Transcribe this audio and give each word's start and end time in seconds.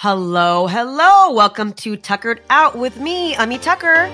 Hello, 0.00 0.68
hello. 0.68 1.32
Welcome 1.32 1.72
to 1.72 1.96
Tuckered 1.96 2.40
Out 2.50 2.78
with 2.78 3.00
me, 3.00 3.34
Ami 3.34 3.58
Tucker. 3.58 4.08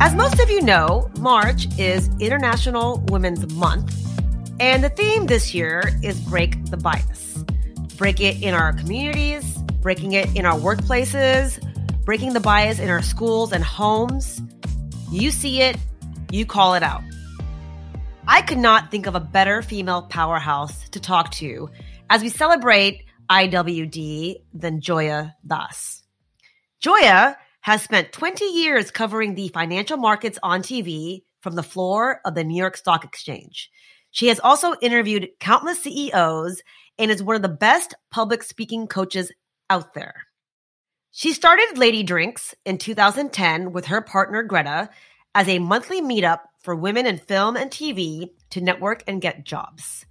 As 0.00 0.12
most 0.16 0.40
of 0.40 0.50
you 0.50 0.60
know, 0.62 1.08
March 1.20 1.68
is 1.78 2.10
International 2.18 3.00
Women's 3.10 3.54
Month, 3.54 3.94
and 4.58 4.82
the 4.82 4.88
theme 4.88 5.26
this 5.26 5.54
year 5.54 5.84
is 6.02 6.18
Break 6.22 6.64
the 6.64 6.76
Bias. 6.76 7.44
Break 7.96 8.20
it 8.20 8.42
in 8.42 8.54
our 8.54 8.72
communities, 8.72 9.55
breaking 9.86 10.14
it 10.14 10.34
in 10.34 10.44
our 10.44 10.58
workplaces, 10.58 11.62
breaking 12.04 12.32
the 12.32 12.40
bias 12.40 12.80
in 12.80 12.90
our 12.90 13.02
schools 13.02 13.52
and 13.52 13.62
homes. 13.62 14.42
You 15.12 15.30
see 15.30 15.62
it, 15.62 15.76
you 16.32 16.44
call 16.44 16.74
it 16.74 16.82
out. 16.82 17.04
I 18.26 18.42
could 18.42 18.58
not 18.58 18.90
think 18.90 19.06
of 19.06 19.14
a 19.14 19.20
better 19.20 19.62
female 19.62 20.02
powerhouse 20.02 20.88
to 20.88 20.98
talk 20.98 21.30
to 21.34 21.70
as 22.10 22.20
we 22.20 22.30
celebrate 22.30 23.04
IWD 23.30 24.38
than 24.52 24.80
Joya 24.80 25.36
Dass. 25.46 26.02
Joya 26.80 27.36
has 27.60 27.80
spent 27.80 28.10
20 28.10 28.44
years 28.44 28.90
covering 28.90 29.36
the 29.36 29.46
financial 29.50 29.98
markets 29.98 30.36
on 30.42 30.62
TV 30.62 31.22
from 31.42 31.54
the 31.54 31.62
floor 31.62 32.20
of 32.24 32.34
the 32.34 32.42
New 32.42 32.58
York 32.58 32.76
Stock 32.76 33.04
Exchange. 33.04 33.70
She 34.10 34.26
has 34.26 34.40
also 34.40 34.74
interviewed 34.82 35.28
countless 35.38 35.80
CEOs 35.84 36.60
and 36.98 37.08
is 37.12 37.22
one 37.22 37.36
of 37.36 37.42
the 37.42 37.48
best 37.48 37.94
public 38.10 38.42
speaking 38.42 38.88
coaches 38.88 39.30
out 39.70 39.94
there. 39.94 40.26
She 41.10 41.32
started 41.32 41.78
Lady 41.78 42.02
Drinks 42.02 42.54
in 42.64 42.78
2010 42.78 43.72
with 43.72 43.86
her 43.86 44.02
partner 44.02 44.42
Greta 44.42 44.90
as 45.34 45.48
a 45.48 45.58
monthly 45.58 46.02
meetup 46.02 46.40
for 46.60 46.74
women 46.74 47.06
in 47.06 47.18
film 47.18 47.56
and 47.56 47.70
TV 47.70 48.30
to 48.50 48.60
network 48.60 49.02
and 49.06 49.20
get 49.20 49.44
jobs. 49.44 50.04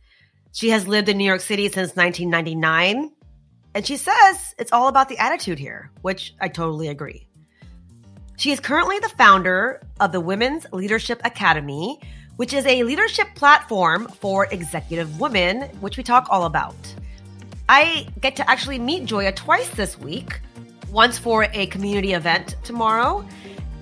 She 0.51 0.69
has 0.69 0.87
lived 0.87 1.09
in 1.09 1.17
New 1.17 1.25
York 1.25 1.41
City 1.41 1.65
since 1.65 1.95
1999, 1.95 3.11
and 3.73 3.85
she 3.85 3.97
says 3.97 4.55
it's 4.57 4.71
all 4.71 4.87
about 4.87 5.09
the 5.09 5.17
attitude 5.17 5.59
here, 5.59 5.91
which 6.01 6.33
I 6.39 6.47
totally 6.47 6.87
agree. 6.87 7.27
She 8.37 8.51
is 8.51 8.59
currently 8.59 8.99
the 8.99 9.09
founder 9.09 9.81
of 9.99 10.11
the 10.11 10.21
Women's 10.21 10.65
Leadership 10.71 11.21
Academy, 11.23 11.99
which 12.37 12.53
is 12.53 12.65
a 12.65 12.83
leadership 12.83 13.27
platform 13.35 14.07
for 14.07 14.45
executive 14.45 15.19
women, 15.19 15.63
which 15.81 15.97
we 15.97 16.03
talk 16.03 16.27
all 16.29 16.45
about. 16.45 16.75
I 17.67 18.07
get 18.21 18.35
to 18.35 18.49
actually 18.49 18.79
meet 18.79 19.05
Joya 19.05 19.31
twice 19.31 19.69
this 19.69 19.97
week 19.97 20.39
once 20.91 21.17
for 21.17 21.47
a 21.51 21.65
community 21.67 22.13
event 22.13 22.55
tomorrow, 22.63 23.25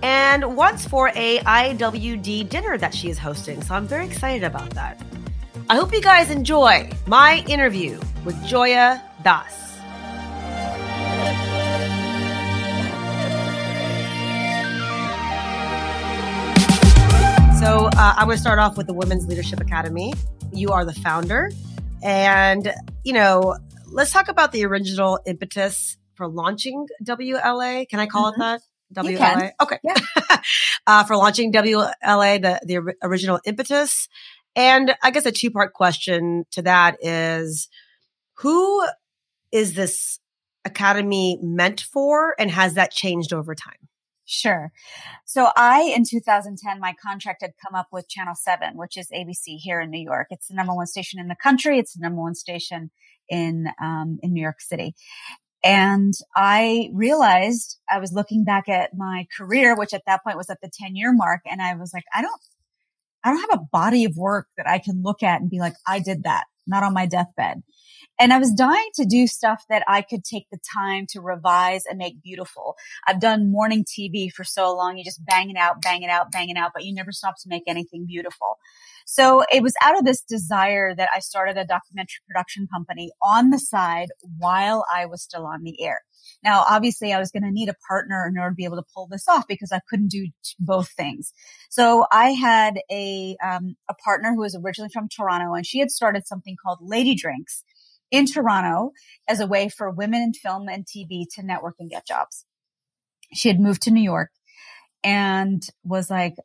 and 0.01 0.55
once 0.55 0.87
for 0.87 1.09
a 1.09 1.39
IWD 1.39 2.49
dinner 2.49 2.77
that 2.77 2.93
she 2.93 3.09
is 3.09 3.17
hosting. 3.17 3.61
So 3.61 3.75
I'm 3.75 3.85
very 3.85 4.05
excited 4.05 4.43
about 4.43 4.69
that. 4.71 5.01
I 5.69 5.75
hope 5.75 5.93
you 5.93 6.01
guys 6.01 6.31
enjoy 6.31 6.89
my 7.07 7.43
interview 7.47 7.99
with 8.25 8.41
Joya 8.45 9.03
Dass. 9.23 9.59
So 17.59 17.85
uh, 17.85 18.13
I'm 18.17 18.25
going 18.25 18.35
to 18.35 18.41
start 18.41 18.59
off 18.59 18.75
with 18.75 18.87
the 18.87 18.93
Women's 18.93 19.27
Leadership 19.27 19.61
Academy. 19.61 20.13
You 20.51 20.69
are 20.69 20.83
the 20.83 20.93
founder. 20.93 21.49
And, 22.01 22.73
you 23.05 23.13
know, 23.13 23.55
let's 23.93 24.11
talk 24.11 24.27
about 24.27 24.51
the 24.51 24.65
original 24.65 25.19
impetus 25.25 25.97
for 26.15 26.27
launching 26.27 26.87
WLA. 27.03 27.87
Can 27.87 27.99
I 27.99 28.07
call 28.07 28.31
mm-hmm. 28.31 28.41
it 28.41 28.61
that? 28.93 29.03
WLA. 29.03 29.51
Okay. 29.61 29.79
Yeah. 29.83 30.37
uh, 30.87 31.03
for 31.03 31.15
launching 31.15 31.51
WLA, 31.51 32.41
the, 32.41 32.59
the 32.65 32.95
original 33.01 33.39
impetus. 33.45 34.07
And 34.55 34.93
I 35.01 35.11
guess 35.11 35.25
a 35.25 35.31
two 35.31 35.49
part 35.49 35.73
question 35.73 36.45
to 36.51 36.61
that 36.63 36.97
is 37.01 37.69
who 38.37 38.85
is 39.51 39.73
this 39.73 40.19
academy 40.65 41.39
meant 41.41 41.81
for 41.81 42.35
and 42.37 42.51
has 42.51 42.75
that 42.75 42.91
changed 42.91 43.33
over 43.33 43.55
time? 43.55 43.89
Sure. 44.25 44.71
So 45.25 45.49
I, 45.55 45.93
in 45.95 46.03
2010, 46.09 46.79
my 46.79 46.93
contract 47.05 47.41
had 47.41 47.51
come 47.63 47.75
up 47.75 47.87
with 47.91 48.07
Channel 48.07 48.35
7, 48.35 48.77
which 48.77 48.95
is 48.95 49.09
ABC 49.13 49.57
here 49.57 49.81
in 49.81 49.89
New 49.89 50.01
York. 50.01 50.27
It's 50.29 50.47
the 50.47 50.55
number 50.55 50.73
one 50.73 50.87
station 50.87 51.19
in 51.19 51.27
the 51.27 51.35
country. 51.35 51.77
It's 51.77 51.93
the 51.93 52.01
number 52.01 52.21
one 52.21 52.35
station 52.35 52.91
in, 53.29 53.67
um, 53.81 54.19
in 54.21 54.33
New 54.33 54.41
York 54.41 54.61
City. 54.61 54.95
And 55.63 56.13
I 56.35 56.89
realized 56.93 57.79
I 57.89 57.99
was 57.99 58.11
looking 58.11 58.43
back 58.43 58.67
at 58.67 58.91
my 58.95 59.27
career, 59.37 59.75
which 59.77 59.93
at 59.93 60.03
that 60.05 60.23
point 60.23 60.37
was 60.37 60.49
at 60.49 60.59
the 60.61 60.69
10 60.71 60.95
year 60.95 61.13
mark. 61.13 61.41
And 61.49 61.61
I 61.61 61.75
was 61.75 61.93
like, 61.93 62.03
I 62.13 62.21
don't, 62.21 62.41
I 63.23 63.31
don't 63.31 63.49
have 63.49 63.59
a 63.59 63.65
body 63.71 64.03
of 64.03 64.17
work 64.17 64.47
that 64.57 64.67
I 64.67 64.79
can 64.79 65.01
look 65.01 65.23
at 65.23 65.39
and 65.39 65.49
be 65.49 65.59
like, 65.59 65.75
I 65.87 65.99
did 65.99 66.23
that, 66.23 66.45
not 66.67 66.83
on 66.83 66.93
my 66.93 67.05
deathbed. 67.05 67.63
And 68.23 68.31
I 68.31 68.37
was 68.37 68.53
dying 68.53 68.89
to 68.93 69.03
do 69.03 69.27
stuff 69.27 69.65
that 69.67 69.83
I 69.85 70.01
could 70.01 70.23
take 70.23 70.47
the 70.49 70.57
time 70.73 71.07
to 71.09 71.19
revise 71.19 71.83
and 71.85 71.97
make 71.97 72.23
beautiful. 72.23 72.77
I've 73.05 73.19
done 73.19 73.51
morning 73.51 73.83
TV 73.83 74.31
for 74.31 74.45
so 74.45 74.73
long. 74.73 74.97
You 74.97 75.03
just 75.03 75.25
bang 75.25 75.49
it 75.49 75.57
out, 75.57 75.81
bang 75.81 76.03
it 76.03 76.09
out, 76.09 76.31
bang 76.31 76.47
it 76.47 76.55
out, 76.55 76.71
but 76.73 76.85
you 76.85 76.93
never 76.93 77.11
stop 77.11 77.35
to 77.41 77.49
make 77.49 77.63
anything 77.67 78.05
beautiful. 78.05 78.59
So 79.05 79.43
it 79.51 79.61
was 79.61 79.73
out 79.81 79.99
of 79.99 80.05
this 80.05 80.21
desire 80.21 80.95
that 80.95 81.09
I 81.13 81.19
started 81.19 81.57
a 81.57 81.65
documentary 81.65 82.21
production 82.25 82.65
company 82.73 83.11
on 83.21 83.49
the 83.49 83.59
side 83.59 84.07
while 84.37 84.85
I 84.89 85.05
was 85.05 85.21
still 85.21 85.45
on 85.45 85.63
the 85.63 85.83
air. 85.83 85.99
Now, 86.45 86.63
obviously 86.65 87.11
I 87.11 87.19
was 87.19 87.29
going 87.29 87.43
to 87.43 87.51
need 87.51 87.67
a 87.67 87.75
partner 87.89 88.25
in 88.25 88.37
order 88.37 88.51
to 88.51 88.55
be 88.55 88.63
able 88.63 88.77
to 88.77 88.87
pull 88.95 89.07
this 89.07 89.27
off 89.27 89.49
because 89.49 89.73
I 89.73 89.81
couldn't 89.89 90.07
do 90.11 90.29
both 90.61 90.87
things. 90.91 91.33
So 91.69 92.05
I 92.09 92.29
had 92.29 92.79
a, 92.89 93.35
um, 93.43 93.75
a 93.89 93.93
partner 93.95 94.31
who 94.31 94.39
was 94.39 94.55
originally 94.55 94.91
from 94.93 95.09
Toronto 95.09 95.53
and 95.55 95.65
she 95.65 95.79
had 95.79 95.91
started 95.91 96.25
something 96.25 96.55
called 96.63 96.79
Lady 96.81 97.15
Drinks 97.15 97.65
in 98.13 98.27
Toronto 98.27 98.91
as 99.27 99.39
a 99.39 99.47
way 99.47 99.67
for 99.67 99.89
women 99.89 100.21
in 100.21 100.33
film 100.33 100.69
and 100.69 100.85
TV 100.85 101.25
to 101.33 101.43
network 101.43 101.75
and 101.79 101.89
get 101.89 102.05
jobs. 102.05 102.45
She 103.33 103.49
had 103.49 103.59
moved 103.59 103.81
to 103.81 103.91
New 103.91 104.03
York 104.03 104.29
and 105.03 105.61
was 105.83 106.11
like, 106.11 106.35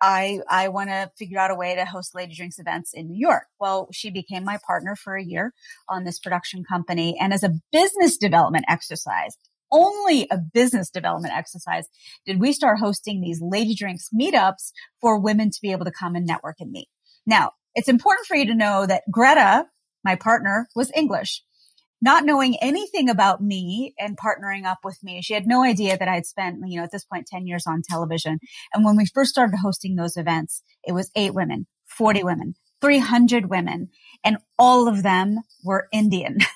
I, 0.00 0.40
I 0.48 0.68
want 0.68 0.90
to 0.90 1.10
figure 1.18 1.40
out 1.40 1.50
a 1.50 1.56
way 1.56 1.74
to 1.74 1.84
host 1.84 2.14
Lady 2.14 2.34
Drinks 2.34 2.60
events 2.60 2.92
in 2.94 3.08
New 3.08 3.18
York. 3.18 3.46
Well, 3.58 3.88
she 3.92 4.10
became 4.10 4.44
my 4.44 4.58
partner 4.64 4.94
for 4.94 5.16
a 5.16 5.24
year 5.24 5.52
on 5.88 6.04
this 6.04 6.20
production 6.20 6.62
company. 6.62 7.16
And 7.20 7.32
as 7.32 7.42
a 7.42 7.54
business 7.72 8.16
development 8.16 8.66
exercise, 8.68 9.36
only 9.72 10.28
a 10.30 10.38
business 10.38 10.90
development 10.90 11.34
exercise 11.34 11.88
did 12.24 12.38
we 12.38 12.52
start 12.52 12.78
hosting 12.78 13.20
these 13.20 13.40
Lady 13.42 13.74
Drinks 13.74 14.10
meetups 14.14 14.70
for 15.00 15.18
women 15.18 15.50
to 15.50 15.58
be 15.60 15.72
able 15.72 15.86
to 15.86 15.90
come 15.90 16.14
and 16.14 16.24
network 16.24 16.56
and 16.60 16.70
meet. 16.70 16.88
Now, 17.26 17.52
it's 17.74 17.88
important 17.88 18.26
for 18.26 18.36
you 18.36 18.46
to 18.46 18.54
know 18.54 18.86
that 18.86 19.02
Greta, 19.10 19.66
my 20.06 20.16
partner 20.16 20.68
was 20.74 20.90
English. 20.96 21.42
Not 22.00 22.24
knowing 22.24 22.56
anything 22.62 23.10
about 23.10 23.42
me 23.42 23.94
and 23.98 24.16
partnering 24.16 24.64
up 24.64 24.78
with 24.84 24.98
me, 25.02 25.20
she 25.22 25.34
had 25.34 25.46
no 25.46 25.64
idea 25.64 25.98
that 25.98 26.08
I 26.08 26.14
had 26.14 26.26
spent, 26.26 26.58
you 26.66 26.78
know, 26.78 26.84
at 26.84 26.92
this 26.92 27.04
point, 27.04 27.26
10 27.26 27.46
years 27.46 27.64
on 27.66 27.82
television. 27.82 28.38
And 28.72 28.84
when 28.84 28.96
we 28.96 29.06
first 29.06 29.30
started 29.30 29.56
hosting 29.62 29.96
those 29.96 30.16
events, 30.16 30.62
it 30.84 30.92
was 30.92 31.10
eight 31.16 31.34
women, 31.34 31.66
40 31.86 32.22
women, 32.22 32.54
300 32.80 33.50
women, 33.50 33.88
and 34.22 34.38
all 34.58 34.88
of 34.88 35.02
them 35.02 35.40
were 35.64 35.88
Indian. 35.92 36.38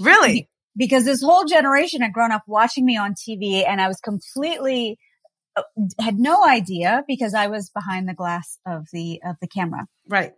Really? 0.00 0.48
because 0.76 1.04
this 1.04 1.22
whole 1.22 1.44
generation 1.44 2.02
had 2.02 2.12
grown 2.12 2.32
up 2.32 2.42
watching 2.46 2.84
me 2.84 2.96
on 2.96 3.14
TV 3.14 3.66
and 3.66 3.80
I 3.80 3.88
was 3.88 4.00
completely 4.00 4.98
uh, 5.56 5.62
had 6.00 6.18
no 6.18 6.44
idea 6.44 7.04
because 7.06 7.34
I 7.34 7.46
was 7.46 7.70
behind 7.70 8.08
the 8.08 8.14
glass 8.14 8.58
of 8.66 8.86
the 8.92 9.20
of 9.24 9.36
the 9.40 9.46
camera. 9.46 9.86
Right. 10.08 10.32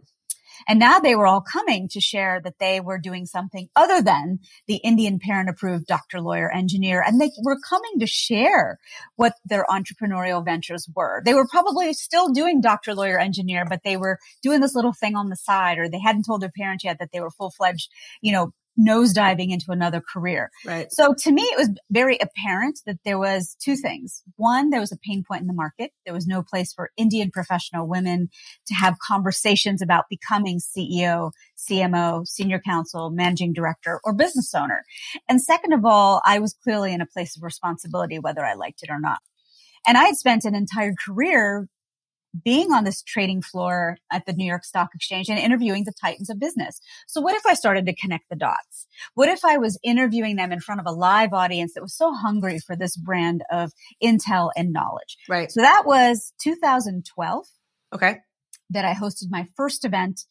And 0.68 0.78
now 0.78 0.98
they 0.98 1.14
were 1.14 1.26
all 1.26 1.40
coming 1.40 1.88
to 1.88 2.00
share 2.00 2.40
that 2.42 2.58
they 2.58 2.80
were 2.80 2.98
doing 2.98 3.26
something 3.26 3.68
other 3.76 4.02
than 4.02 4.40
the 4.66 4.76
Indian 4.76 5.18
parent 5.18 5.48
approved 5.48 5.86
doctor, 5.86 6.20
lawyer, 6.20 6.50
engineer. 6.50 7.02
And 7.06 7.20
they 7.20 7.30
were 7.42 7.58
coming 7.68 8.00
to 8.00 8.06
share 8.06 8.78
what 9.16 9.34
their 9.44 9.64
entrepreneurial 9.70 10.44
ventures 10.44 10.88
were. 10.94 11.22
They 11.24 11.34
were 11.34 11.47
probably 11.48 11.92
still 11.92 12.32
doing 12.32 12.60
doctor, 12.60 12.94
lawyer, 12.94 13.18
engineer, 13.18 13.64
but 13.68 13.80
they 13.84 13.97
were 13.97 14.18
doing 14.42 14.60
this 14.60 14.74
little 14.74 14.92
thing 14.92 15.16
on 15.16 15.28
the 15.28 15.36
side 15.36 15.78
or 15.78 15.88
they 15.88 16.00
hadn't 16.00 16.24
told 16.24 16.41
their 16.42 16.53
parents 16.56 16.84
yet 16.84 16.98
that 16.98 17.10
they 17.12 17.20
were 17.20 17.30
full 17.30 17.50
fledged, 17.50 17.91
you 18.20 18.32
know, 18.32 18.52
nosediving 18.78 19.50
into 19.50 19.70
another 19.70 20.00
career. 20.00 20.50
Right. 20.64 20.92
So 20.92 21.14
to 21.14 21.32
me, 21.32 21.42
it 21.42 21.58
was 21.58 21.70
very 21.90 22.18
apparent 22.20 22.80
that 22.86 22.98
there 23.04 23.18
was 23.18 23.56
two 23.62 23.76
things. 23.76 24.22
One, 24.36 24.70
there 24.70 24.80
was 24.80 24.92
a 24.92 24.98
pain 24.98 25.24
point 25.26 25.40
in 25.40 25.46
the 25.46 25.52
market. 25.52 25.92
There 26.04 26.14
was 26.14 26.26
no 26.26 26.42
place 26.42 26.72
for 26.72 26.90
Indian 26.96 27.30
professional 27.30 27.88
women 27.88 28.28
to 28.66 28.74
have 28.74 28.98
conversations 28.98 29.82
about 29.82 30.04
becoming 30.10 30.58
CEO, 30.58 31.32
CMO, 31.56 32.26
senior 32.26 32.60
counsel, 32.60 33.10
managing 33.10 33.52
director, 33.52 34.00
or 34.04 34.12
business 34.12 34.54
owner. 34.54 34.84
And 35.28 35.40
second 35.40 35.72
of 35.72 35.84
all, 35.84 36.20
I 36.24 36.38
was 36.38 36.54
clearly 36.62 36.92
in 36.92 37.00
a 37.00 37.06
place 37.06 37.36
of 37.36 37.42
responsibility, 37.42 38.18
whether 38.18 38.44
I 38.44 38.54
liked 38.54 38.82
it 38.82 38.90
or 38.90 39.00
not. 39.00 39.18
And 39.86 39.96
I 39.96 40.04
had 40.04 40.16
spent 40.16 40.44
an 40.44 40.54
entire 40.54 40.94
career 40.94 41.68
being 42.44 42.72
on 42.72 42.84
this 42.84 43.03
trading 43.03 43.42
floor 43.42 43.98
at 44.12 44.27
the 44.27 44.33
New 44.33 44.47
York 44.47 44.65
Stock 44.65 44.91
Exchange 44.94 45.28
and 45.28 45.38
interviewing 45.38 45.84
the 45.84 45.92
titans 45.92 46.30
of 46.30 46.38
business. 46.38 46.80
So 47.06 47.21
what 47.21 47.36
if 47.36 47.47
I 47.47 47.54
started 47.54 47.86
to 47.86 47.94
connect 47.94 48.28
the 48.28 48.36
dots? 48.36 48.86
What 49.15 49.28
if 49.28 49.44
I 49.44 49.59
was 49.59 49.78
interviewing 49.83 50.36
them 50.36 50.53
in 50.53 50.60
front 50.60 50.80
of 50.80 50.86
a 50.86 50.92
live 50.92 51.33
audience 51.33 51.74
that 51.74 51.83
was 51.83 51.94
so 51.94 52.12
hungry 52.12 52.59
for 52.59 52.77
this 52.77 52.97
brand 52.97 53.42
of 53.50 53.72
intel 54.03 54.50
and 54.56 54.72
knowledge? 54.72 55.18
Right. 55.28 55.50
So 55.50 55.60
that 55.60 55.84
was 55.86 56.33
2012. 56.42 57.47
Okay. 57.94 58.18
That 58.71 58.84
I 58.84 58.94
hosted 58.94 59.30
my 59.30 59.47
first 59.56 59.84
event. 59.84 60.22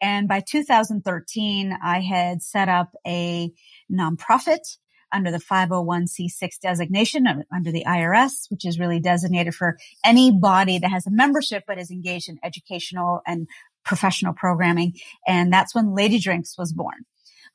And 0.00 0.26
by 0.26 0.40
2013, 0.40 1.76
I 1.84 2.00
had 2.00 2.42
set 2.42 2.68
up 2.68 2.94
a 3.06 3.52
nonprofit 3.92 4.78
under 5.12 5.30
the 5.30 5.38
501c6 5.38 6.60
designation 6.60 7.44
under 7.52 7.70
the 7.70 7.84
IRS, 7.86 8.50
which 8.50 8.64
is 8.64 8.78
really 8.78 9.00
designated 9.00 9.54
for 9.54 9.76
any 10.04 10.30
body 10.30 10.78
that 10.78 10.90
has 10.90 11.06
a 11.06 11.10
membership 11.10 11.64
but 11.66 11.78
is 11.78 11.90
engaged 11.90 12.28
in 12.28 12.38
educational 12.42 13.20
and 13.26 13.48
professional 13.84 14.32
programming. 14.32 14.94
And 15.26 15.52
that's 15.52 15.74
when 15.74 15.94
Lady 15.94 16.18
Drinks 16.18 16.56
was 16.56 16.72
born. 16.72 17.04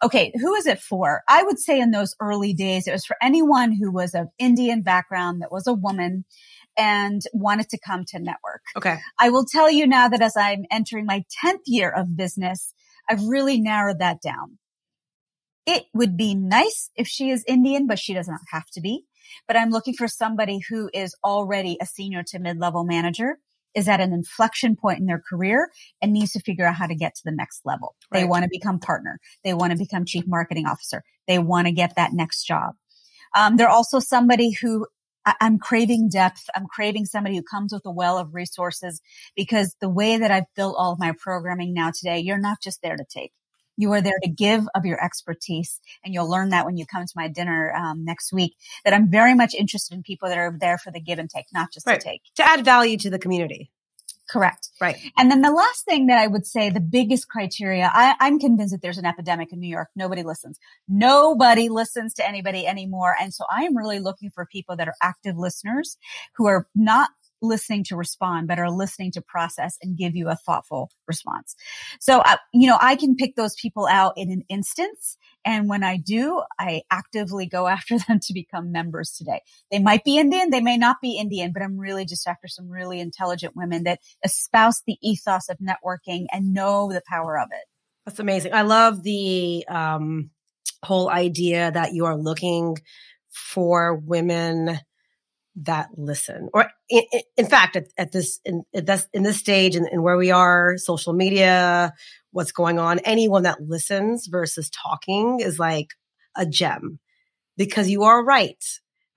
Okay, 0.04 0.31
who 0.36 0.54
is 0.54 0.68
it 0.68 0.80
for? 0.80 1.24
I 1.27 1.42
would 1.42 1.57
say 1.57 1.80
in 1.80 1.89
those 1.89 2.15
early 2.19 2.54
days, 2.54 2.88
it 2.88 2.92
was 2.92 3.06
for 3.06 3.15
anyone 3.21 3.71
who 3.71 3.92
was 3.92 4.13
of 4.13 4.27
Indian 4.38 4.83
background 4.83 5.42
that 5.42 5.51
was 5.51 5.65
a 5.65 5.74
woman 5.74 6.24
and 6.77 7.21
wanted 7.33 7.69
to 7.69 7.80
come 7.80 8.06
to 8.09 8.19
network. 8.19 8.62
Okay. 8.75 9.00
I 9.19 9.30
will 9.30 9.45
tell 9.45 9.71
you 9.71 9.88
now 9.88 10.07
that 10.07 10.21
as 10.21 10.38
I'm 10.38 10.65
entering 10.69 11.07
my 11.07 11.24
10th 11.44 11.62
year 11.65 11.89
of 11.89 12.15
business, 12.15 12.75
I've 13.09 13.24
really 13.24 13.59
narrowed 13.59 13.98
that 14.00 14.21
down. 14.21 14.59
It 15.68 15.86
would 15.94 16.16
be 16.16 16.34
nice 16.34 16.90
if 16.96 17.08
she 17.08 17.30
is 17.30 17.44
Indian, 17.46 17.86
but 17.86 18.00
she 18.00 18.14
does 18.14 18.28
not 18.28 18.40
have 18.52 18.68
to 18.72 18.81
be. 18.81 19.04
But 19.48 19.58
I'm 19.58 19.69
looking 19.69 19.94
for 19.94 20.08
somebody 20.08 20.60
who 20.69 20.90
is 20.94 21.14
already 21.24 21.78
a 21.81 21.86
senior 21.86 22.24
to 22.28 22.40
mid-level 22.40 22.86
manager, 22.86 23.38
is 23.75 23.90
at 23.90 24.00
an 24.00 24.14
inflection 24.14 24.78
point 24.78 25.00
in 25.00 25.06
their 25.06 25.22
career 25.30 25.69
and 26.02 26.14
needs 26.14 26.31
to 26.31 26.40
figure 26.40 26.66
out 26.66 26.75
how 26.75 26.88
to 26.88 26.96
get 26.96 27.16
to 27.16 27.22
the 27.25 27.34
next 27.34 27.62
level. 27.66 27.96
Right. 28.12 28.22
They 28.22 28.25
want 28.25 28.44
to 28.44 28.50
become 28.50 28.80
partner. 28.80 29.19
They 29.44 29.54
want 29.54 29.72
to 29.74 29.78
become 29.78 30.06
chief 30.06 30.24
marketing 30.25 30.66
officer. 30.66 31.04
They 31.28 31.38
want 31.38 31.68
to 31.68 31.74
get 31.74 31.96
that 31.98 32.14
next 32.14 32.46
job. 32.46 32.75
Um, 33.36 33.58
they're 33.58 33.69
also 33.69 34.00
somebody 34.00 34.52
who 34.52 34.88
I- 35.25 35.36
I'm 35.42 35.60
craving 35.60 36.08
depth. 36.08 36.50
I'm 36.56 36.68
craving 36.68 37.06
somebody 37.06 37.36
who 37.36 37.44
comes 37.44 37.74
with 37.74 37.86
a 37.86 37.92
well 37.92 38.18
of 38.18 38.34
resources 38.34 39.02
because 39.36 39.75
the 39.81 39.90
way 39.90 40.18
that 40.18 40.31
I've 40.31 40.52
built 40.56 40.78
all 40.80 40.94
of 40.94 41.00
my 41.00 41.12
programming 41.12 41.74
now 41.74 41.92
today, 41.92 42.19
you're 42.19 42.38
not 42.38 42.62
just 42.62 42.81
there 42.81 42.96
to 42.96 43.04
take. 43.04 43.34
You 43.77 43.94
are 43.94 44.01
there 44.01 44.19
to 44.24 44.29
give 44.29 44.68
of 44.75 44.85
your 44.85 45.03
expertise. 45.03 45.79
And 46.03 46.13
you'll 46.13 46.29
learn 46.29 46.50
that 46.50 46.65
when 46.65 46.77
you 46.77 46.85
come 46.85 47.06
to 47.06 47.13
my 47.15 47.27
dinner 47.27 47.74
um, 47.74 48.03
next 48.03 48.33
week, 48.33 48.56
that 48.83 48.94
I'm 48.94 49.09
very 49.09 49.35
much 49.35 49.53
interested 49.53 49.95
in 49.95 50.03
people 50.03 50.27
that 50.27 50.38
are 50.38 50.56
there 50.59 50.77
for 50.77 50.91
the 50.91 51.00
give 51.00 51.19
and 51.19 51.29
take, 51.29 51.45
not 51.53 51.71
just 51.71 51.88
right. 51.88 52.00
to 52.00 52.06
take. 52.06 52.21
To 52.35 52.47
add 52.47 52.65
value 52.65 52.97
to 52.97 53.09
the 53.09 53.19
community. 53.19 53.71
Correct. 54.29 54.69
Right. 54.81 54.97
And 55.18 55.31
then 55.31 55.41
the 55.41 55.51
last 55.51 55.85
thing 55.85 56.07
that 56.07 56.19
I 56.19 56.27
would 56.27 56.45
say, 56.45 56.69
the 56.69 56.81
biggest 56.81 57.29
criteria, 57.29 57.89
I, 57.94 58.15
I'm 58.19 58.39
convinced 58.39 58.74
that 58.74 58.81
there's 58.81 58.97
an 58.97 59.06
epidemic 59.06 59.53
in 59.53 59.59
New 59.59 59.69
York. 59.69 59.88
Nobody 59.95 60.23
listens. 60.23 60.59
Nobody 60.89 61.69
listens 61.69 62.13
to 62.15 62.27
anybody 62.27 62.68
anymore. 62.68 63.15
And 63.19 63.33
so 63.33 63.45
I 63.50 63.63
am 63.63 63.77
really 63.77 64.00
looking 64.00 64.30
for 64.30 64.45
people 64.45 64.75
that 64.75 64.88
are 64.88 64.95
active 65.01 65.38
listeners 65.38 65.97
who 66.35 66.45
are 66.47 66.68
not 66.75 67.12
listening 67.42 67.84
to 67.86 67.95
respond, 67.95 68.48
but 68.48 68.60
are 68.60 68.72
listening 68.72 69.12
to 69.12 69.22
process 69.22 69.78
and 69.81 69.98
give 69.98 70.16
you 70.16 70.30
a 70.30 70.36
thoughtful 70.36 70.89
response. 71.07 71.56
So, 72.00 72.19
uh, 72.19 72.38
you 72.54 72.68
know, 72.68 72.78
I 72.81 72.95
can 72.95 73.16
pick 73.16 73.36
those 73.36 73.56
people 73.56 73.88
out 73.88 74.13
in 74.18 74.31
an 74.31 74.44
instance. 74.50 75.18
And 75.45 75.69
when 75.69 75.84
I 75.84 75.98
do, 75.98 76.42
I 76.60 76.81
actively 76.92 77.45
go 77.45 77.68
after 77.68 77.98
them 77.98 78.19
to 78.22 78.34
become 78.34 78.72
members 78.72 79.12
today. 79.12 79.42
They 79.72 79.80
might 79.80 80.04
be 80.04 80.18
Indian. 80.18 80.50
They 80.50 80.62
may 80.62 80.78
not 80.78 80.98
be 81.01 81.18
Indian, 81.18 81.51
but 81.54 81.62
I'm 81.62 81.78
really 81.78 82.06
just 82.06 82.28
after 82.28 82.48
some 82.48 82.69
really 82.69 83.00
intelligent 83.00 83.56
women 83.56 83.83
that 83.83 84.00
espouse 84.24 84.81
the 84.86 84.98
ethos 85.01 85.50
of 85.50 85.57
networking 85.57 86.25
and 86.31 86.54
know 86.54 86.92
the 86.92 87.04
power 87.07 87.40
of 87.40 87.50
it. 87.51 87.66
That's 88.06 88.19
amazing. 88.19 88.54
I 88.54 88.62
love 88.62 89.04
the, 89.04 89.66
um, 89.68 90.31
whole 90.83 91.10
idea 91.10 91.72
that 91.72 91.94
you 91.94 92.06
are 92.06 92.16
looking 92.16 92.78
for 93.30 93.95
women 93.95 94.80
that 95.63 95.89
listen. 95.98 96.50
Or 96.54 96.69
in, 96.89 97.04
in 97.36 97.48
fact 97.48 97.75
at, 97.75 97.88
at, 97.98 98.12
this 98.12 98.39
in, 98.45 98.63
at 98.74 98.86
this 98.86 99.07
in 99.13 99.24
this 99.24 99.38
stage 99.38 99.75
and, 99.75 99.88
and, 99.88 100.04
where 100.04 100.18
we 100.18 100.31
are 100.31 100.77
social 100.77 101.13
media 101.13 101.94
what's 102.31 102.51
going 102.51 102.77
on 102.77 103.00
anyone 103.00 103.44
that 103.44 103.62
listens 103.62 104.27
versus 104.27 104.69
talking 104.69 105.39
is 105.39 105.57
like 105.57 105.94
a 106.36 106.45
gem. 106.45 107.00
Because 107.56 107.89
you 107.89 108.04
are 108.04 108.24
right. 108.24 108.63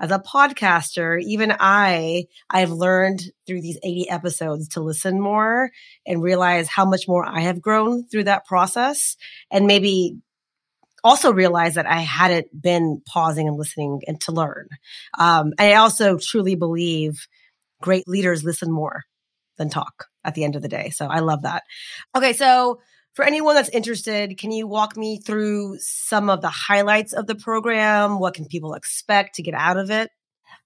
As 0.03 0.11
a 0.11 0.19
podcaster 0.19 1.23
even 1.23 1.55
i 1.61 2.25
i've 2.49 2.71
learned 2.71 3.21
through 3.47 3.61
these 3.61 3.77
80 3.83 4.09
episodes 4.09 4.69
to 4.69 4.81
listen 4.81 5.21
more 5.21 5.71
and 6.07 6.23
realize 6.23 6.69
how 6.69 6.87
much 6.87 7.07
more 7.07 7.23
i 7.27 7.41
have 7.41 7.61
grown 7.61 8.07
through 8.09 8.25
that 8.25 8.47
process. 8.47 9.17
And 9.51 9.67
maybe 9.67 10.17
also 11.05 11.33
realized 11.33 11.77
that 11.77 11.87
I 11.87 12.01
hadn't 12.01 12.49
been 12.61 13.03
pausing 13.07 13.49
and 13.49 13.57
listening 13.57 14.03
and 14.07 14.21
to 14.23 14.33
learn. 14.33 14.69
Um, 15.19 15.53
I 15.59 15.75
also 15.75 16.19
truly 16.19 16.55
believe 16.55 17.27
great 17.81 18.07
leaders 18.07 18.45
listen 18.45 18.71
more 18.71 19.05
than 19.57 19.71
talk 19.71 20.07
at 20.25 20.35
the 20.35 20.45
end 20.45 20.57
of 20.57 20.63
the 20.63 20.69
day. 20.69 20.91
So 20.91 21.07
I 21.07 21.21
love 21.21 21.43
that. 21.43 21.63
Okay. 22.17 22.33
So 22.33 22.81
for 23.15 23.25
anyone 23.25 23.55
that's 23.55 23.69
interested, 23.69 24.39
can 24.39 24.53
you 24.53 24.67
walk 24.67 24.97
me 24.97 25.19
through 25.21 25.79
some 25.79 26.31
of 26.31 26.43
the 26.43 26.49
highlights 26.49 27.13
of 27.13 27.27
the 27.27 27.35
program? 27.35 28.19
What 28.19 28.35
can 28.35 28.47
people 28.47 28.75
expect 28.75 29.37
to 29.37 29.43
get 29.43 29.55
out 29.55 29.77
of 29.77 29.91
it? 29.91 30.11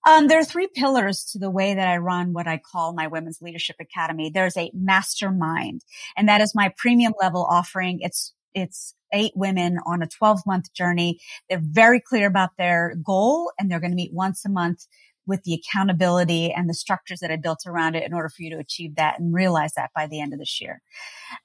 Um, 0.07 0.29
there 0.29 0.39
are 0.39 0.45
three 0.45 0.69
pillars 0.69 1.25
to 1.33 1.39
the 1.39 1.51
way 1.51 1.75
that 1.75 1.89
I 1.89 1.97
run 1.97 2.35
what 2.35 2.47
I 2.47 2.59
call 2.59 2.93
my 2.93 3.07
Women's 3.07 3.41
Leadership 3.41 3.77
Academy. 3.81 4.31
There's 4.31 4.57
a 4.57 4.71
mastermind, 4.75 5.83
and 6.17 6.29
that 6.29 6.43
is 6.43 6.55
my 6.55 6.73
premium 6.77 7.15
level 7.21 7.47
offering. 7.49 8.01
It's 8.01 8.35
it's 8.55 8.95
eight 9.15 9.33
women 9.35 9.79
on 9.87 10.03
a 10.03 10.07
12 10.07 10.41
month 10.47 10.73
journey. 10.75 11.21
They're 11.49 11.63
very 11.63 12.01
clear 12.01 12.27
about 12.27 12.51
their 12.59 12.97
goal 13.03 13.53
and 13.59 13.71
they're 13.71 13.81
going 13.81 13.93
to 13.93 13.97
meet 13.97 14.13
once 14.13 14.45
a 14.45 14.51
month 14.51 14.87
with 15.27 15.43
the 15.45 15.55
accountability 15.55 16.53
and 16.53 16.69
the 16.69 16.75
structures 16.75 17.21
that 17.21 17.31
I 17.31 17.37
built 17.37 17.65
around 17.67 17.95
it 17.95 18.05
in 18.05 18.13
order 18.13 18.29
for 18.29 18.43
you 18.43 18.51
to 18.51 18.59
achieve 18.59 18.97
that 18.97 19.19
and 19.19 19.35
realize 19.35 19.75
that 19.75 19.91
by 19.95 20.07
the 20.07 20.21
end 20.21 20.33
of 20.33 20.39
this 20.39 20.61
year. 20.61 20.81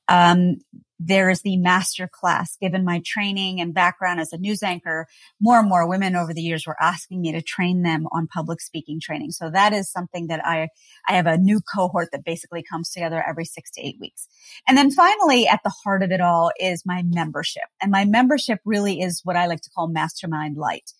Um, 0.07 0.57
there 0.99 1.29
is 1.29 1.41
the 1.41 1.55
master 1.55 2.09
class. 2.11 2.57
Given 2.59 2.83
my 2.83 3.01
training 3.05 3.61
and 3.61 3.73
background 3.73 4.19
as 4.19 4.33
a 4.33 4.37
news 4.37 4.61
anchor, 4.61 5.07
more 5.39 5.59
and 5.59 5.69
more 5.69 5.87
women 5.87 6.15
over 6.15 6.33
the 6.33 6.41
years 6.41 6.67
were 6.67 6.75
asking 6.81 7.21
me 7.21 7.31
to 7.31 7.41
train 7.41 7.83
them 7.83 8.05
on 8.11 8.27
public 8.27 8.59
speaking 8.59 8.99
training. 9.01 9.31
So 9.31 9.49
that 9.49 9.71
is 9.71 9.89
something 9.89 10.27
that 10.27 10.45
I, 10.45 10.67
I 11.07 11.13
have 11.13 11.25
a 11.25 11.37
new 11.37 11.61
cohort 11.73 12.09
that 12.11 12.25
basically 12.25 12.63
comes 12.69 12.91
together 12.91 13.23
every 13.25 13.45
six 13.45 13.71
to 13.71 13.81
eight 13.81 13.95
weeks. 13.99 14.27
And 14.67 14.77
then 14.77 14.91
finally, 14.91 15.47
at 15.47 15.61
the 15.63 15.73
heart 15.83 16.03
of 16.03 16.11
it 16.11 16.19
all 16.19 16.51
is 16.59 16.83
my 16.85 17.01
membership. 17.03 17.63
And 17.81 17.91
my 17.91 18.03
membership 18.03 18.59
really 18.65 18.99
is 18.99 19.21
what 19.23 19.37
I 19.37 19.45
like 19.45 19.61
to 19.61 19.69
call 19.69 19.87
mastermind 19.87 20.57
light 20.57 20.91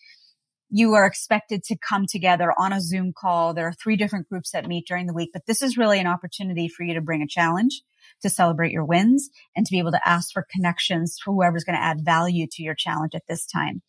you 0.69 0.93
are 0.93 1.05
expected 1.05 1.63
to 1.63 1.77
come 1.77 2.05
together 2.05 2.53
on 2.57 2.73
a 2.73 2.81
Zoom 2.81 3.11
call. 3.13 3.53
There 3.53 3.67
are 3.67 3.73
three 3.73 3.95
different 3.95 4.29
groups 4.29 4.51
that 4.51 4.67
meet 4.67 4.87
during 4.87 5.07
the 5.07 5.13
week, 5.13 5.31
but 5.33 5.45
this 5.47 5.61
is 5.61 5.77
really 5.77 5.99
an 5.99 6.07
opportunity 6.07 6.67
for 6.67 6.83
you 6.83 6.93
to 6.93 7.01
bring 7.01 7.21
a 7.21 7.27
challenge, 7.27 7.81
to 8.21 8.29
celebrate 8.29 8.71
your 8.71 8.85
wins, 8.85 9.29
and 9.55 9.65
to 9.65 9.71
be 9.71 9.79
able 9.79 9.91
to 9.91 10.07
ask 10.07 10.31
for 10.31 10.45
connections 10.51 11.17
for 11.23 11.33
whoever's 11.33 11.63
going 11.63 11.77
to 11.77 11.83
add 11.83 12.05
value 12.05 12.45
to 12.51 12.61
your 12.61 12.75
challenge 12.75 13.15
at 13.15 13.23
this 13.27 13.47
time. 13.47 13.81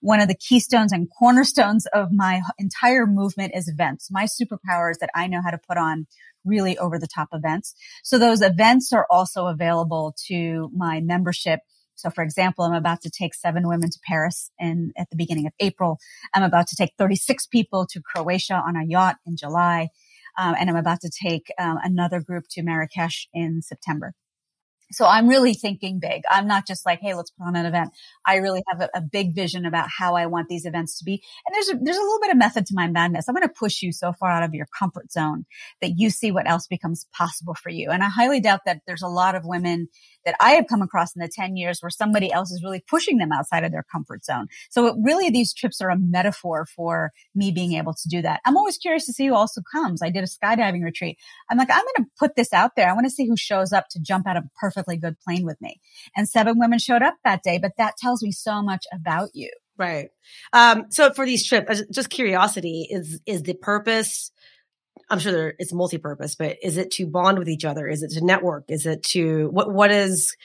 One 0.00 0.20
of 0.20 0.28
the 0.28 0.36
keystones 0.36 0.92
and 0.92 1.08
cornerstones 1.18 1.86
of 1.86 2.12
my 2.12 2.40
entire 2.58 3.06
movement 3.06 3.52
is 3.54 3.68
events. 3.68 4.08
My 4.10 4.24
superpower 4.24 4.90
is 4.90 4.98
that 4.98 5.10
I 5.14 5.26
know 5.26 5.42
how 5.42 5.50
to 5.50 5.58
put 5.58 5.76
on 5.76 6.06
really 6.44 6.78
over 6.78 6.98
the 6.98 7.08
top 7.08 7.28
events. 7.32 7.74
So 8.04 8.16
those 8.16 8.42
events 8.42 8.92
are 8.92 9.06
also 9.10 9.46
available 9.46 10.14
to 10.28 10.70
my 10.72 11.00
membership 11.00 11.60
so 11.98 12.10
for 12.10 12.22
example, 12.22 12.64
I'm 12.64 12.74
about 12.74 13.02
to 13.02 13.10
take 13.10 13.34
seven 13.34 13.66
women 13.66 13.90
to 13.90 13.98
Paris 14.06 14.50
in 14.58 14.92
at 14.96 15.10
the 15.10 15.16
beginning 15.16 15.46
of 15.46 15.52
April. 15.58 15.98
I'm 16.32 16.44
about 16.44 16.68
to 16.68 16.76
take 16.76 16.92
36 16.96 17.46
people 17.48 17.86
to 17.90 18.00
Croatia 18.00 18.54
on 18.54 18.76
a 18.76 18.84
yacht 18.84 19.16
in 19.26 19.36
July. 19.36 19.88
Um, 20.38 20.54
and 20.58 20.70
I'm 20.70 20.76
about 20.76 21.00
to 21.00 21.10
take 21.10 21.52
um, 21.58 21.78
another 21.82 22.20
group 22.20 22.44
to 22.50 22.62
Marrakesh 22.62 23.28
in 23.34 23.62
September. 23.62 24.14
So 24.90 25.04
I'm 25.04 25.28
really 25.28 25.54
thinking 25.54 25.98
big. 25.98 26.22
I'm 26.30 26.46
not 26.46 26.66
just 26.66 26.86
like, 26.86 27.00
Hey, 27.00 27.14
let's 27.14 27.30
put 27.30 27.46
on 27.46 27.56
an 27.56 27.66
event. 27.66 27.90
I 28.26 28.36
really 28.36 28.62
have 28.68 28.80
a, 28.80 28.98
a, 28.98 29.00
big 29.00 29.34
vision 29.34 29.64
about 29.64 29.88
how 29.88 30.16
I 30.16 30.26
want 30.26 30.48
these 30.48 30.64
events 30.64 30.98
to 30.98 31.04
be. 31.04 31.22
And 31.46 31.54
there's 31.54 31.68
a, 31.70 31.78
there's 31.82 31.96
a 31.96 32.00
little 32.00 32.20
bit 32.20 32.30
of 32.30 32.36
method 32.36 32.66
to 32.66 32.74
my 32.74 32.88
madness. 32.88 33.28
I'm 33.28 33.34
going 33.34 33.46
to 33.46 33.52
push 33.52 33.82
you 33.82 33.92
so 33.92 34.12
far 34.12 34.30
out 34.30 34.42
of 34.42 34.54
your 34.54 34.66
comfort 34.78 35.10
zone 35.12 35.46
that 35.80 35.94
you 35.96 36.10
see 36.10 36.30
what 36.30 36.48
else 36.48 36.66
becomes 36.66 37.06
possible 37.16 37.54
for 37.54 37.70
you. 37.70 37.90
And 37.90 38.02
I 38.02 38.08
highly 38.08 38.40
doubt 38.40 38.60
that 38.66 38.82
there's 38.86 39.02
a 39.02 39.08
lot 39.08 39.34
of 39.34 39.44
women 39.44 39.88
that 40.24 40.36
I 40.40 40.52
have 40.52 40.66
come 40.68 40.82
across 40.82 41.14
in 41.16 41.20
the 41.20 41.30
10 41.32 41.56
years 41.56 41.80
where 41.80 41.90
somebody 41.90 42.30
else 42.30 42.50
is 42.50 42.62
really 42.62 42.82
pushing 42.86 43.18
them 43.18 43.32
outside 43.32 43.64
of 43.64 43.72
their 43.72 43.84
comfort 43.90 44.24
zone. 44.24 44.48
So 44.70 44.86
it, 44.86 44.94
really 45.02 45.30
these 45.30 45.54
trips 45.54 45.80
are 45.80 45.90
a 45.90 45.98
metaphor 45.98 46.66
for 46.76 47.12
me 47.34 47.50
being 47.50 47.72
able 47.74 47.94
to 47.94 48.08
do 48.08 48.20
that. 48.22 48.40
I'm 48.44 48.56
always 48.56 48.76
curious 48.76 49.06
to 49.06 49.12
see 49.12 49.26
who 49.26 49.34
also 49.34 49.62
comes. 49.72 50.02
I 50.02 50.10
did 50.10 50.24
a 50.24 50.26
skydiving 50.26 50.84
retreat. 50.84 51.18
I'm 51.50 51.56
like, 51.56 51.70
I'm 51.70 51.82
going 51.82 52.04
to 52.04 52.10
put 52.18 52.36
this 52.36 52.52
out 52.52 52.72
there. 52.76 52.90
I 52.90 52.92
want 52.92 53.06
to 53.06 53.10
see 53.10 53.26
who 53.26 53.36
shows 53.36 53.72
up 53.72 53.86
to 53.90 54.00
jump 54.00 54.26
out 54.26 54.36
of 54.36 54.44
a 54.44 54.50
perfectly 54.78 54.96
good 54.96 55.18
plane 55.20 55.44
with 55.44 55.60
me. 55.60 55.80
And 56.16 56.28
seven 56.28 56.58
women 56.58 56.78
showed 56.78 57.02
up 57.02 57.16
that 57.24 57.42
day, 57.42 57.58
but 57.58 57.72
that 57.78 57.96
tells 57.96 58.22
me 58.22 58.32
so 58.32 58.62
much 58.62 58.86
about 58.92 59.30
you. 59.34 59.50
Right. 59.76 60.08
Um, 60.52 60.86
so 60.90 61.12
for 61.12 61.26
these 61.26 61.46
trips, 61.46 61.82
just 61.92 62.10
curiosity 62.10 62.86
is, 62.90 63.20
is 63.26 63.42
the 63.42 63.54
purpose 63.54 64.30
I'm 65.10 65.18
sure 65.18 65.32
there, 65.32 65.54
it's 65.58 65.72
multi-purpose, 65.72 66.34
but 66.34 66.58
is 66.62 66.76
it 66.76 66.90
to 66.92 67.06
bond 67.06 67.38
with 67.38 67.48
each 67.48 67.64
other? 67.64 67.86
Is 67.88 68.02
it 68.02 68.10
to 68.12 68.24
network? 68.24 68.64
Is 68.68 68.84
it 68.84 69.02
to 69.04 69.48
what? 69.50 69.72
What 69.72 69.90
is 69.90 70.36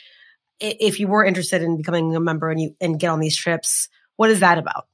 if 0.60 1.00
you 1.00 1.08
were 1.08 1.26
interested 1.26 1.62
in 1.62 1.76
becoming 1.76 2.16
a 2.16 2.20
member 2.20 2.50
and 2.50 2.62
you 2.62 2.76
and 2.80 3.00
get 3.00 3.10
on 3.10 3.20
these 3.20 3.36
trips? 3.36 3.90
What 4.16 4.30
is 4.30 4.40
that 4.40 4.58
about? 4.58 4.88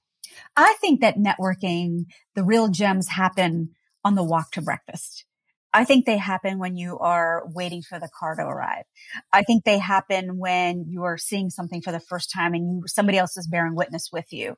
I 0.56 0.76
think 0.82 1.02
that 1.02 1.18
networking, 1.18 2.06
the 2.34 2.44
real 2.44 2.70
gems 2.70 3.10
happen 3.10 3.76
on 4.04 4.16
the 4.16 4.24
walk 4.24 4.52
to 4.52 4.62
breakfast. 4.62 5.26
I 5.74 5.86
think 5.86 6.06
they 6.06 6.18
happen 6.18 6.58
when 6.58 6.78
you 6.78 6.98
are 6.98 7.44
waiting 7.54 7.82
for 7.82 8.00
the 8.00 8.10
car 8.18 8.36
to 8.36 8.42
arrive. 8.42 8.86
I 9.32 9.44
think 9.44 9.64
they 9.64 9.78
happen 9.78 10.38
when 10.38 10.86
you 10.88 11.04
are 11.04 11.18
seeing 11.18 11.50
something 11.50 11.82
for 11.82 11.92
the 11.92 12.00
first 12.00 12.32
time 12.32 12.54
and 12.54 12.72
you, 12.72 12.84
somebody 12.88 13.18
else 13.18 13.38
is 13.38 13.48
bearing 13.48 13.76
witness 13.76 14.10
with 14.12 14.34
you. 14.34 14.56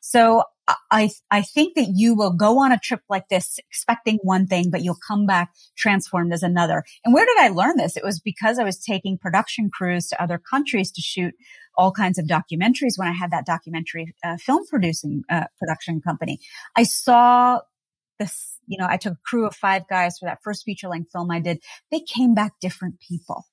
So 0.00 0.44
I, 0.90 1.10
I 1.30 1.42
think 1.42 1.74
that 1.74 1.88
you 1.94 2.14
will 2.14 2.32
go 2.32 2.58
on 2.60 2.72
a 2.72 2.78
trip 2.78 3.00
like 3.10 3.28
this 3.28 3.58
expecting 3.58 4.18
one 4.22 4.46
thing, 4.46 4.70
but 4.70 4.82
you'll 4.82 4.96
come 5.06 5.26
back 5.26 5.52
transformed 5.76 6.32
as 6.32 6.42
another. 6.42 6.84
And 7.04 7.12
where 7.12 7.26
did 7.26 7.38
I 7.38 7.48
learn 7.48 7.76
this? 7.76 7.96
It 7.96 8.04
was 8.04 8.20
because 8.20 8.58
I 8.58 8.64
was 8.64 8.78
taking 8.78 9.18
production 9.18 9.68
crews 9.70 10.08
to 10.08 10.22
other 10.22 10.38
countries 10.38 10.90
to 10.92 11.02
shoot 11.02 11.34
all 11.76 11.92
kinds 11.92 12.18
of 12.18 12.26
documentaries 12.26 12.96
when 12.96 13.08
I 13.08 13.12
had 13.12 13.32
that 13.32 13.44
documentary 13.44 14.14
uh, 14.24 14.36
film 14.38 14.64
producing 14.66 15.24
uh, 15.30 15.44
production 15.58 16.00
company. 16.00 16.38
I 16.76 16.84
saw 16.84 17.60
this, 18.18 18.53
you 18.66 18.78
know, 18.78 18.86
I 18.88 18.96
took 18.96 19.14
a 19.14 19.18
crew 19.24 19.46
of 19.46 19.54
five 19.54 19.86
guys 19.88 20.18
for 20.18 20.26
that 20.26 20.38
first 20.42 20.64
feature 20.64 20.88
length 20.88 21.10
film 21.12 21.30
I 21.30 21.40
did. 21.40 21.62
They 21.90 22.00
came 22.00 22.34
back 22.34 22.52
different 22.60 23.00
people 23.00 23.46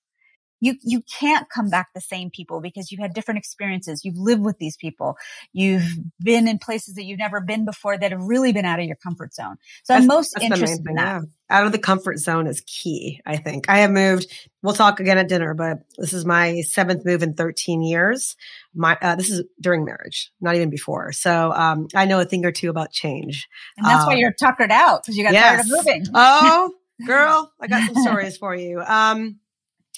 you, 0.61 0.75
you 0.83 1.01
can't 1.01 1.49
come 1.49 1.69
back 1.69 1.89
the 1.93 1.99
same 1.99 2.29
people 2.29 2.61
because 2.61 2.91
you've 2.91 3.01
had 3.01 3.13
different 3.13 3.39
experiences. 3.39 4.05
You've 4.05 4.17
lived 4.17 4.43
with 4.43 4.59
these 4.59 4.77
people. 4.77 5.17
You've 5.51 5.97
been 6.19 6.47
in 6.47 6.59
places 6.59 6.93
that 6.95 7.03
you've 7.03 7.19
never 7.19 7.41
been 7.41 7.65
before 7.65 7.97
that 7.97 8.11
have 8.11 8.21
really 8.21 8.53
been 8.53 8.63
out 8.63 8.79
of 8.79 8.85
your 8.85 8.95
comfort 8.95 9.33
zone. 9.33 9.57
So 9.83 9.93
that's, 9.93 10.03
I'm 10.03 10.07
most 10.07 10.37
interested 10.39 10.87
in 10.87 10.95
that. 10.95 11.21
Yeah. 11.21 11.21
Out 11.49 11.65
of 11.65 11.71
the 11.73 11.79
comfort 11.79 12.19
zone 12.19 12.47
is 12.47 12.61
key, 12.61 13.19
I 13.25 13.37
think. 13.37 13.65
I 13.69 13.79
have 13.79 13.91
moved, 13.91 14.31
we'll 14.61 14.75
talk 14.75 14.99
again 14.99 15.17
at 15.17 15.27
dinner, 15.27 15.53
but 15.53 15.79
this 15.97 16.13
is 16.13 16.25
my 16.25 16.61
seventh 16.61 17.03
move 17.05 17.23
in 17.23 17.33
13 17.33 17.81
years. 17.81 18.37
My, 18.73 18.97
uh, 19.01 19.15
this 19.15 19.29
is 19.29 19.43
during 19.59 19.83
marriage, 19.83 20.31
not 20.39 20.55
even 20.55 20.69
before. 20.69 21.11
So, 21.11 21.51
um, 21.51 21.87
I 21.93 22.05
know 22.05 22.21
a 22.21 22.25
thing 22.25 22.45
or 22.45 22.53
two 22.53 22.69
about 22.69 22.91
change. 22.91 23.49
And 23.77 23.85
that's 23.85 24.05
why 24.05 24.13
um, 24.13 24.19
you're 24.19 24.31
tuckered 24.31 24.71
out 24.71 25.03
because 25.03 25.17
you 25.17 25.25
got 25.25 25.33
yes. 25.33 25.43
tired 25.43 25.59
of 25.59 25.85
moving. 25.85 26.05
oh, 26.13 26.73
girl, 27.05 27.51
I 27.59 27.67
got 27.67 27.91
some 27.91 28.03
stories 28.03 28.37
for 28.37 28.55
you. 28.55 28.81
Um, 28.81 29.40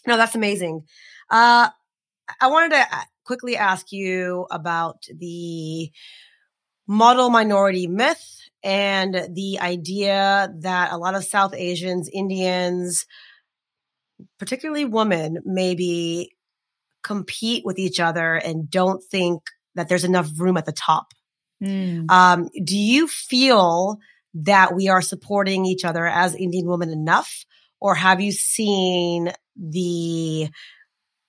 no, 0.08 0.18
that's 0.18 0.36
amazing. 0.36 0.84
Uh, 1.30 1.70
I 2.40 2.48
wanted 2.48 2.72
to 2.72 2.82
uh, 2.82 3.02
quickly 3.26 3.58
ask 3.58 3.92
you 3.92 4.46
about 4.52 5.04
the 5.16 5.92
model 6.88 7.30
minority 7.30 7.88
myth 7.88 8.24
and 8.64 9.30
the 9.34 9.60
idea 9.60 10.54
that 10.60 10.92
a 10.92 10.98
lot 10.98 11.16
of 11.16 11.24
South 11.24 11.54
Asians, 11.54 12.10
Indians, 12.12 13.06
particularly 14.40 14.86
women, 14.86 15.40
maybe 15.46 16.32
compete 17.04 17.66
with 17.66 17.78
each 17.80 18.00
other 18.00 18.36
and 18.36 18.70
don't 18.70 19.04
think 19.04 19.42
that 19.76 19.90
there's 19.90 20.06
enough 20.06 20.30
room 20.38 20.58
at 20.58 20.66
the 20.66 20.72
top. 20.72 21.08
Mm. 21.62 22.10
Um, 22.10 22.50
do 22.64 22.78
you 22.78 23.08
feel 23.08 23.98
that 24.36 24.76
we 24.76 24.88
are 24.88 25.02
supporting 25.02 25.66
each 25.66 25.86
other 25.86 26.06
as 26.06 26.36
Indian 26.36 26.68
women 26.68 26.90
enough? 26.90 27.46
Or 27.80 27.96
have 27.96 28.22
you 28.22 28.32
seen 28.32 29.34
the, 29.56 30.50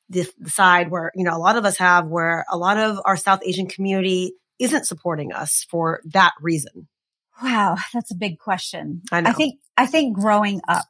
the, 0.08 0.26
the 0.38 0.50
side 0.50 0.90
where, 0.90 1.12
you 1.14 1.24
know, 1.24 1.36
a 1.36 1.38
lot 1.38 1.56
of 1.56 1.64
us 1.64 1.78
have 1.78 2.06
where 2.06 2.44
a 2.50 2.56
lot 2.56 2.78
of 2.78 2.98
our 3.04 3.16
South 3.16 3.40
Asian 3.44 3.66
community 3.66 4.32
isn't 4.58 4.86
supporting 4.86 5.32
us 5.32 5.66
for 5.68 6.00
that 6.04 6.32
reason? 6.40 6.88
Wow, 7.42 7.76
that's 7.92 8.12
a 8.12 8.16
big 8.16 8.38
question. 8.38 9.02
I. 9.10 9.18
I 9.18 9.32
think, 9.32 9.58
I 9.76 9.86
think 9.86 10.16
growing 10.16 10.60
up, 10.68 10.86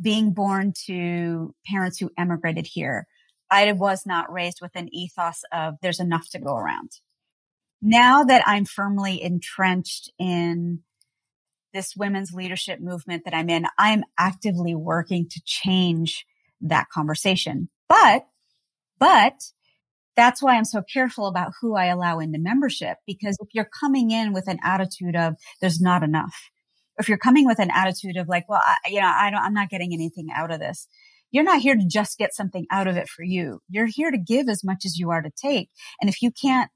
being 0.00 0.32
born 0.32 0.72
to 0.86 1.54
parents 1.66 1.98
who 1.98 2.10
emigrated 2.18 2.66
here, 2.66 3.06
I 3.50 3.70
was 3.72 4.04
not 4.04 4.32
raised 4.32 4.58
with 4.60 4.72
an 4.74 4.88
ethos 4.92 5.42
of 5.52 5.74
there's 5.80 6.00
enough 6.00 6.28
to 6.30 6.40
go 6.40 6.56
around. 6.56 6.90
Now 7.80 8.24
that 8.24 8.42
I'm 8.46 8.64
firmly 8.64 9.22
entrenched 9.22 10.10
in 10.18 10.80
this 11.74 11.94
women's 11.96 12.32
leadership 12.32 12.80
movement 12.80 13.24
that 13.24 13.34
I'm 13.34 13.50
in, 13.50 13.66
I'm 13.78 14.04
actively 14.18 14.74
working 14.74 15.28
to 15.28 15.42
change 15.44 16.24
that 16.62 16.88
conversation. 16.88 17.68
But, 17.88 18.26
but 18.98 19.34
that's 20.16 20.42
why 20.42 20.56
I'm 20.56 20.64
so 20.64 20.82
careful 20.82 21.26
about 21.26 21.52
who 21.60 21.74
I 21.76 21.86
allow 21.86 22.20
into 22.20 22.38
membership. 22.38 22.98
Because 23.06 23.36
if 23.40 23.48
you're 23.52 23.68
coming 23.78 24.10
in 24.10 24.32
with 24.32 24.48
an 24.48 24.58
attitude 24.64 25.16
of 25.16 25.34
there's 25.60 25.80
not 25.80 26.02
enough, 26.02 26.34
if 26.98 27.08
you're 27.08 27.18
coming 27.18 27.44
with 27.44 27.58
an 27.58 27.70
attitude 27.74 28.16
of 28.16 28.28
like, 28.28 28.48
well, 28.48 28.62
I, 28.64 28.76
you 28.88 29.00
know, 29.00 29.12
I 29.12 29.30
don't, 29.30 29.42
I'm 29.42 29.54
not 29.54 29.68
getting 29.68 29.92
anything 29.92 30.28
out 30.34 30.52
of 30.52 30.60
this. 30.60 30.86
You're 31.32 31.42
not 31.42 31.60
here 31.60 31.74
to 31.74 31.86
just 31.88 32.16
get 32.16 32.32
something 32.32 32.64
out 32.70 32.86
of 32.86 32.96
it 32.96 33.08
for 33.08 33.24
you. 33.24 33.58
You're 33.68 33.88
here 33.90 34.12
to 34.12 34.18
give 34.18 34.48
as 34.48 34.62
much 34.62 34.84
as 34.84 34.96
you 34.96 35.10
are 35.10 35.20
to 35.20 35.32
take. 35.36 35.68
And 36.00 36.08
if 36.08 36.22
you 36.22 36.30
can't 36.30 36.70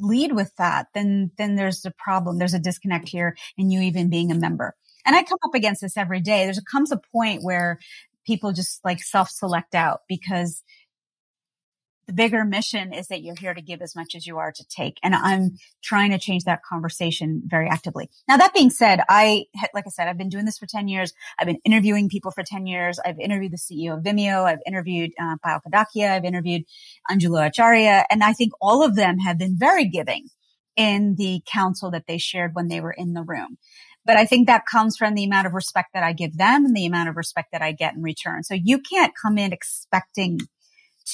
lead 0.00 0.32
with 0.32 0.54
that, 0.56 0.88
then, 0.94 1.30
then 1.38 1.56
there's 1.56 1.84
a 1.84 1.92
problem. 1.92 2.38
There's 2.38 2.54
a 2.54 2.58
disconnect 2.58 3.08
here 3.08 3.36
in 3.56 3.70
you 3.70 3.80
even 3.80 4.10
being 4.10 4.30
a 4.30 4.34
member. 4.34 4.74
And 5.06 5.14
I 5.14 5.22
come 5.22 5.38
up 5.44 5.54
against 5.54 5.82
this 5.82 5.96
every 5.96 6.20
day. 6.20 6.44
There's 6.44 6.60
comes 6.60 6.90
a 6.90 7.00
point 7.12 7.42
where 7.42 7.78
people 8.26 8.52
just 8.52 8.84
like 8.84 9.02
self 9.02 9.28
select 9.30 9.74
out 9.74 10.00
because 10.08 10.63
the 12.06 12.12
bigger 12.12 12.44
mission 12.44 12.92
is 12.92 13.08
that 13.08 13.22
you're 13.22 13.36
here 13.38 13.54
to 13.54 13.62
give 13.62 13.80
as 13.80 13.96
much 13.96 14.14
as 14.14 14.26
you 14.26 14.38
are 14.38 14.52
to 14.52 14.64
take. 14.68 14.98
And 15.02 15.14
I'm 15.14 15.56
trying 15.82 16.10
to 16.10 16.18
change 16.18 16.44
that 16.44 16.62
conversation 16.62 17.42
very 17.46 17.68
actively. 17.68 18.10
Now, 18.28 18.36
that 18.36 18.54
being 18.54 18.70
said, 18.70 19.00
I, 19.08 19.44
like 19.74 19.84
I 19.86 19.90
said, 19.90 20.08
I've 20.08 20.18
been 20.18 20.28
doing 20.28 20.44
this 20.44 20.58
for 20.58 20.66
10 20.66 20.88
years. 20.88 21.12
I've 21.38 21.46
been 21.46 21.60
interviewing 21.64 22.08
people 22.08 22.30
for 22.30 22.42
10 22.42 22.66
years. 22.66 22.98
I've 23.04 23.18
interviewed 23.18 23.52
the 23.52 23.58
CEO 23.58 23.96
of 23.96 24.04
Vimeo. 24.04 24.44
I've 24.44 24.60
interviewed 24.66 25.12
uh, 25.20 25.36
Kadakia. 25.44 26.10
I've 26.10 26.24
interviewed 26.24 26.64
Anjula 27.10 27.50
Acharia. 27.50 28.04
And 28.10 28.22
I 28.22 28.32
think 28.32 28.52
all 28.60 28.84
of 28.84 28.96
them 28.96 29.18
have 29.18 29.38
been 29.38 29.56
very 29.58 29.86
giving 29.86 30.28
in 30.76 31.14
the 31.16 31.40
counsel 31.52 31.90
that 31.92 32.06
they 32.06 32.18
shared 32.18 32.54
when 32.54 32.68
they 32.68 32.80
were 32.80 32.92
in 32.92 33.14
the 33.14 33.22
room. 33.22 33.58
But 34.04 34.16
I 34.16 34.26
think 34.26 34.46
that 34.46 34.66
comes 34.70 34.96
from 34.96 35.14
the 35.14 35.24
amount 35.24 35.46
of 35.46 35.54
respect 35.54 35.90
that 35.94 36.02
I 36.02 36.12
give 36.12 36.36
them 36.36 36.66
and 36.66 36.76
the 36.76 36.84
amount 36.84 37.08
of 37.08 37.16
respect 37.16 37.52
that 37.52 37.62
I 37.62 37.72
get 37.72 37.94
in 37.94 38.02
return. 38.02 38.42
So 38.42 38.54
you 38.54 38.78
can't 38.78 39.14
come 39.20 39.38
in 39.38 39.52
expecting 39.52 40.40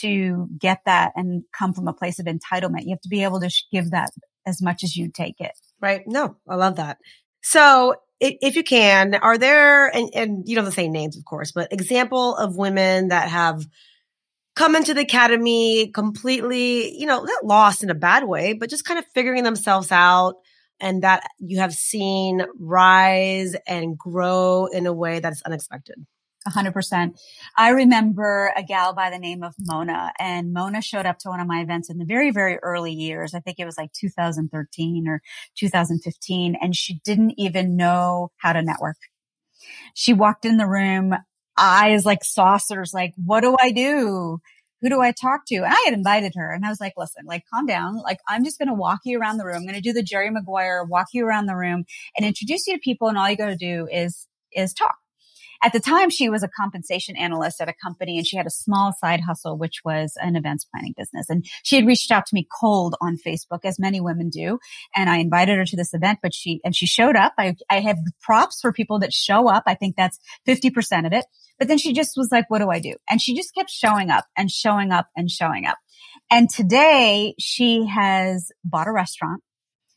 to 0.01 0.49
get 0.59 0.81
that 0.87 1.13
and 1.17 1.45
come 1.57 1.73
from 1.73 1.89
a 1.89 1.93
place 1.93 2.19
of 2.19 2.27
entitlement. 2.27 2.85
You 2.85 2.91
have 2.91 3.01
to 3.03 3.09
be 3.09 3.23
able 3.23 3.41
to 3.41 3.51
give 3.73 3.91
that 3.91 4.11
as 4.47 4.63
much 4.63 4.85
as 4.85 4.97
you 4.97 5.11
take 5.11 5.41
it. 5.41 5.53
Right. 5.81 6.03
No, 6.07 6.37
I 6.49 6.57
love 6.57 6.77
that. 6.77 6.99
So 7.43 7.97
if 8.21 8.55
you 8.55 8.63
can, 8.63 9.15
are 9.15 9.39
there, 9.39 9.89
and, 9.89 10.11
and 10.15 10.43
you 10.47 10.55
don't 10.55 10.65
have 10.65 10.75
to 10.75 10.77
say 10.77 10.89
names, 10.89 11.17
of 11.17 11.25
course, 11.25 11.53
but 11.53 11.73
example 11.73 12.37
of 12.37 12.57
women 12.57 13.09
that 13.09 13.29
have 13.29 13.65
come 14.55 14.77
into 14.77 14.93
the 14.93 15.01
academy 15.01 15.91
completely, 15.91 16.95
you 16.99 17.07
know, 17.07 17.23
not 17.23 17.45
lost 17.47 17.83
in 17.83 17.89
a 17.89 17.95
bad 17.95 18.25
way, 18.25 18.53
but 18.53 18.69
just 18.69 18.85
kind 18.85 18.99
of 18.99 19.07
figuring 19.15 19.43
themselves 19.43 19.91
out 19.91 20.35
and 20.81 21.03
that 21.03 21.23
you 21.39 21.61
have 21.61 21.73
seen 21.73 22.43
rise 22.59 23.55
and 23.67 23.97
grow 23.97 24.67
in 24.67 24.87
a 24.87 24.93
way 24.93 25.21
that's 25.21 25.43
unexpected? 25.43 25.97
100%. 26.51 27.19
I 27.57 27.71
remember 27.71 28.53
a 28.57 28.63
gal 28.63 28.95
by 28.95 29.11
the 29.11 29.19
name 29.19 29.43
of 29.43 29.55
Mona 29.59 30.13
and 30.19 30.53
Mona 30.53 30.83
showed 30.83 31.07
up 31.07 31.19
to 31.21 31.29
one 31.29 31.41
of 31.41 31.47
my 31.47 31.61
events 31.61 31.91
in 31.91 31.99
the 31.99 32.05
very, 32.05 32.31
very 32.31 32.59
early 32.63 32.93
years. 32.93 33.35
I 33.35 33.41
think 33.41 33.59
it 33.59 33.65
was 33.65 33.79
like 33.79 33.93
2013 33.93 35.09
or 35.09 35.23
2015 35.59 36.57
and 36.61 36.77
she 36.77 37.01
didn't 37.05 37.35
even 37.39 37.77
know 37.77 38.31
how 38.37 38.53
to 38.53 38.63
network. 38.63 38.97
She 39.95 40.13
walked 40.13 40.45
in 40.45 40.57
the 40.57 40.67
room, 40.67 41.15
eyes 41.57 42.05
like 42.05 42.25
saucers, 42.25 42.93
like, 42.95 43.13
what 43.17 43.41
do 43.41 43.57
I 43.61 43.71
do? 43.71 44.41
Who 44.83 44.89
do 44.89 45.01
I 45.01 45.13
talk 45.13 45.43
to? 45.49 45.57
And 45.57 45.67
I 45.67 45.83
had 45.85 45.93
invited 45.93 46.33
her 46.37 46.53
and 46.53 46.65
I 46.65 46.71
was 46.71 46.81
like, 46.81 46.95
listen, 46.97 47.27
like 47.27 47.43
calm 47.53 47.67
down. 47.67 47.99
Like 47.99 48.19
I'm 48.29 48.45
just 48.45 48.59
going 48.59 48.69
to 48.69 48.75
walk 48.75 49.01
you 49.05 49.21
around 49.21 49.37
the 49.37 49.45
room. 49.45 49.57
I'm 49.57 49.65
going 49.65 49.75
to 49.75 49.81
do 49.81 49.93
the 49.93 50.03
Jerry 50.03 50.31
Maguire, 50.31 50.85
walk 50.85 51.09
you 51.13 51.27
around 51.27 51.47
the 51.47 51.57
room 51.57 51.85
and 52.17 52.27
introduce 52.27 52.67
you 52.67 52.75
to 52.75 52.81
people. 52.81 53.09
And 53.09 53.19
all 53.19 53.29
you 53.29 53.37
got 53.37 53.49
to 53.49 53.57
do 53.57 53.87
is, 53.93 54.27
is 54.53 54.73
talk. 54.73 54.97
At 55.63 55.73
the 55.73 55.81
time, 55.81 56.09
she 56.11 56.29
was 56.29 56.43
a 56.43 56.49
compensation 56.49 57.17
analyst 57.17 57.61
at 57.61 57.69
a 57.69 57.75
company 57.75 58.17
and 58.17 58.27
she 58.27 58.37
had 58.37 58.47
a 58.47 58.51
small 58.51 58.93
side 58.99 59.21
hustle, 59.21 59.59
which 59.59 59.81
was 59.85 60.15
an 60.21 60.37
events 60.37 60.65
planning 60.65 60.95
business. 60.97 61.29
And 61.29 61.45
she 61.63 61.77
had 61.77 61.87
reached 61.87 62.11
out 62.11 62.27
to 62.27 62.35
me 62.35 62.47
cold 62.61 62.97
on 63.01 63.17
Facebook, 63.17 63.61
as 63.65 63.79
many 63.79 64.01
women 64.01 64.31
do. 64.31 64.59
And 64.95 65.11
I 65.11 65.19
invited 65.19 65.59
her 65.59 65.65
to 65.67 65.77
this 65.77 65.93
event, 65.93 66.21
but 66.23 66.35
she, 66.35 66.61
and 66.65 66.75
she 66.75 66.87
showed 66.87 67.17
up. 67.17 67.35
I, 67.39 67.57
I 67.69 67.81
have 67.81 67.99
props 68.23 68.61
for 68.61 68.73
people 68.73 68.99
that 69.01 69.13
show 69.13 69.49
up. 69.49 69.65
I 69.67 69.75
think 69.75 69.97
that's 69.97 70.19
50% 70.49 71.07
of 71.07 71.13
it. 71.13 71.27
But 71.59 71.69
then 71.69 71.79
she 71.79 71.93
just 71.93 72.17
was 72.17 72.31
like, 72.33 72.49
what 72.49 72.61
do 72.61 72.71
I 72.71 72.81
do? 72.81 72.95
And 73.09 73.21
she 73.21 73.37
just 73.37 73.55
kept 73.55 73.71
showing 73.71 74.11
up 74.11 74.25
and 74.37 74.51
showing 74.51 74.93
up 74.93 75.09
and 75.15 75.31
showing 75.31 75.67
up. 75.67 75.77
And 76.31 76.49
today 76.49 77.35
she 77.39 77.87
has 77.87 78.51
bought 78.65 78.89
a 78.89 78.93
restaurant. 78.93 79.43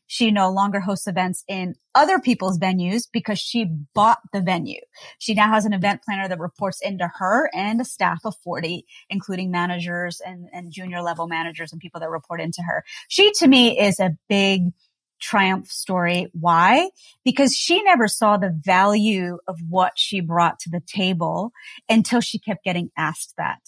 She 0.06 0.30
no 0.30 0.50
longer 0.50 0.80
hosts 0.80 1.06
events 1.06 1.44
in 1.48 1.74
other 1.94 2.18
people's 2.18 2.58
venues 2.58 3.04
because 3.10 3.38
she 3.38 3.66
bought 3.94 4.18
the 4.32 4.40
venue. 4.40 4.80
She 5.18 5.34
now 5.34 5.50
has 5.50 5.64
an 5.64 5.72
event 5.72 6.02
planner 6.02 6.28
that 6.28 6.38
reports 6.38 6.80
into 6.82 7.08
her 7.18 7.50
and 7.54 7.80
a 7.80 7.84
staff 7.84 8.20
of 8.24 8.34
40, 8.44 8.84
including 9.08 9.50
managers 9.50 10.20
and, 10.24 10.48
and 10.52 10.72
junior 10.72 11.00
level 11.02 11.26
managers 11.26 11.72
and 11.72 11.80
people 11.80 12.00
that 12.00 12.10
report 12.10 12.40
into 12.40 12.62
her. 12.62 12.84
She 13.08 13.32
to 13.32 13.48
me 13.48 13.78
is 13.78 13.98
a 14.00 14.16
big 14.28 14.72
triumph 15.20 15.68
story. 15.68 16.28
Why? 16.32 16.90
Because 17.24 17.56
she 17.56 17.82
never 17.82 18.08
saw 18.08 18.36
the 18.36 18.50
value 18.64 19.38
of 19.48 19.58
what 19.68 19.92
she 19.96 20.20
brought 20.20 20.58
to 20.60 20.70
the 20.70 20.82
table 20.86 21.52
until 21.88 22.20
she 22.20 22.38
kept 22.38 22.64
getting 22.64 22.90
asked 22.96 23.34
that. 23.38 23.60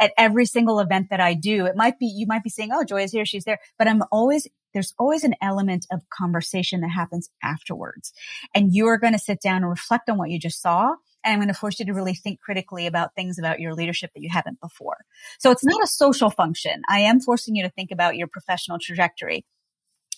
At 0.00 0.12
every 0.16 0.46
single 0.46 0.80
event 0.80 1.10
that 1.10 1.20
I 1.20 1.34
do, 1.34 1.66
it 1.66 1.76
might 1.76 1.98
be, 1.98 2.06
you 2.06 2.26
might 2.26 2.42
be 2.42 2.50
saying, 2.50 2.70
Oh, 2.72 2.84
Joy 2.84 3.02
is 3.02 3.12
here. 3.12 3.26
She's 3.26 3.44
there. 3.44 3.58
But 3.78 3.86
I'm 3.86 4.02
always, 4.10 4.48
there's 4.72 4.94
always 4.98 5.24
an 5.24 5.34
element 5.42 5.86
of 5.92 6.00
conversation 6.08 6.80
that 6.80 6.88
happens 6.90 7.28
afterwards. 7.42 8.12
And 8.54 8.72
you 8.74 8.86
are 8.86 8.98
going 8.98 9.12
to 9.12 9.18
sit 9.18 9.42
down 9.42 9.58
and 9.58 9.68
reflect 9.68 10.08
on 10.08 10.16
what 10.18 10.30
you 10.30 10.38
just 10.38 10.62
saw 10.62 10.94
and 11.24 11.32
I'm 11.32 11.38
going 11.38 11.48
to 11.48 11.54
force 11.54 11.78
you 11.78 11.86
to 11.86 11.92
really 11.92 12.14
think 12.14 12.40
critically 12.40 12.86
about 12.86 13.14
things 13.14 13.38
about 13.38 13.60
your 13.60 13.74
leadership 13.74 14.10
that 14.14 14.22
you 14.22 14.30
haven't 14.30 14.60
before. 14.60 14.96
So 15.38 15.50
it's 15.50 15.64
not 15.64 15.82
a 15.82 15.86
social 15.86 16.30
function. 16.30 16.82
I 16.88 17.00
am 17.00 17.20
forcing 17.20 17.56
you 17.56 17.62
to 17.62 17.70
think 17.70 17.90
about 17.90 18.16
your 18.16 18.26
professional 18.26 18.78
trajectory. 18.80 19.44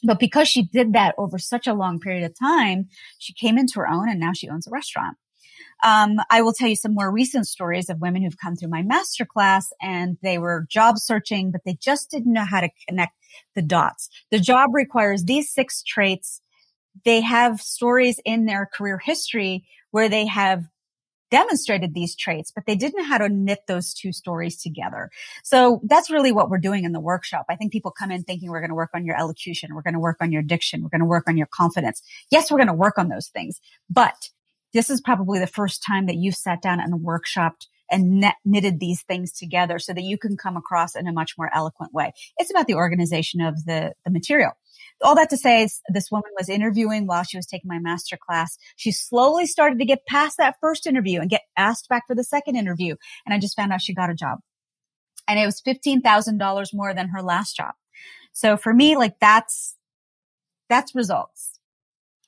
But 0.05 0.19
because 0.19 0.49
she 0.49 0.65
did 0.65 0.95
that 0.95 1.15
over 1.17 1.39
such 1.39 1.67
a 1.67 1.75
long 1.75 2.01
period 2.01 2.25
of 2.25 2.39
time, 2.39 2.89
she 3.19 3.33
came 3.33 3.57
into 3.57 3.79
her 3.81 3.89
own 3.89 4.09
and 4.09 4.19
now 4.19 4.33
she 4.33 4.49
owns 4.49 4.67
a 4.67 4.71
restaurant. 4.71 5.17
Um, 5.83 6.17
I 6.31 6.43
will 6.43 6.53
tell 6.53 6.69
you 6.69 6.77
some 6.77 6.95
more 6.95 7.11
recent 7.11 7.47
stories 7.47 7.89
of 7.89 8.01
women 8.01 8.23
who've 8.23 8.39
come 8.39 8.57
through 8.57 8.69
my 8.69 8.83
masterclass 8.83 9.67
and 9.81 10.17
they 10.23 10.39
were 10.39 10.67
job 10.69 10.99
searching, 10.99 11.51
but 11.51 11.63
they 11.65 11.77
just 11.81 12.11
didn't 12.11 12.33
know 12.33 12.45
how 12.45 12.61
to 12.61 12.69
connect 12.89 13.17
the 13.55 13.63
dots. 13.63 14.09
The 14.31 14.39
job 14.39 14.71
requires 14.73 15.25
these 15.25 15.53
six 15.53 15.83
traits. 15.83 16.41
They 17.05 17.21
have 17.21 17.61
stories 17.61 18.21
in 18.25 18.47
their 18.47 18.69
career 18.73 18.99
history 18.99 19.65
where 19.91 20.09
they 20.09 20.27
have 20.27 20.65
demonstrated 21.33 21.95
these 21.95 22.15
traits, 22.15 22.53
but 22.55 22.67
they 22.67 22.77
didn't 22.77 22.99
know 22.99 23.09
how 23.09 23.17
to 23.17 23.29
knit 23.29 23.61
those 23.67 23.95
two 23.95 24.13
stories 24.13 24.61
together. 24.61 25.11
So 25.43 25.81
that's 25.85 26.11
really 26.11 26.31
what 26.31 26.51
we're 26.51 26.59
doing 26.59 26.85
in 26.85 26.93
the 26.93 27.01
workshop. 27.01 27.47
I 27.49 27.57
think 27.57 27.73
people 27.73 27.91
come 27.91 28.11
in 28.11 28.23
thinking 28.23 28.51
we're 28.51 28.61
going 28.61 28.69
to 28.69 28.75
work 28.75 28.91
on 28.95 29.07
your 29.07 29.19
elocution. 29.19 29.75
We're 29.75 29.83
going 29.83 29.95
to 29.95 30.01
work 30.01 30.19
on 30.21 30.31
your 30.31 30.43
diction. 30.43 30.83
We're 30.83 30.91
going 30.91 31.01
to 31.01 31.07
work 31.07 31.25
on 31.27 31.39
your 31.39 31.49
confidence. 31.51 32.03
Yes, 32.31 32.51
we're 32.51 32.59
going 32.59 32.67
to 32.69 32.75
work 32.75 32.99
on 32.99 33.09
those 33.09 33.29
things, 33.29 33.63
but 33.89 34.29
this 34.73 34.91
is 34.91 35.01
probably 35.01 35.39
the 35.39 35.47
first 35.47 35.83
time 35.87 36.07
that 36.07 36.17
you've 36.17 36.35
sat 36.35 36.63
down 36.63 36.81
and 36.81 37.05
workshopped 37.05 37.67
and 37.91 38.25
knitted 38.45 38.81
these 38.81 39.03
things 39.03 39.33
together 39.33 39.79
so 39.79 39.93
that 39.93 40.03
you 40.03 40.17
can 40.17 40.37
come 40.37 40.57
across 40.57 40.97
in 40.97 41.07
a 41.07 41.13
much 41.13 41.35
more 41.37 41.51
eloquent 41.55 41.93
way. 41.93 42.13
It's 42.39 42.51
about 42.51 42.67
the 42.67 42.75
organization 42.75 43.43
of 43.43 43.65
the, 43.67 43.93
the 44.05 44.11
material 44.11 44.53
all 45.03 45.15
that 45.17 45.31
to 45.31 45.37
say 45.37 45.63
is 45.63 45.81
this 45.89 46.11
woman 46.11 46.31
was 46.39 46.49
interviewing 46.49 47.07
while 47.07 47.23
she 47.23 47.37
was 47.37 47.47
taking 47.47 47.69
my 47.69 47.79
master 47.79 48.17
class. 48.17 48.57
She 48.77 48.93
slowly 48.93 49.47
started 49.47 49.79
to 49.79 49.85
get 49.85 50.07
past 50.07 50.39
that 50.39 50.57
first 50.61 50.87
interview 50.87 51.21
and 51.21 51.31
get 51.31 51.43
asked 51.57 51.89
back 51.89 52.07
for 52.07 52.15
the 52.15 52.25
second 52.25 52.57
interview. 52.57 52.97
And 53.27 53.35
I 53.35 53.39
just 53.39 53.57
found 53.57 53.73
out 53.73 53.83
she 53.83 53.95
got 53.95 54.11
a 54.11 54.15
job 54.15 54.39
and 55.29 55.39
it 55.39 55.47
was 55.47 55.61
$15,000 55.61 56.75
more 56.75 56.95
than 56.95 57.09
her 57.09 57.23
last 57.23 57.57
job. 57.57 57.75
So 58.33 58.57
for 58.57 58.73
me, 58.73 58.97
like 58.97 59.19
that's, 59.21 59.77
that's 60.69 60.95
results. 60.95 61.59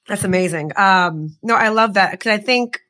That's 0.08 0.25
amazing. 0.25 0.73
Um, 0.76 1.37
no, 1.42 1.54
I 1.54 1.68
love 1.68 1.94
that 1.94 2.11
because 2.12 2.32
I 2.32 2.38
think, 2.38 2.80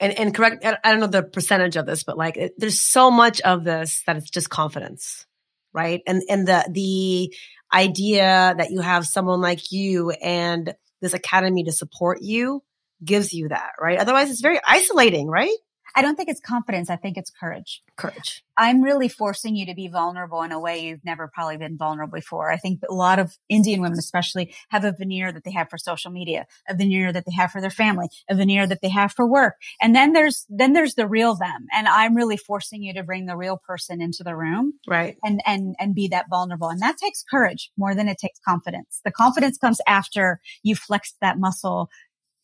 and, 0.00 0.18
and 0.18 0.34
correct, 0.34 0.64
I 0.64 0.90
don't 0.90 1.00
know 1.00 1.06
the 1.06 1.22
percentage 1.22 1.76
of 1.76 1.86
this, 1.86 2.02
but 2.02 2.18
like 2.18 2.36
it, 2.36 2.54
there's 2.58 2.80
so 2.80 3.10
much 3.10 3.40
of 3.42 3.64
this 3.64 4.02
that 4.06 4.16
it's 4.16 4.30
just 4.30 4.50
confidence, 4.50 5.24
right? 5.72 6.02
And, 6.06 6.22
and 6.28 6.48
the, 6.48 6.68
the, 6.70 7.34
idea 7.74 8.54
that 8.56 8.70
you 8.70 8.80
have 8.80 9.06
someone 9.06 9.40
like 9.40 9.72
you 9.72 10.10
and 10.10 10.74
this 11.00 11.12
academy 11.12 11.64
to 11.64 11.72
support 11.72 12.22
you 12.22 12.62
gives 13.04 13.32
you 13.32 13.48
that, 13.48 13.72
right? 13.80 13.98
Otherwise 13.98 14.30
it's 14.30 14.40
very 14.40 14.60
isolating, 14.66 15.26
right? 15.26 15.56
I 15.96 16.02
don't 16.02 16.16
think 16.16 16.28
it's 16.28 16.40
confidence. 16.40 16.90
I 16.90 16.96
think 16.96 17.16
it's 17.16 17.30
courage. 17.30 17.82
Courage. 17.96 18.44
I'm 18.56 18.82
really 18.82 19.08
forcing 19.08 19.54
you 19.54 19.66
to 19.66 19.74
be 19.74 19.88
vulnerable 19.88 20.42
in 20.42 20.52
a 20.52 20.60
way 20.60 20.84
you've 20.84 21.04
never 21.04 21.30
probably 21.32 21.56
been 21.56 21.76
vulnerable 21.76 22.16
before. 22.16 22.50
I 22.50 22.56
think 22.56 22.80
a 22.88 22.94
lot 22.94 23.18
of 23.18 23.36
Indian 23.48 23.80
women, 23.80 23.98
especially, 23.98 24.54
have 24.70 24.84
a 24.84 24.92
veneer 24.92 25.32
that 25.32 25.44
they 25.44 25.52
have 25.52 25.70
for 25.70 25.78
social 25.78 26.10
media, 26.10 26.46
a 26.68 26.74
veneer 26.74 27.12
that 27.12 27.24
they 27.26 27.34
have 27.34 27.50
for 27.52 27.60
their 27.60 27.70
family, 27.70 28.08
a 28.28 28.34
veneer 28.34 28.66
that 28.66 28.80
they 28.82 28.88
have 28.88 29.12
for 29.12 29.26
work. 29.26 29.54
And 29.80 29.94
then 29.94 30.12
there's, 30.12 30.46
then 30.48 30.72
there's 30.72 30.94
the 30.94 31.06
real 31.06 31.36
them. 31.36 31.66
And 31.72 31.86
I'm 31.86 32.14
really 32.14 32.36
forcing 32.36 32.82
you 32.82 32.94
to 32.94 33.02
bring 33.02 33.26
the 33.26 33.36
real 33.36 33.60
person 33.66 34.00
into 34.00 34.24
the 34.24 34.36
room. 34.36 34.74
Right. 34.86 35.16
And, 35.22 35.40
and, 35.46 35.76
and 35.78 35.94
be 35.94 36.08
that 36.08 36.26
vulnerable. 36.28 36.68
And 36.68 36.80
that 36.80 36.96
takes 36.96 37.24
courage 37.28 37.70
more 37.76 37.94
than 37.94 38.08
it 38.08 38.18
takes 38.18 38.40
confidence. 38.46 39.00
The 39.04 39.12
confidence 39.12 39.58
comes 39.58 39.78
after 39.86 40.40
you 40.62 40.74
flex 40.74 41.14
that 41.20 41.38
muscle 41.38 41.88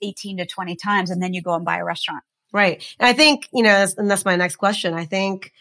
18 0.02 0.38
to 0.38 0.46
20 0.46 0.76
times 0.76 1.10
and 1.10 1.22
then 1.22 1.34
you 1.34 1.42
go 1.42 1.54
and 1.54 1.64
buy 1.64 1.78
a 1.78 1.84
restaurant. 1.84 2.22
Right. 2.52 2.84
And 2.98 3.08
I 3.08 3.12
think, 3.12 3.48
you 3.52 3.62
know, 3.62 3.86
and 3.96 4.10
that's 4.10 4.24
my 4.24 4.36
next 4.36 4.56
question. 4.56 4.94
I 4.94 5.04
think, 5.04 5.52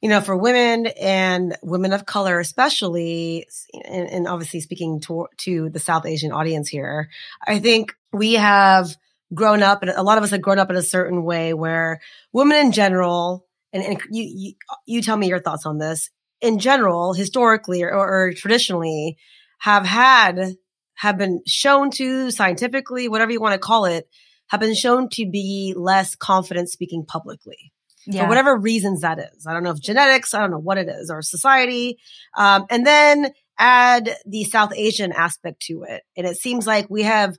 you 0.00 0.08
know, 0.08 0.20
for 0.20 0.36
women 0.36 0.86
and 1.00 1.56
women 1.62 1.92
of 1.92 2.04
color, 2.04 2.40
especially, 2.40 3.46
and, 3.84 4.08
and 4.08 4.28
obviously 4.28 4.60
speaking 4.60 5.00
to, 5.02 5.28
to 5.38 5.70
the 5.70 5.78
South 5.78 6.04
Asian 6.04 6.32
audience 6.32 6.68
here, 6.68 7.08
I 7.46 7.60
think 7.60 7.94
we 8.12 8.34
have 8.34 8.96
grown 9.32 9.62
up 9.62 9.82
and 9.82 9.90
a 9.92 10.02
lot 10.02 10.18
of 10.18 10.24
us 10.24 10.30
have 10.30 10.42
grown 10.42 10.58
up 10.58 10.70
in 10.70 10.76
a 10.76 10.82
certain 10.82 11.22
way 11.22 11.54
where 11.54 12.00
women 12.32 12.58
in 12.58 12.72
general, 12.72 13.46
and, 13.72 13.84
and 13.84 14.02
you, 14.10 14.24
you, 14.24 14.52
you 14.84 15.02
tell 15.02 15.16
me 15.16 15.28
your 15.28 15.40
thoughts 15.40 15.64
on 15.64 15.78
this, 15.78 16.10
in 16.40 16.58
general, 16.58 17.14
historically 17.14 17.84
or, 17.84 17.92
or 17.92 18.32
traditionally 18.32 19.16
have 19.58 19.86
had, 19.86 20.56
have 20.94 21.16
been 21.16 21.40
shown 21.46 21.92
to 21.92 22.32
scientifically, 22.32 23.08
whatever 23.08 23.30
you 23.30 23.40
want 23.40 23.54
to 23.54 23.58
call 23.58 23.84
it, 23.84 24.08
have 24.52 24.60
been 24.60 24.74
shown 24.74 25.08
to 25.08 25.24
be 25.24 25.72
less 25.74 26.14
confident 26.14 26.68
speaking 26.68 27.06
publicly. 27.06 27.72
Yeah. 28.06 28.24
For 28.24 28.28
whatever 28.28 28.54
reasons 28.54 29.00
that 29.00 29.18
is. 29.18 29.46
I 29.46 29.54
don't 29.54 29.62
know 29.62 29.70
if 29.70 29.80
genetics, 29.80 30.34
I 30.34 30.40
don't 30.40 30.50
know 30.50 30.58
what 30.58 30.76
it 30.76 30.88
is, 30.90 31.10
or 31.10 31.22
society. 31.22 31.98
Um, 32.36 32.66
and 32.68 32.86
then 32.86 33.32
add 33.58 34.14
the 34.26 34.44
South 34.44 34.74
Asian 34.76 35.10
aspect 35.10 35.62
to 35.68 35.84
it. 35.84 36.02
And 36.18 36.26
it 36.26 36.36
seems 36.36 36.66
like 36.66 36.90
we 36.90 37.04
have 37.04 37.34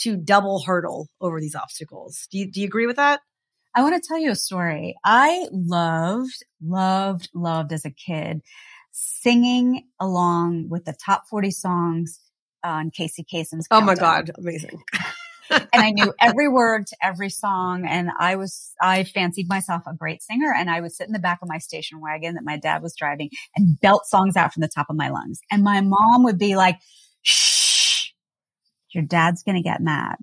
to 0.00 0.18
double 0.18 0.62
hurdle 0.62 1.08
over 1.18 1.40
these 1.40 1.54
obstacles. 1.54 2.28
Do 2.30 2.38
you, 2.38 2.50
do 2.50 2.60
you 2.60 2.66
agree 2.66 2.86
with 2.86 2.96
that? 2.96 3.20
I 3.74 3.82
want 3.82 3.94
to 3.94 4.06
tell 4.06 4.18
you 4.18 4.30
a 4.30 4.36
story. 4.36 4.96
I 5.02 5.46
loved, 5.50 6.44
loved, 6.62 7.30
loved 7.32 7.72
as 7.72 7.86
a 7.86 7.90
kid 7.90 8.42
singing 8.92 9.86
along 9.98 10.68
with 10.68 10.84
the 10.84 10.92
top 10.92 11.22
40 11.30 11.52
songs 11.52 12.20
on 12.62 12.90
Casey 12.90 13.24
Kasem's. 13.24 13.66
Oh 13.70 13.80
my 13.80 13.94
God. 13.94 14.30
Amazing. 14.36 14.82
and 15.50 15.68
I 15.72 15.90
knew 15.90 16.12
every 16.20 16.48
word 16.48 16.86
to 16.86 16.96
every 17.02 17.30
song. 17.30 17.86
And 17.86 18.10
I 18.18 18.36
was, 18.36 18.72
I 18.80 19.04
fancied 19.04 19.48
myself 19.48 19.82
a 19.86 19.94
great 19.94 20.22
singer 20.22 20.52
and 20.56 20.70
I 20.70 20.80
would 20.80 20.92
sit 20.92 21.06
in 21.06 21.12
the 21.12 21.18
back 21.18 21.40
of 21.42 21.48
my 21.48 21.58
station 21.58 22.00
wagon 22.00 22.34
that 22.34 22.44
my 22.44 22.56
dad 22.56 22.82
was 22.82 22.94
driving 22.94 23.30
and 23.56 23.80
belt 23.80 24.06
songs 24.06 24.36
out 24.36 24.52
from 24.52 24.62
the 24.62 24.68
top 24.68 24.86
of 24.90 24.96
my 24.96 25.10
lungs. 25.10 25.40
And 25.50 25.62
my 25.62 25.80
mom 25.80 26.24
would 26.24 26.38
be 26.38 26.56
like, 26.56 26.78
shh, 27.22 28.10
your 28.90 29.04
dad's 29.04 29.42
going 29.42 29.56
to 29.56 29.62
get 29.62 29.80
mad. 29.80 30.16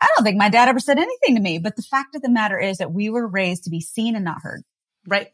I 0.00 0.08
don't 0.16 0.24
think 0.24 0.36
my 0.36 0.48
dad 0.48 0.68
ever 0.68 0.80
said 0.80 0.98
anything 0.98 1.36
to 1.36 1.40
me, 1.40 1.58
but 1.58 1.76
the 1.76 1.82
fact 1.82 2.16
of 2.16 2.22
the 2.22 2.30
matter 2.30 2.58
is 2.58 2.78
that 2.78 2.92
we 2.92 3.08
were 3.08 3.26
raised 3.26 3.64
to 3.64 3.70
be 3.70 3.80
seen 3.80 4.16
and 4.16 4.24
not 4.24 4.42
heard. 4.42 4.62
Right. 5.06 5.28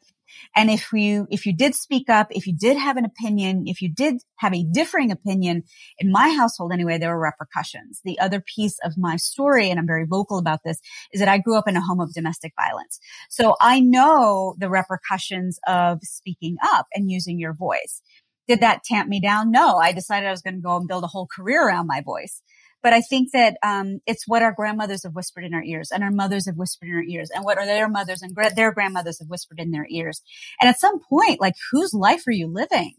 And 0.57 0.71
if 0.71 0.93
you, 0.93 1.27
if 1.31 1.47
you 1.47 1.55
did 1.55 1.75
speak 1.75 2.09
up, 2.09 2.29
if 2.31 2.47
you 2.47 2.55
did 2.57 2.77
have 2.77 2.97
an 2.97 3.05
opinion, 3.05 3.65
if 3.67 3.83
you 3.83 3.89
did 3.93 4.23
have 4.37 4.55
a 4.55 4.65
differing 4.65 5.11
opinion, 5.11 5.63
in 5.99 6.11
my 6.11 6.31
household 6.31 6.73
anyway, 6.73 6.99
there 6.99 7.15
were 7.15 7.21
repercussions. 7.21 8.01
The 8.05 8.19
other 8.19 8.41
piece 8.41 8.79
of 8.85 8.95
my 8.97 9.17
story, 9.17 9.71
and 9.71 9.79
I'm 9.79 9.87
very 9.87 10.07
vocal 10.07 10.39
about 10.39 10.61
this, 10.65 10.81
is 11.13 11.21
that 11.21 11.29
I 11.29 11.39
grew 11.39 11.57
up 11.57 11.69
in 11.69 11.77
a 11.77 11.81
home 11.81 12.01
of 12.01 12.13
domestic 12.13 12.53
violence. 12.59 12.99
So 13.31 13.57
I 13.61 13.81
know 13.81 14.55
the 14.59 14.71
repercussions 14.71 15.59
of 15.67 15.99
speaking 16.03 16.57
up 16.63 16.87
and 16.95 17.11
using 17.11 17.39
your 17.39 17.55
voice. 17.55 18.03
Did 18.49 18.61
that 18.61 18.83
tamp 18.83 19.09
me 19.09 19.21
down? 19.21 19.51
No, 19.51 19.77
I 19.77 19.93
decided 19.93 20.27
I 20.27 20.31
was 20.31 20.41
going 20.41 20.55
to 20.55 20.61
go 20.63 20.77
and 20.77 20.89
build 20.89 21.05
a 21.05 21.09
whole 21.09 21.27
career 21.27 21.67
around 21.67 21.87
my 21.87 22.01
voice. 22.01 22.43
But 22.83 22.93
I 22.93 23.01
think 23.01 23.33
that 23.33 23.57
um, 23.63 24.01
it's 24.07 24.25
what 24.27 24.43
our 24.43 24.53
grandmothers 24.53 25.03
have 25.03 25.15
whispered 25.15 25.45
in 25.45 25.55
our 25.55 25.63
ears, 25.63 25.91
and 25.93 26.05
our 26.05 26.11
mothers 26.11 26.47
have 26.47 26.57
whispered 26.57 26.89
in 26.89 26.95
our 26.95 27.03
ears, 27.03 27.31
and 27.35 27.45
what 27.45 27.59
are 27.59 27.67
their 27.67 27.89
mothers 27.89 28.23
and 28.23 28.35
gra- 28.35 28.55
their 28.55 28.73
grandmothers 28.73 29.19
have 29.19 29.29
whispered 29.29 29.59
in 29.59 29.73
their 29.73 29.87
ears. 29.91 30.23
And 30.61 30.69
at 30.69 30.79
some 30.79 31.01
point, 31.09 31.41
like, 31.41 31.55
whose 31.73 31.93
life 31.93 32.23
are 32.27 32.33
you 32.33 32.47
living? 32.47 32.95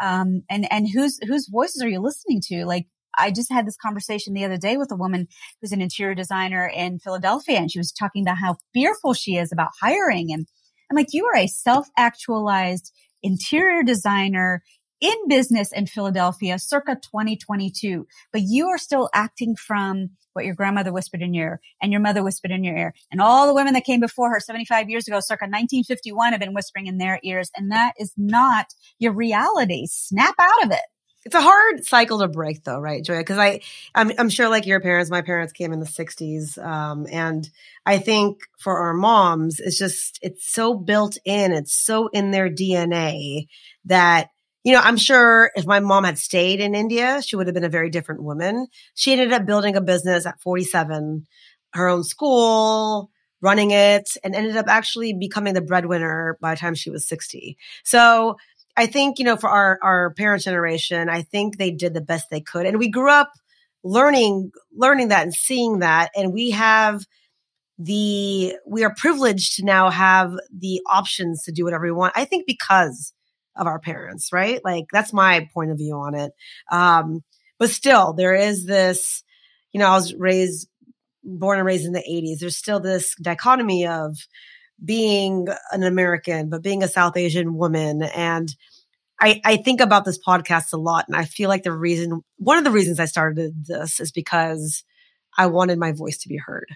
Um, 0.00 0.42
and 0.50 0.70
and 0.70 0.88
whose 0.92 1.18
whose 1.26 1.48
voices 1.48 1.82
are 1.82 1.88
you 1.88 2.00
listening 2.00 2.40
to? 2.48 2.66
Like, 2.66 2.86
I 3.18 3.30
just 3.30 3.50
had 3.50 3.66
this 3.66 3.76
conversation 3.76 4.34
the 4.34 4.44
other 4.44 4.58
day 4.58 4.76
with 4.76 4.92
a 4.92 4.96
woman 4.96 5.26
who's 5.60 5.72
an 5.72 5.80
interior 5.80 6.14
designer 6.14 6.70
in 6.72 6.98
Philadelphia, 6.98 7.58
and 7.58 7.70
she 7.70 7.78
was 7.78 7.92
talking 7.92 8.22
about 8.22 8.38
how 8.38 8.56
fearful 8.74 9.14
she 9.14 9.36
is 9.36 9.52
about 9.52 9.70
hiring. 9.80 10.32
And 10.32 10.46
I'm 10.90 10.96
like, 10.96 11.08
you 11.12 11.26
are 11.26 11.36
a 11.36 11.48
self 11.48 11.88
actualized 11.96 12.92
interior 13.22 13.82
designer 13.82 14.62
in 15.00 15.28
business 15.28 15.72
in 15.72 15.86
Philadelphia 15.86 16.58
circa 16.58 16.96
2022, 16.96 18.06
but 18.32 18.42
you 18.42 18.68
are 18.68 18.78
still 18.78 19.08
acting 19.12 19.56
from 19.56 20.10
what 20.32 20.44
your 20.44 20.54
grandmother 20.54 20.92
whispered 20.92 21.22
in 21.22 21.34
your 21.34 21.46
ear 21.46 21.60
and 21.80 21.92
your 21.92 22.00
mother 22.00 22.22
whispered 22.22 22.50
in 22.50 22.64
your 22.64 22.76
ear. 22.76 22.94
And 23.10 23.20
all 23.20 23.46
the 23.46 23.54
women 23.54 23.74
that 23.74 23.84
came 23.84 24.00
before 24.00 24.30
her 24.30 24.40
75 24.40 24.88
years 24.88 25.08
ago, 25.08 25.18
circa 25.20 25.44
1951 25.44 26.32
have 26.32 26.40
been 26.40 26.54
whispering 26.54 26.86
in 26.86 26.98
their 26.98 27.18
ears. 27.22 27.50
And 27.56 27.72
that 27.72 27.94
is 27.98 28.12
not 28.16 28.66
your 28.98 29.12
reality. 29.12 29.86
Snap 29.86 30.34
out 30.38 30.64
of 30.64 30.70
it. 30.70 30.80
It's 31.24 31.34
a 31.34 31.40
hard 31.40 31.84
cycle 31.84 32.20
to 32.20 32.28
break 32.28 32.62
though, 32.62 32.78
right, 32.78 33.02
Joya? 33.02 33.24
Cause 33.24 33.38
I, 33.38 33.60
I'm, 33.96 34.12
I'm 34.16 34.28
sure 34.28 34.48
like 34.48 34.64
your 34.64 34.80
parents, 34.80 35.10
my 35.10 35.22
parents 35.22 35.52
came 35.52 35.72
in 35.72 35.80
the 35.80 35.86
sixties. 35.86 36.56
Um, 36.56 37.04
and 37.10 37.50
I 37.84 37.98
think 37.98 38.42
for 38.58 38.78
our 38.78 38.94
moms, 38.94 39.58
it's 39.58 39.76
just, 39.76 40.20
it's 40.22 40.46
so 40.46 40.74
built 40.74 41.18
in. 41.24 41.50
It's 41.50 41.74
so 41.74 42.08
in 42.12 42.30
their 42.30 42.48
DNA 42.48 43.48
that 43.86 44.28
you 44.66 44.72
know, 44.72 44.80
I'm 44.80 44.96
sure 44.96 45.52
if 45.54 45.64
my 45.64 45.78
mom 45.78 46.02
had 46.02 46.18
stayed 46.18 46.58
in 46.58 46.74
India, 46.74 47.22
she 47.24 47.36
would 47.36 47.46
have 47.46 47.54
been 47.54 47.62
a 47.62 47.68
very 47.68 47.88
different 47.88 48.24
woman. 48.24 48.66
She 48.94 49.12
ended 49.12 49.32
up 49.32 49.46
building 49.46 49.76
a 49.76 49.80
business 49.80 50.26
at 50.26 50.40
47, 50.40 51.24
her 51.74 51.88
own 51.88 52.02
school, 52.02 53.08
running 53.40 53.70
it, 53.70 54.16
and 54.24 54.34
ended 54.34 54.56
up 54.56 54.66
actually 54.66 55.12
becoming 55.12 55.54
the 55.54 55.60
breadwinner 55.60 56.36
by 56.40 56.54
the 56.54 56.58
time 56.58 56.74
she 56.74 56.90
was 56.90 57.08
60. 57.08 57.56
So 57.84 58.38
I 58.76 58.86
think, 58.86 59.20
you 59.20 59.24
know, 59.24 59.36
for 59.36 59.48
our, 59.48 59.78
our 59.84 60.14
parents' 60.14 60.46
generation, 60.46 61.08
I 61.08 61.22
think 61.22 61.58
they 61.58 61.70
did 61.70 61.94
the 61.94 62.00
best 62.00 62.28
they 62.28 62.40
could. 62.40 62.66
And 62.66 62.80
we 62.80 62.90
grew 62.90 63.08
up 63.08 63.30
learning, 63.84 64.50
learning 64.74 65.10
that 65.10 65.22
and 65.22 65.32
seeing 65.32 65.78
that. 65.78 66.10
And 66.16 66.32
we 66.32 66.50
have 66.50 67.04
the, 67.78 68.56
we 68.66 68.82
are 68.82 68.94
privileged 68.96 69.58
to 69.58 69.64
now 69.64 69.90
have 69.90 70.32
the 70.52 70.80
options 70.90 71.44
to 71.44 71.52
do 71.52 71.62
whatever 71.62 71.84
we 71.84 71.92
want. 71.92 72.14
I 72.16 72.24
think 72.24 72.48
because 72.48 73.12
of 73.56 73.66
our 73.66 73.78
parents, 73.78 74.32
right? 74.32 74.60
Like 74.64 74.86
that's 74.92 75.12
my 75.12 75.48
point 75.54 75.70
of 75.70 75.78
view 75.78 75.94
on 75.94 76.14
it. 76.14 76.32
Um, 76.70 77.22
but 77.58 77.70
still 77.70 78.12
there 78.12 78.34
is 78.34 78.66
this, 78.66 79.22
you 79.72 79.80
know, 79.80 79.88
I 79.88 79.94
was 79.94 80.14
raised, 80.14 80.68
born 81.22 81.58
and 81.58 81.66
raised 81.66 81.84
in 81.84 81.92
the 81.92 82.00
80s. 82.00 82.38
There's 82.38 82.56
still 82.56 82.80
this 82.80 83.14
dichotomy 83.20 83.86
of 83.86 84.16
being 84.84 85.48
an 85.72 85.82
American, 85.82 86.50
but 86.50 86.62
being 86.62 86.82
a 86.82 86.88
South 86.88 87.16
Asian 87.16 87.56
woman. 87.56 88.02
And 88.02 88.54
I, 89.20 89.40
I 89.44 89.56
think 89.56 89.80
about 89.80 90.04
this 90.04 90.18
podcast 90.18 90.72
a 90.72 90.76
lot. 90.76 91.06
And 91.08 91.16
I 91.16 91.24
feel 91.24 91.48
like 91.48 91.62
the 91.62 91.72
reason, 91.72 92.22
one 92.36 92.58
of 92.58 92.64
the 92.64 92.70
reasons 92.70 93.00
I 93.00 93.06
started 93.06 93.66
this 93.66 94.00
is 94.00 94.12
because 94.12 94.84
I 95.36 95.46
wanted 95.46 95.78
my 95.78 95.92
voice 95.92 96.18
to 96.18 96.28
be 96.28 96.36
heard. 96.36 96.68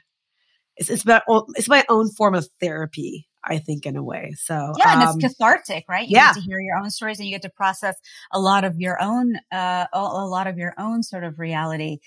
It's, 0.76 0.88
it's 0.88 1.02
about, 1.02 1.22
it's 1.56 1.68
my 1.68 1.84
own 1.88 2.10
form 2.10 2.34
of 2.34 2.48
therapy 2.60 3.28
I 3.44 3.58
think, 3.58 3.86
in 3.86 3.96
a 3.96 4.02
way. 4.02 4.34
So 4.38 4.72
yeah, 4.76 4.92
and 4.92 5.02
um, 5.02 5.16
it's 5.18 5.34
cathartic, 5.34 5.84
right? 5.88 6.06
You 6.06 6.16
yeah. 6.16 6.34
get 6.34 6.40
to 6.42 6.46
hear 6.46 6.60
your 6.60 6.76
own 6.76 6.90
stories 6.90 7.18
and 7.18 7.26
you 7.26 7.34
get 7.34 7.42
to 7.42 7.50
process 7.50 7.96
a 8.32 8.40
lot 8.40 8.64
of 8.64 8.78
your 8.78 9.00
own, 9.02 9.36
uh, 9.50 9.86
a 9.92 10.00
lot 10.00 10.46
of 10.46 10.58
your 10.58 10.74
own 10.78 11.02
sort 11.02 11.24
of 11.24 11.38
reality. 11.38 11.98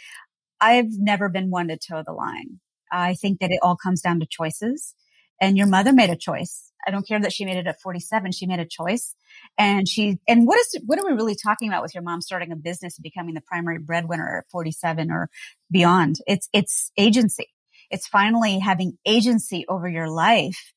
I've 0.61 0.91
never 0.91 1.29
been 1.29 1.49
one 1.49 1.67
to 1.69 1.77
toe 1.77 2.03
the 2.05 2.13
line. 2.13 2.59
I 2.91 3.15
think 3.15 3.39
that 3.39 3.51
it 3.51 3.59
all 3.61 3.75
comes 3.75 4.01
down 4.01 4.19
to 4.19 4.27
choices. 4.29 4.93
And 5.41 5.57
your 5.57 5.67
mother 5.67 5.91
made 5.91 6.09
a 6.09 6.15
choice. 6.15 6.71
I 6.85 6.91
don't 6.91 7.07
care 7.07 7.19
that 7.19 7.33
she 7.33 7.43
made 7.43 7.57
it 7.57 7.67
at 7.67 7.81
47. 7.81 8.31
She 8.31 8.45
made 8.45 8.59
a 8.59 8.65
choice. 8.65 9.15
And 9.57 9.89
she, 9.89 10.19
and 10.27 10.47
what 10.47 10.59
is, 10.59 10.79
what 10.85 10.99
are 10.99 11.05
we 11.05 11.13
really 11.13 11.35
talking 11.35 11.67
about 11.67 11.81
with 11.81 11.93
your 11.93 12.03
mom 12.03 12.21
starting 12.21 12.51
a 12.51 12.55
business 12.55 12.97
and 12.97 13.03
becoming 13.03 13.33
the 13.33 13.41
primary 13.41 13.79
breadwinner 13.79 14.39
at 14.39 14.51
47 14.51 15.11
or 15.11 15.29
beyond? 15.71 16.17
It's, 16.27 16.47
it's 16.53 16.91
agency. 16.97 17.47
It's 17.89 18.07
finally 18.07 18.59
having 18.59 18.97
agency 19.05 19.65
over 19.67 19.87
your 19.87 20.09
life 20.09 20.73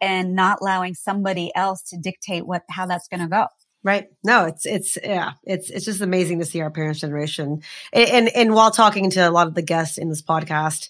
and 0.00 0.34
not 0.34 0.58
allowing 0.60 0.94
somebody 0.94 1.52
else 1.54 1.82
to 1.90 1.98
dictate 1.98 2.46
what 2.46 2.62
how 2.70 2.86
that's 2.86 3.08
going 3.08 3.20
to 3.20 3.28
go. 3.28 3.46
Right. 3.82 4.06
No, 4.24 4.46
it's 4.46 4.66
it's 4.66 4.98
yeah, 5.02 5.32
it's 5.44 5.70
it's 5.70 5.84
just 5.84 6.00
amazing 6.00 6.40
to 6.40 6.44
see 6.44 6.60
our 6.60 6.70
parents' 6.70 7.00
generation. 7.00 7.62
And, 7.92 8.08
and 8.10 8.28
and 8.28 8.54
while 8.54 8.70
talking 8.72 9.10
to 9.10 9.20
a 9.20 9.30
lot 9.30 9.46
of 9.46 9.54
the 9.54 9.62
guests 9.62 9.96
in 9.96 10.08
this 10.08 10.22
podcast, 10.22 10.88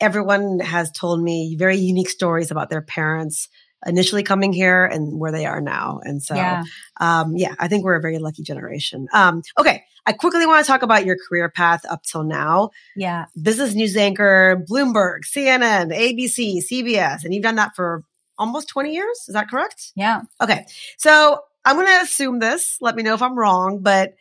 everyone 0.00 0.60
has 0.60 0.90
told 0.90 1.22
me 1.22 1.56
very 1.58 1.76
unique 1.76 2.10
stories 2.10 2.50
about 2.50 2.68
their 2.68 2.82
parents 2.82 3.48
initially 3.86 4.22
coming 4.22 4.52
here 4.52 4.84
and 4.84 5.18
where 5.18 5.32
they 5.32 5.46
are 5.46 5.60
now. 5.60 6.00
And 6.02 6.22
so, 6.22 6.34
yeah, 6.34 6.64
um, 7.00 7.36
yeah 7.36 7.54
I 7.58 7.68
think 7.68 7.84
we're 7.84 7.96
a 7.96 8.00
very 8.00 8.18
lucky 8.18 8.42
generation. 8.42 9.08
Um, 9.12 9.42
okay. 9.58 9.84
I 10.06 10.12
quickly 10.12 10.46
want 10.46 10.64
to 10.64 10.70
talk 10.70 10.82
about 10.82 11.04
your 11.04 11.16
career 11.28 11.48
path 11.48 11.84
up 11.88 12.02
till 12.02 12.24
now. 12.24 12.70
Yeah. 12.96 13.26
Business 13.40 13.74
news 13.74 13.96
anchor, 13.96 14.64
Bloomberg, 14.68 15.20
CNN, 15.24 15.96
ABC, 15.96 16.58
CBS, 16.70 17.24
and 17.24 17.34
you've 17.34 17.42
done 17.42 17.56
that 17.56 17.72
for 17.76 18.04
almost 18.40 18.68
20 18.68 18.92
years. 18.92 19.26
Is 19.28 19.34
that 19.34 19.48
correct? 19.48 19.92
Yeah. 19.94 20.22
Okay. 20.40 20.66
So 20.98 21.38
I'm 21.64 21.76
going 21.76 21.86
to 21.86 22.02
assume 22.02 22.40
this. 22.40 22.78
Let 22.80 22.96
me 22.96 23.04
know 23.04 23.14
if 23.14 23.22
I'm 23.22 23.38
wrong, 23.38 23.80
but 23.82 24.14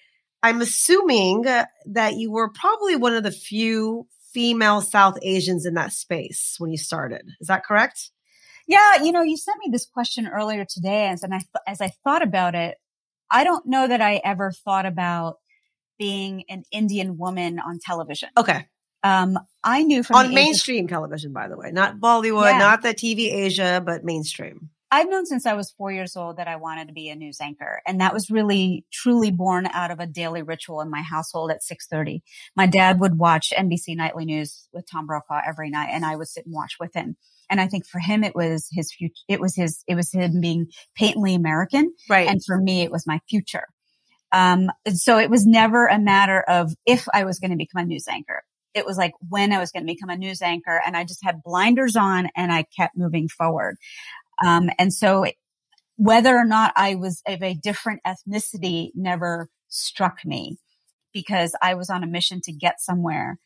I'm 0.44 0.62
assuming 0.62 1.42
that 1.44 1.70
you 2.16 2.32
were 2.32 2.50
probably 2.50 2.96
one 2.96 3.16
of 3.16 3.24
the 3.24 3.32
few 3.32 4.08
female 4.32 4.82
South 4.82 5.18
Asians 5.24 5.66
in 5.66 5.74
that 5.74 5.92
space 5.92 6.56
when 6.60 6.70
you 6.70 6.78
started. 6.78 7.24
Is 7.42 7.48
that 7.48 7.66
correct? 7.66 8.12
Yeah. 8.68 9.02
You 9.02 9.12
know, 9.12 9.24
you 9.24 9.38
sent 9.38 9.58
me 9.58 9.70
this 9.72 9.88
question 9.88 10.28
earlier 10.28 10.66
today. 10.70 11.08
And 11.24 11.34
I, 11.34 11.40
as 11.66 11.82
I 11.82 11.92
thought 12.04 12.22
about 12.22 12.54
it, 12.54 12.78
I 13.32 13.44
don't 13.44 13.66
know 13.66 13.88
that 13.88 14.02
I 14.02 14.22
ever 14.24 14.52
thought 14.52 14.86
about 14.86 15.38
being 15.98 16.44
an 16.50 16.64
Indian 16.72 17.18
woman 17.18 17.60
on 17.60 17.80
television. 17.80 18.30
Okay. 18.38 18.68
Um, 19.04 19.40
I 19.64 19.84
knew 19.84 20.04
from 20.04 20.18
on 20.18 20.34
mainstream 20.34 20.86
of, 20.86 20.90
television, 20.90 21.34
by 21.34 21.48
the 21.48 21.58
way, 21.58 21.72
not 21.72 22.00
Bollywood, 22.00 22.52
yeah. 22.52 22.58
not 22.58 22.82
the 22.82 22.94
TV 22.94 23.34
Asia, 23.34 23.82
but 23.86 24.04
mainstream. 24.04 24.70
I've 24.92 25.10
known 25.10 25.26
since 25.28 25.46
I 25.46 25.54
was 25.54 25.72
four 25.72 25.92
years 25.92 26.16
old 26.16 26.38
that 26.38 26.48
I 26.48 26.56
wanted 26.56 26.88
to 26.88 26.94
be 26.94 27.10
a 27.10 27.16
news 27.16 27.40
anchor. 27.40 27.82
And 27.86 28.02
that 28.02 28.14
was 28.14 28.32
really 28.32 28.86
truly 28.92 29.30
born 29.30 29.68
out 29.68 29.92
of 29.92 30.00
a 30.00 30.08
daily 30.08 30.42
ritual 30.42 30.82
in 30.82 30.90
my 30.90 31.04
household 31.04 31.52
at 31.52 31.64
630. 31.64 32.24
My 32.56 32.66
dad 32.66 33.00
would 33.00 33.18
watch 33.18 33.54
NBC 33.56 33.96
Nightly 33.96 34.26
News 34.26 34.68
with 34.74 34.90
Tom 34.90 35.06
Brokaw 35.06 35.42
every 35.46 35.70
night 35.70 35.90
and 35.92 36.04
I 36.04 36.16
would 36.16 36.28
sit 36.28 36.46
and 36.46 36.56
watch 36.56 36.78
with 36.80 36.94
him. 36.96 37.18
And 37.52 37.62
I 37.62 37.68
think 37.68 37.86
for 37.86 38.00
him, 38.00 38.24
it 38.24 38.36
was 38.36 38.68
his 38.72 38.92
future. 38.92 39.14
It 39.28 39.40
was 39.40 39.56
his, 39.56 39.84
it 39.88 39.96
was 39.96 40.12
him 40.12 40.42
being 40.42 40.68
patently 40.96 41.36
American. 41.36 41.94
Right. 42.10 42.28
And 42.28 42.44
for 42.44 42.58
me, 42.58 42.82
it 42.82 42.92
was 42.92 43.06
my 43.06 43.22
future. 43.30 43.66
Um, 44.32 44.72
so 44.94 45.20
it 45.20 45.30
was 45.30 45.46
never 45.46 45.88
a 45.88 46.00
matter 46.00 46.42
of 46.42 46.74
if 46.86 47.08
I 47.14 47.26
was 47.26 47.40
going 47.40 47.52
to 47.52 47.58
become 47.58 47.84
a 47.84 47.86
news 47.86 48.08
anchor 48.08 48.44
it 48.80 48.86
was 48.86 48.98
like 48.98 49.14
when 49.28 49.54
I 49.54 49.60
was 49.60 49.72
going 49.72 49.86
to 49.86 49.94
become 49.94 50.10
a 50.10 50.18
news 50.18 50.42
anchor 50.42 50.82
and 50.86 50.98
I 50.98 51.04
just 51.04 51.24
had 51.24 51.44
blinders 51.44 51.96
on 51.96 52.30
and 52.36 52.52
I 52.52 52.66
kept 52.76 52.98
moving 52.98 53.28
forward. 53.28 53.78
Um, 54.44 54.70
and 54.80 54.94
so 54.94 55.26
whether 55.98 56.36
or 56.36 56.46
not 56.46 56.72
I 56.76 56.96
was 56.96 57.22
of 57.28 57.44
a 57.44 57.54
different 57.54 58.02
ethnicity 58.08 58.92
never 58.96 59.50
struck 59.68 60.26
me 60.26 60.58
because 61.14 61.54
I 61.62 61.76
was 61.76 61.90
on 61.90 62.04
a 62.04 62.08
mission 62.08 62.40
to 62.46 62.54
get 62.54 62.80
somewhere. 62.80 63.38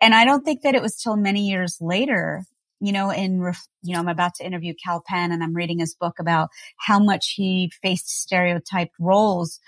And 0.00 0.14
I 0.14 0.24
don't 0.24 0.44
think 0.44 0.62
that 0.62 0.74
it 0.74 0.82
was 0.82 0.96
till 0.96 1.16
many 1.16 1.48
years 1.48 1.78
later, 1.80 2.44
you 2.80 2.92
know, 2.92 3.10
in, 3.10 3.52
you 3.82 3.94
know, 3.94 4.00
I'm 4.00 4.08
about 4.08 4.34
to 4.36 4.44
interview 4.44 4.74
Kal 4.82 5.04
Penn 5.06 5.30
and 5.30 5.42
I'm 5.42 5.54
reading 5.54 5.78
his 5.78 5.94
book 5.94 6.14
about 6.18 6.48
how 6.78 6.98
much 6.98 7.34
he 7.36 7.70
faced 7.82 8.08
stereotyped 8.08 8.94
roles. 8.98 9.60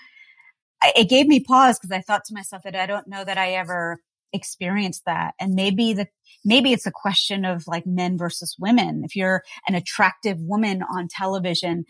It 0.83 1.07
gave 1.07 1.27
me 1.27 1.39
pause 1.39 1.79
because 1.79 1.95
I 1.95 2.01
thought 2.01 2.25
to 2.25 2.33
myself 2.33 2.63
that 2.63 2.75
I 2.75 2.87
don't 2.87 3.07
know 3.07 3.23
that 3.23 3.37
I 3.37 3.53
ever 3.53 3.99
experienced 4.33 5.03
that. 5.05 5.35
And 5.39 5.53
maybe 5.53 5.93
the, 5.93 6.07
maybe 6.43 6.73
it's 6.73 6.85
a 6.85 6.91
question 6.91 7.45
of 7.45 7.67
like 7.67 7.85
men 7.85 8.17
versus 8.17 8.55
women. 8.59 9.03
If 9.05 9.15
you're 9.15 9.43
an 9.67 9.75
attractive 9.75 10.39
woman 10.39 10.83
on 10.83 11.07
television, 11.07 11.85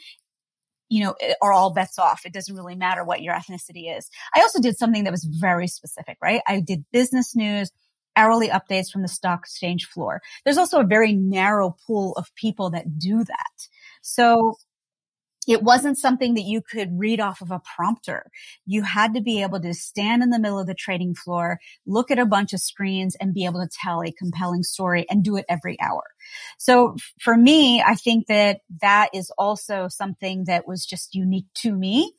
you 0.89 1.03
know, 1.03 1.15
are 1.41 1.53
all 1.53 1.73
bets 1.73 1.97
off. 1.97 2.21
It 2.25 2.34
doesn't 2.34 2.56
really 2.56 2.75
matter 2.75 3.03
what 3.03 3.23
your 3.23 3.34
ethnicity 3.34 3.97
is. 3.97 4.10
I 4.36 4.41
also 4.41 4.62
did 4.62 4.77
something 4.77 5.06
that 5.06 5.12
was 5.12 5.23
very 5.23 5.67
specific, 5.67 6.17
right? 6.21 6.41
I 6.47 6.60
did 6.60 6.86
business 6.91 7.36
news, 7.36 7.71
hourly 8.15 8.49
updates 8.49 8.91
from 8.91 9.01
the 9.01 9.08
stock 9.08 9.39
exchange 9.39 9.86
floor. 9.86 10.21
There's 10.43 10.58
also 10.58 10.79
a 10.79 10.86
very 10.86 11.13
narrow 11.13 11.75
pool 11.88 12.13
of 12.13 12.36
people 12.36 12.69
that 12.71 12.99
do 12.99 13.23
that. 13.23 13.67
So 14.01 14.58
it 15.47 15.63
wasn't 15.63 15.97
something 15.97 16.36
that 16.36 16.43
you 16.43 16.62
could 16.62 16.99
read 16.99 17.19
off 17.19 17.41
of 17.41 17.51
a 17.51 17.62
prompter. 17.75 18.29
You 18.65 18.84
had 18.84 19.13
to 19.13 19.21
be 19.21 19.41
able 19.41 19.60
to 19.62 19.73
stand 19.73 20.23
in 20.23 20.29
the 20.29 20.39
middle 20.39 20.60
of 20.60 20.67
the 20.67 20.73
trading 20.73 21.15
floor, 21.15 21.60
look 21.86 22.12
at 22.12 22.19
a 22.19 22.25
bunch 22.25 22.53
of 22.53 22.60
screens 22.60 23.15
and 23.19 23.34
be 23.34 23.45
able 23.45 23.62
to 23.62 23.69
tell 23.82 24.01
a 24.01 24.12
compelling 24.12 24.63
story 24.63 25.06
and 25.10 25.23
do 25.23 25.36
it 25.36 25.45
every 25.49 25.79
hour. 25.82 26.03
So 26.58 26.95
for 27.19 27.36
me, 27.36 27.82
I 27.82 27.95
think 27.95 28.27
that 28.27 28.62
that 28.82 29.10
is 29.13 29.32
also 29.38 29.88
something 29.89 30.45
that 30.45 30.67
was 30.67 30.86
just 30.86 31.15
unique 31.15 31.47
to 31.56 31.73
me 31.73 32.13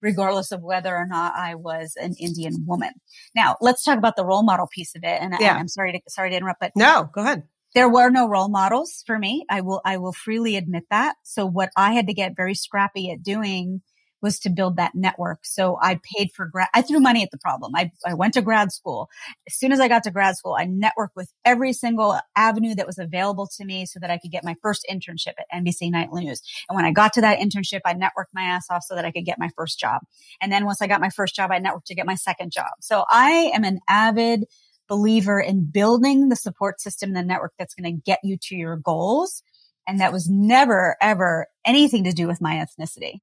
regardless 0.00 0.52
of 0.52 0.62
whether 0.62 0.94
or 0.94 1.06
not 1.06 1.34
I 1.34 1.56
was 1.56 1.94
an 1.96 2.14
Indian 2.20 2.64
woman. 2.64 2.92
Now, 3.34 3.56
let's 3.60 3.82
talk 3.82 3.98
about 3.98 4.14
the 4.14 4.24
role 4.24 4.44
model 4.44 4.68
piece 4.68 4.94
of 4.94 5.02
it. 5.02 5.20
And 5.20 5.34
yeah. 5.40 5.56
I, 5.56 5.58
am 5.58 5.66
sorry 5.66 5.90
to 5.92 6.00
sorry 6.08 6.30
to 6.30 6.36
interrupt, 6.36 6.60
but 6.60 6.70
no, 6.76 7.10
go 7.12 7.22
ahead 7.22 7.42
there 7.74 7.88
were 7.88 8.10
no 8.10 8.28
role 8.28 8.48
models 8.48 9.02
for 9.06 9.18
me. 9.18 9.44
I 9.50 9.60
will, 9.60 9.80
I 9.84 9.98
will 9.98 10.12
freely 10.12 10.56
admit 10.56 10.84
that. 10.90 11.16
So 11.22 11.46
what 11.46 11.70
I 11.76 11.92
had 11.92 12.06
to 12.06 12.14
get 12.14 12.36
very 12.36 12.54
scrappy 12.54 13.10
at 13.10 13.22
doing 13.22 13.82
was 14.20 14.38
to 14.40 14.50
build 14.50 14.76
that 14.76 14.94
network. 14.94 15.40
So 15.44 15.78
I 15.80 16.00
paid 16.16 16.30
for 16.34 16.46
grad, 16.46 16.68
I 16.74 16.82
threw 16.82 17.00
money 17.00 17.22
at 17.22 17.30
the 17.30 17.38
problem. 17.38 17.72
I, 17.74 17.90
I 18.04 18.14
went 18.14 18.34
to 18.34 18.42
grad 18.42 18.72
school. 18.72 19.08
As 19.46 19.54
soon 19.54 19.72
as 19.72 19.80
I 19.80 19.88
got 19.88 20.02
to 20.04 20.10
grad 20.10 20.36
school, 20.36 20.56
I 20.58 20.66
networked 20.66 21.14
with 21.14 21.30
every 21.44 21.72
single 21.72 22.18
avenue 22.34 22.74
that 22.74 22.86
was 22.86 22.98
available 22.98 23.48
to 23.56 23.64
me 23.64 23.86
so 23.86 24.00
that 24.00 24.10
I 24.10 24.18
could 24.18 24.32
get 24.32 24.44
my 24.44 24.56
first 24.60 24.84
internship 24.90 25.34
at 25.38 25.46
NBC 25.54 25.90
Nightly 25.90 26.24
News. 26.24 26.42
And 26.68 26.76
when 26.76 26.84
I 26.84 26.90
got 26.90 27.12
to 27.14 27.20
that 27.20 27.38
internship, 27.38 27.80
I 27.84 27.94
networked 27.94 28.32
my 28.34 28.42
ass 28.42 28.66
off 28.70 28.82
so 28.82 28.94
that 28.94 29.04
I 29.04 29.12
could 29.12 29.24
get 29.24 29.38
my 29.38 29.50
first 29.56 29.78
job. 29.78 30.02
And 30.40 30.52
then 30.52 30.64
once 30.64 30.82
I 30.82 30.86
got 30.86 31.00
my 31.00 31.10
first 31.10 31.34
job, 31.34 31.50
I 31.50 31.60
networked 31.60 31.84
to 31.86 31.94
get 31.94 32.06
my 32.06 32.16
second 32.16 32.52
job. 32.52 32.70
So 32.80 33.04
I 33.08 33.52
am 33.54 33.64
an 33.64 33.78
avid 33.88 34.46
believer 34.88 35.40
in 35.40 35.70
building 35.70 36.28
the 36.28 36.36
support 36.36 36.80
system, 36.80 37.12
the 37.12 37.22
network 37.22 37.52
that's 37.58 37.74
going 37.74 37.94
to 37.94 38.02
get 38.04 38.20
you 38.22 38.36
to 38.42 38.56
your 38.56 38.76
goals. 38.76 39.42
And 39.86 40.00
that 40.00 40.12
was 40.12 40.28
never, 40.28 40.96
ever 41.00 41.46
anything 41.64 42.04
to 42.04 42.12
do 42.12 42.26
with 42.26 42.40
my 42.40 42.56
ethnicity. 42.56 43.20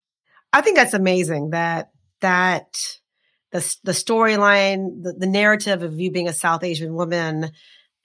I 0.51 0.61
think 0.61 0.77
that's 0.77 0.93
amazing 0.93 1.51
that, 1.51 1.91
that 2.21 2.97
the, 3.51 3.75
the 3.83 3.91
storyline, 3.91 5.03
the, 5.03 5.13
the 5.13 5.27
narrative 5.27 5.83
of 5.83 5.99
you 5.99 6.11
being 6.11 6.27
a 6.27 6.33
South 6.33 6.63
Asian 6.63 6.93
woman 6.93 7.51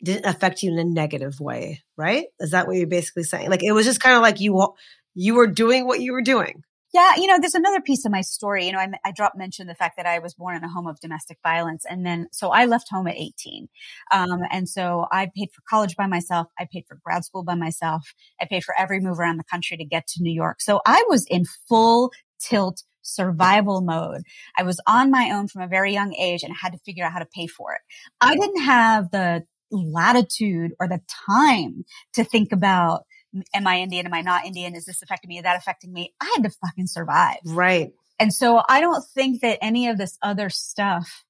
didn't 0.03 0.27
affect 0.27 0.63
you 0.63 0.73
in 0.73 0.79
a 0.79 0.85
negative 0.85 1.41
way, 1.41 1.83
right? 1.97 2.27
Is 2.39 2.53
that 2.53 2.67
what 2.67 2.77
you're 2.77 2.87
basically 2.87 3.23
saying? 3.23 3.51
Like 3.51 3.63
it 3.63 3.73
was 3.73 3.87
just 3.87 4.01
kind 4.01 4.17
of 4.17 4.23
like 4.23 4.41
you, 4.41 4.75
you 5.15 5.35
were 5.35 5.47
doing 5.47 5.87
what 5.87 6.01
you 6.01 6.13
were 6.13 6.23
doing. 6.23 6.63
Yeah, 6.93 7.15
you 7.17 7.27
know, 7.27 7.39
there's 7.39 7.55
another 7.55 7.81
piece 7.81 8.05
of 8.05 8.11
my 8.11 8.21
story. 8.21 8.67
You 8.67 8.73
know, 8.73 8.81
I, 8.81 8.89
I 9.05 9.13
dropped 9.13 9.39
mention 9.39 9.69
the 9.69 9.75
fact 9.75 9.97
that 9.97 10.07
I 10.07 10.19
was 10.19 10.35
born 10.35 10.57
in 10.57 10.65
a 10.65 10.69
home 10.69 10.89
of 10.89 10.99
domestic 11.01 11.39
violence, 11.43 11.85
and 11.89 12.05
then 12.05 12.27
so 12.33 12.51
I 12.51 12.67
left 12.67 12.89
home 12.91 13.07
at 13.07 13.17
18, 13.17 13.69
um, 14.13 14.41
and 14.51 14.69
so 14.69 15.07
I 15.13 15.31
paid 15.37 15.51
for 15.55 15.63
college 15.69 15.97
by 15.97 16.07
myself. 16.07 16.49
I 16.59 16.67
paid 16.73 16.85
for 16.89 16.99
grad 17.05 17.25
school 17.25 17.45
by 17.45 17.55
myself. 17.55 18.13
I 18.41 18.47
paid 18.47 18.65
for 18.65 18.75
every 18.79 19.01
move 19.01 19.21
around 19.21 19.37
the 19.37 19.45
country 19.45 19.77
to 19.77 19.85
get 19.85 20.07
to 20.09 20.23
New 20.23 20.33
York. 20.33 20.61
So 20.61 20.81
I 20.85 21.05
was 21.09 21.27
in 21.27 21.45
full 21.69 22.11
tilt 22.41 22.83
survival 23.03 23.81
mode. 23.81 24.23
I 24.59 24.63
was 24.63 24.81
on 24.87 25.11
my 25.11 25.31
own 25.33 25.49
from 25.49 25.63
a 25.63 25.69
very 25.69 25.93
young 25.93 26.15
age 26.15 26.43
and 26.43 26.53
I 26.53 26.57
had 26.61 26.73
to 26.73 26.79
figure 26.79 27.05
out 27.05 27.13
how 27.13 27.19
to 27.19 27.27
pay 27.27 27.47
for 27.47 27.73
it. 27.73 27.81
I 28.21 28.37
didn't 28.37 28.63
have 28.63 29.11
the 29.11 29.45
latitude 29.71 30.73
or 30.81 30.89
the 30.89 31.01
time 31.27 31.85
to 32.15 32.25
think 32.25 32.53
about 32.53 33.05
am 33.55 33.67
I 33.67 33.79
Indian? 33.79 34.07
Am 34.07 34.15
I 34.15 34.23
not 34.23 34.45
Indian? 34.45 34.75
Is 34.75 34.87
this 34.87 35.03
affecting 35.03 35.29
me? 35.29 35.39
Is 35.39 35.45
that 35.45 35.57
affecting 35.57 35.93
me? 35.93 36.15
I 36.21 36.33
had 36.37 36.45
to 36.45 36.51
fucking 36.51 36.87
survive. 36.87 37.39
Right. 37.45 37.93
And 38.19 38.33
so 38.33 38.63
I 38.69 38.81
don't 38.81 39.05
think 39.15 39.41
that 39.41 39.59
any 39.63 39.89
of 39.89 39.99
this 39.99 40.19
other 40.23 40.51
stuff 40.51 41.25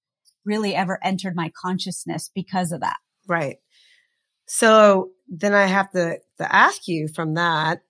really 0.44 0.74
ever 0.74 0.98
entered 1.02 1.36
my 1.36 1.52
consciousness 1.60 2.30
because 2.34 2.72
of 2.72 2.80
that. 2.80 2.96
Right. 3.28 3.58
So 4.46 5.10
then 5.28 5.54
I 5.54 5.66
have 5.66 5.90
to, 5.92 6.18
to 6.38 6.54
ask 6.54 6.88
you 6.88 7.08
from 7.08 7.34
that, 7.34 7.82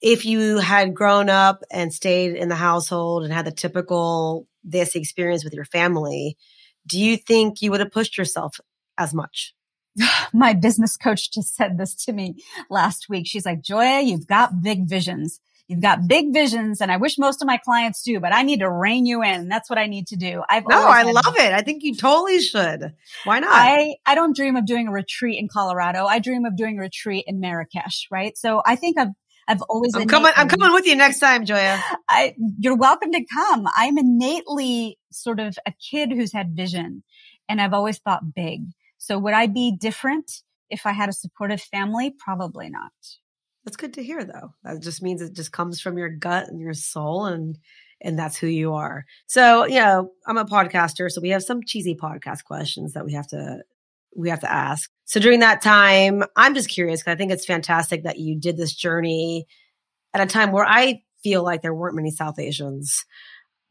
if 0.00 0.24
you 0.24 0.58
had 0.58 0.94
grown 0.94 1.30
up 1.30 1.62
and 1.70 1.92
stayed 1.92 2.34
in 2.34 2.48
the 2.48 2.54
household 2.54 3.24
and 3.24 3.32
had 3.32 3.46
the 3.46 3.52
typical 3.52 4.46
this 4.64 4.94
experience 4.94 5.44
with 5.44 5.54
your 5.54 5.64
family, 5.64 6.36
do 6.86 7.00
you 7.00 7.16
think 7.16 7.62
you 7.62 7.70
would 7.70 7.80
have 7.80 7.92
pushed 7.92 8.18
yourself 8.18 8.60
as 8.98 9.14
much? 9.14 9.54
My 10.32 10.52
business 10.52 10.96
coach 10.96 11.32
just 11.32 11.54
said 11.54 11.78
this 11.78 11.94
to 12.04 12.12
me 12.12 12.36
last 12.70 13.08
week. 13.08 13.26
She's 13.26 13.46
like, 13.46 13.62
Joya, 13.62 14.00
you've 14.00 14.26
got 14.26 14.62
big 14.62 14.88
visions. 14.88 15.40
You've 15.68 15.80
got 15.80 16.06
big 16.06 16.32
visions 16.32 16.80
and 16.80 16.92
I 16.92 16.98
wish 16.98 17.18
most 17.18 17.40
of 17.40 17.46
my 17.46 17.56
clients 17.56 18.02
do, 18.02 18.20
but 18.20 18.34
I 18.34 18.42
need 18.42 18.60
to 18.60 18.70
rein 18.70 19.06
you 19.06 19.22
in. 19.22 19.48
That's 19.48 19.70
what 19.70 19.78
I 19.78 19.86
need 19.86 20.06
to 20.08 20.16
do. 20.16 20.42
I've 20.48 20.64
No, 20.68 20.76
I 20.76 21.02
love 21.02 21.34
it. 21.38 21.52
I 21.52 21.62
think 21.62 21.82
you 21.82 21.94
totally 21.94 22.40
should. 22.40 22.92
Why 23.24 23.38
not? 23.38 23.52
I, 23.52 23.94
I 24.04 24.14
don't 24.14 24.36
dream 24.36 24.56
of 24.56 24.66
doing 24.66 24.88
a 24.88 24.92
retreat 24.92 25.38
in 25.38 25.48
Colorado. 25.48 26.04
I 26.04 26.18
dream 26.18 26.44
of 26.44 26.56
doing 26.56 26.78
a 26.78 26.82
retreat 26.82 27.24
in 27.26 27.40
Marrakesh, 27.40 28.08
right? 28.10 28.36
So 28.36 28.60
I 28.66 28.76
think 28.76 28.98
I've 28.98 29.12
I've 29.48 29.62
always 29.62 29.94
I'm 29.94 30.06
coming 30.08 30.32
I'm 30.36 30.48
coming 30.48 30.72
with 30.72 30.86
you 30.86 30.94
next 30.94 31.20
time, 31.20 31.46
Joya. 31.46 31.82
I 32.08 32.34
you're 32.58 32.76
welcome 32.76 33.12
to 33.12 33.24
come. 33.34 33.66
I'm 33.74 33.98
innately 33.98 34.98
sort 35.10 35.40
of 35.40 35.58
a 35.66 35.72
kid 35.90 36.12
who's 36.12 36.32
had 36.32 36.54
vision 36.54 37.02
and 37.48 37.60
I've 37.60 37.72
always 37.72 37.98
thought 37.98 38.34
big. 38.34 38.66
So 39.02 39.18
would 39.18 39.34
I 39.34 39.48
be 39.48 39.76
different 39.76 40.42
if 40.70 40.86
I 40.86 40.92
had 40.92 41.08
a 41.08 41.12
supportive 41.12 41.60
family? 41.60 42.14
Probably 42.16 42.70
not. 42.70 42.92
That's 43.64 43.76
good 43.76 43.94
to 43.94 44.02
hear 44.02 44.22
though. 44.22 44.54
That 44.62 44.80
just 44.80 45.02
means 45.02 45.20
it 45.20 45.34
just 45.34 45.50
comes 45.50 45.80
from 45.80 45.98
your 45.98 46.08
gut 46.08 46.46
and 46.46 46.60
your 46.60 46.72
soul 46.72 47.26
and 47.26 47.58
and 48.00 48.16
that's 48.16 48.36
who 48.36 48.46
you 48.46 48.74
are. 48.74 49.04
So, 49.26 49.64
you 49.64 49.80
know, 49.80 50.12
I'm 50.24 50.36
a 50.36 50.44
podcaster, 50.44 51.10
so 51.10 51.20
we 51.20 51.30
have 51.30 51.42
some 51.42 51.64
cheesy 51.64 51.96
podcast 51.96 52.44
questions 52.44 52.92
that 52.92 53.04
we 53.04 53.14
have 53.14 53.26
to 53.28 53.64
we 54.16 54.30
have 54.30 54.40
to 54.40 54.52
ask. 54.52 54.88
So 55.04 55.18
during 55.18 55.40
that 55.40 55.62
time, 55.62 56.22
I'm 56.36 56.54
just 56.54 56.70
curious 56.70 57.00
because 57.00 57.14
I 57.14 57.16
think 57.16 57.32
it's 57.32 57.44
fantastic 57.44 58.04
that 58.04 58.20
you 58.20 58.38
did 58.38 58.56
this 58.56 58.72
journey 58.72 59.48
at 60.14 60.20
a 60.20 60.26
time 60.26 60.52
where 60.52 60.64
I 60.64 61.02
feel 61.24 61.42
like 61.42 61.62
there 61.62 61.74
weren't 61.74 61.96
many 61.96 62.12
South 62.12 62.38
Asians. 62.38 63.04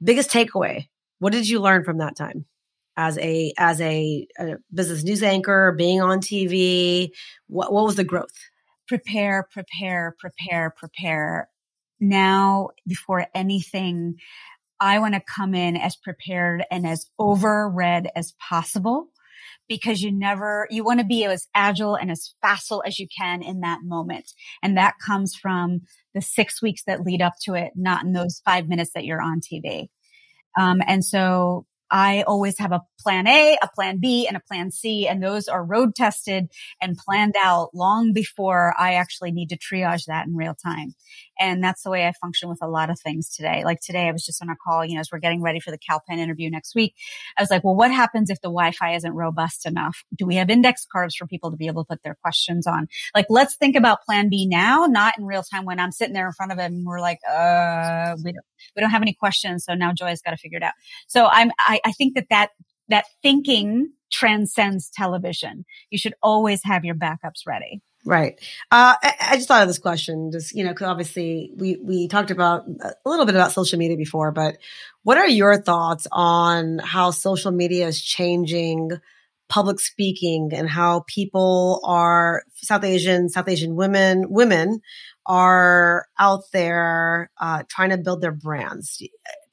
Biggest 0.03 0.29
takeaway. 0.29 0.89
What 1.19 1.31
did 1.31 1.47
you 1.47 1.61
learn 1.61 1.85
from 1.85 1.99
that 1.99 2.17
time? 2.17 2.47
As 2.97 3.17
a 3.19 3.53
as 3.57 3.79
a, 3.81 4.27
a 4.37 4.55
business 4.73 5.03
news 5.03 5.23
anchor, 5.23 5.73
being 5.77 6.01
on 6.01 6.19
TV, 6.19 7.09
what 7.47 7.71
what 7.71 7.85
was 7.85 7.95
the 7.95 8.03
growth? 8.03 8.35
Prepare, 8.87 9.47
prepare, 9.51 10.15
prepare, 10.19 10.73
prepare. 10.77 11.49
Now, 11.99 12.69
before 12.87 13.27
anything, 13.33 14.15
I 14.81 14.97
want 14.99 15.13
to 15.13 15.21
come 15.21 15.53
in 15.53 15.77
as 15.77 15.95
prepared 15.95 16.65
and 16.71 16.87
as 16.87 17.05
overread 17.19 18.07
as 18.15 18.33
possible 18.49 19.09
because 19.69 20.01
you 20.01 20.11
never, 20.11 20.67
you 20.69 20.83
want 20.83 20.99
to 20.99 21.05
be 21.05 21.23
as 21.23 21.47
agile 21.55 21.95
and 21.95 22.11
as 22.11 22.33
facile 22.41 22.83
as 22.85 22.99
you 22.99 23.07
can 23.15 23.43
in 23.43 23.61
that 23.61 23.79
moment. 23.83 24.33
And 24.61 24.75
that 24.77 24.95
comes 25.05 25.35
from 25.35 25.81
the 26.13 26.21
six 26.21 26.61
weeks 26.61 26.83
that 26.87 27.05
lead 27.05 27.21
up 27.21 27.33
to 27.43 27.53
it, 27.53 27.71
not 27.75 28.03
in 28.03 28.11
those 28.11 28.41
five 28.43 28.67
minutes 28.67 28.91
that 28.95 29.05
you're 29.05 29.21
on 29.21 29.39
TV. 29.39 29.87
Um, 30.59 30.81
and 30.85 31.05
so 31.05 31.65
I 31.91 32.23
always 32.23 32.57
have 32.59 32.71
a 32.71 32.81
plan 32.99 33.27
A, 33.27 33.57
a 33.61 33.67
plan 33.67 33.99
B, 33.99 34.27
and 34.27 34.37
a 34.37 34.39
plan 34.39 34.71
C. 34.71 35.07
And 35.07 35.21
those 35.21 35.47
are 35.47 35.63
road 35.63 35.93
tested 35.95 36.49
and 36.81 36.97
planned 36.97 37.35
out 37.43 37.71
long 37.73 38.13
before 38.13 38.73
I 38.79 38.93
actually 38.93 39.31
need 39.31 39.49
to 39.49 39.57
triage 39.57 40.05
that 40.05 40.25
in 40.25 40.35
real 40.35 40.55
time. 40.55 40.93
And 41.39 41.63
that's 41.63 41.83
the 41.83 41.89
way 41.89 42.07
I 42.07 42.13
function 42.13 42.49
with 42.49 42.59
a 42.61 42.67
lot 42.67 42.89
of 42.89 42.99
things 42.99 43.35
today. 43.35 43.63
Like 43.65 43.79
today, 43.81 44.07
I 44.07 44.11
was 44.11 44.23
just 44.23 44.41
on 44.41 44.49
a 44.49 44.55
call, 44.55 44.85
you 44.85 44.95
know, 44.95 45.01
as 45.01 45.09
we're 45.11 45.19
getting 45.19 45.41
ready 45.41 45.59
for 45.59 45.71
the 45.71 45.77
Kal 45.77 46.01
Penn 46.07 46.19
interview 46.19 46.49
next 46.49 46.75
week. 46.75 46.93
I 47.37 47.41
was 47.41 47.49
like, 47.49 47.63
well, 47.63 47.75
what 47.75 47.91
happens 47.91 48.29
if 48.29 48.39
the 48.41 48.47
Wi-Fi 48.47 48.93
isn't 48.95 49.13
robust 49.13 49.65
enough? 49.65 50.03
Do 50.15 50.25
we 50.25 50.35
have 50.35 50.49
index 50.49 50.85
cards 50.89 51.15
for 51.15 51.25
people 51.25 51.51
to 51.51 51.57
be 51.57 51.67
able 51.67 51.83
to 51.83 51.87
put 51.87 52.03
their 52.03 52.15
questions 52.21 52.67
on? 52.67 52.87
Like, 53.15 53.25
let's 53.29 53.55
think 53.55 53.75
about 53.75 54.03
plan 54.03 54.29
B 54.29 54.47
now, 54.47 54.85
not 54.85 55.17
in 55.17 55.25
real 55.25 55.43
time 55.43 55.65
when 55.65 55.79
I'm 55.79 55.91
sitting 55.91 56.13
there 56.13 56.27
in 56.27 56.33
front 56.33 56.51
of 56.51 56.59
and 56.59 56.85
we're 56.85 57.01
like, 57.01 57.19
uh, 57.29 58.15
we 58.23 58.31
don't, 58.31 58.45
we 58.75 58.81
don't 58.81 58.91
have 58.91 59.01
any 59.01 59.13
questions. 59.13 59.65
So 59.65 59.73
now 59.73 59.93
Joy's 59.93 60.21
got 60.21 60.31
to 60.31 60.37
figure 60.37 60.57
it 60.57 60.63
out. 60.63 60.73
So 61.07 61.25
I'm, 61.25 61.51
I, 61.59 61.80
I 61.85 61.91
think 61.91 62.15
that 62.15 62.27
that 62.29 62.49
that 62.89 63.05
thinking 63.21 63.93
transcends 64.11 64.89
television. 64.89 65.65
You 65.89 65.97
should 65.97 66.13
always 66.21 66.61
have 66.63 66.85
your 66.85 66.95
backups 66.95 67.47
ready. 67.47 67.81
Right. 68.03 68.39
Uh, 68.71 68.95
I, 69.01 69.13
I, 69.21 69.35
just 69.35 69.47
thought 69.47 69.61
of 69.61 69.67
this 69.67 69.77
question, 69.77 70.31
just 70.31 70.55
you 70.55 70.63
know, 70.63 70.71
because 70.71 70.87
obviously 70.87 71.51
we 71.55 71.77
we 71.83 72.07
talked 72.07 72.31
about 72.31 72.63
a 72.67 72.95
little 73.05 73.25
bit 73.25 73.35
about 73.35 73.51
social 73.51 73.77
media 73.77 73.95
before, 73.95 74.31
but 74.31 74.57
what 75.03 75.19
are 75.19 75.27
your 75.27 75.61
thoughts 75.61 76.07
on 76.11 76.79
how 76.79 77.11
social 77.11 77.51
media 77.51 77.87
is 77.87 78.01
changing 78.01 78.91
public 79.49 79.79
speaking 79.79 80.49
and 80.51 80.67
how 80.67 81.03
people 81.07 81.81
are 81.83 82.43
South 82.55 82.83
Asian, 82.83 83.29
South 83.29 83.47
Asian 83.47 83.75
women, 83.75 84.25
women 84.29 84.81
are 85.27 86.07
out 86.17 86.41
there 86.53 87.29
uh, 87.39 87.61
trying 87.69 87.91
to 87.91 87.97
build 87.97 88.21
their 88.21 88.31
brands? 88.31 88.99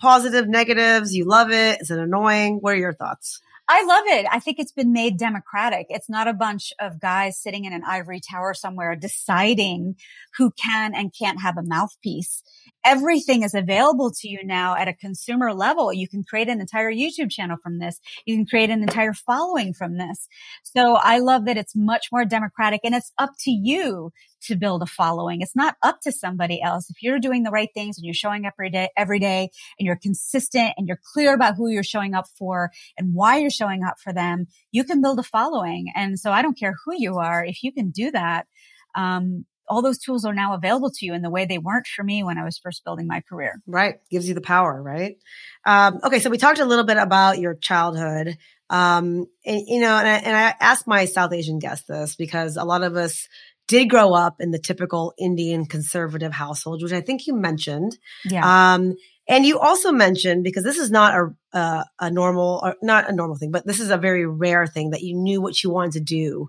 Positive, 0.00 0.48
negatives, 0.48 1.14
you 1.14 1.24
love 1.24 1.50
it? 1.50 1.80
Is 1.80 1.90
it 1.90 1.98
annoying? 1.98 2.58
What 2.60 2.74
are 2.74 2.78
your 2.78 2.94
thoughts? 2.94 3.40
I 3.70 3.84
love 3.84 4.04
it. 4.06 4.26
I 4.30 4.40
think 4.40 4.58
it's 4.58 4.72
been 4.72 4.94
made 4.94 5.18
democratic. 5.18 5.88
It's 5.90 6.08
not 6.08 6.26
a 6.26 6.32
bunch 6.32 6.72
of 6.80 6.98
guys 6.98 7.38
sitting 7.38 7.66
in 7.66 7.74
an 7.74 7.82
ivory 7.86 8.18
tower 8.18 8.54
somewhere 8.54 8.96
deciding 8.96 9.96
who 10.38 10.52
can 10.52 10.94
and 10.94 11.12
can't 11.12 11.42
have 11.42 11.58
a 11.58 11.62
mouthpiece. 11.62 12.42
Everything 12.82 13.42
is 13.42 13.52
available 13.52 14.10
to 14.10 14.28
you 14.28 14.38
now 14.42 14.74
at 14.74 14.88
a 14.88 14.94
consumer 14.94 15.52
level. 15.52 15.92
You 15.92 16.08
can 16.08 16.24
create 16.24 16.48
an 16.48 16.62
entire 16.62 16.90
YouTube 16.90 17.30
channel 17.30 17.58
from 17.62 17.78
this. 17.78 18.00
You 18.24 18.36
can 18.36 18.46
create 18.46 18.70
an 18.70 18.82
entire 18.82 19.12
following 19.12 19.74
from 19.74 19.98
this. 19.98 20.28
So 20.62 20.94
I 20.94 21.18
love 21.18 21.44
that 21.44 21.58
it's 21.58 21.76
much 21.76 22.06
more 22.10 22.24
democratic 22.24 22.80
and 22.84 22.94
it's 22.94 23.12
up 23.18 23.32
to 23.40 23.50
you 23.50 24.12
to 24.42 24.56
build 24.56 24.82
a 24.82 24.86
following. 24.86 25.40
It's 25.40 25.56
not 25.56 25.76
up 25.82 26.00
to 26.02 26.12
somebody 26.12 26.62
else. 26.62 26.90
If 26.90 27.02
you're 27.02 27.18
doing 27.18 27.42
the 27.42 27.50
right 27.50 27.70
things 27.74 27.98
and 27.98 28.04
you're 28.04 28.14
showing 28.14 28.46
up 28.46 28.54
every 28.58 28.70
day, 28.70 28.88
every 28.96 29.18
day 29.18 29.50
and 29.78 29.86
you're 29.86 29.96
consistent 29.96 30.74
and 30.76 30.86
you're 30.86 31.00
clear 31.12 31.34
about 31.34 31.56
who 31.56 31.68
you're 31.68 31.82
showing 31.82 32.14
up 32.14 32.26
for 32.38 32.70
and 32.96 33.14
why 33.14 33.38
you're 33.38 33.50
showing 33.50 33.82
up 33.84 33.96
for 34.02 34.12
them, 34.12 34.46
you 34.70 34.84
can 34.84 35.00
build 35.00 35.18
a 35.18 35.22
following. 35.22 35.86
And 35.94 36.18
so 36.18 36.30
I 36.30 36.42
don't 36.42 36.58
care 36.58 36.74
who 36.84 36.94
you 36.96 37.18
are. 37.18 37.44
If 37.44 37.62
you 37.62 37.72
can 37.72 37.90
do 37.90 38.10
that, 38.10 38.46
um, 38.94 39.44
all 39.68 39.82
those 39.82 39.98
tools 39.98 40.24
are 40.24 40.34
now 40.34 40.54
available 40.54 40.90
to 40.90 41.06
you 41.06 41.14
in 41.14 41.22
the 41.22 41.30
way 41.30 41.44
they 41.44 41.58
weren't 41.58 41.86
for 41.86 42.02
me 42.02 42.22
when 42.22 42.38
I 42.38 42.44
was 42.44 42.58
first 42.58 42.84
building 42.84 43.06
my 43.06 43.20
career. 43.28 43.60
Right. 43.66 43.96
Gives 44.10 44.26
you 44.28 44.34
the 44.34 44.40
power, 44.40 44.82
right? 44.82 45.16
Um, 45.64 46.00
okay. 46.04 46.20
So 46.20 46.30
we 46.30 46.38
talked 46.38 46.58
a 46.58 46.64
little 46.64 46.84
bit 46.84 46.96
about 46.96 47.38
your 47.38 47.54
childhood. 47.54 48.38
Um, 48.70 49.26
and, 49.44 49.62
you 49.66 49.80
know, 49.80 49.96
and 49.96 50.08
I, 50.08 50.16
and 50.16 50.36
I 50.36 50.54
asked 50.60 50.86
my 50.86 51.06
South 51.06 51.32
Asian 51.32 51.58
guests 51.58 51.86
this 51.86 52.16
because 52.16 52.56
a 52.56 52.64
lot 52.64 52.82
of 52.82 52.96
us 52.96 53.28
did 53.68 53.88
grow 53.88 54.14
up 54.14 54.36
in 54.40 54.50
the 54.50 54.58
typical 54.58 55.14
Indian 55.18 55.66
conservative 55.66 56.32
household, 56.32 56.82
which 56.82 56.92
I 56.92 57.00
think 57.00 57.26
you 57.26 57.34
mentioned. 57.34 57.96
Yeah. 58.24 58.74
Um, 58.74 58.94
and 59.28 59.44
you 59.44 59.58
also 59.58 59.92
mentioned 59.92 60.42
because 60.42 60.64
this 60.64 60.78
is 60.78 60.90
not 60.90 61.14
a 61.14 61.58
a, 61.58 61.84
a 62.00 62.10
normal 62.10 62.60
or 62.62 62.74
not 62.82 63.08
a 63.08 63.14
normal 63.14 63.36
thing, 63.36 63.50
but 63.50 63.66
this 63.66 63.78
is 63.78 63.90
a 63.90 63.98
very 63.98 64.26
rare 64.26 64.66
thing 64.66 64.90
that 64.90 65.02
you 65.02 65.14
knew 65.14 65.40
what 65.40 65.62
you 65.62 65.70
wanted 65.70 65.92
to 65.92 66.00
do 66.00 66.48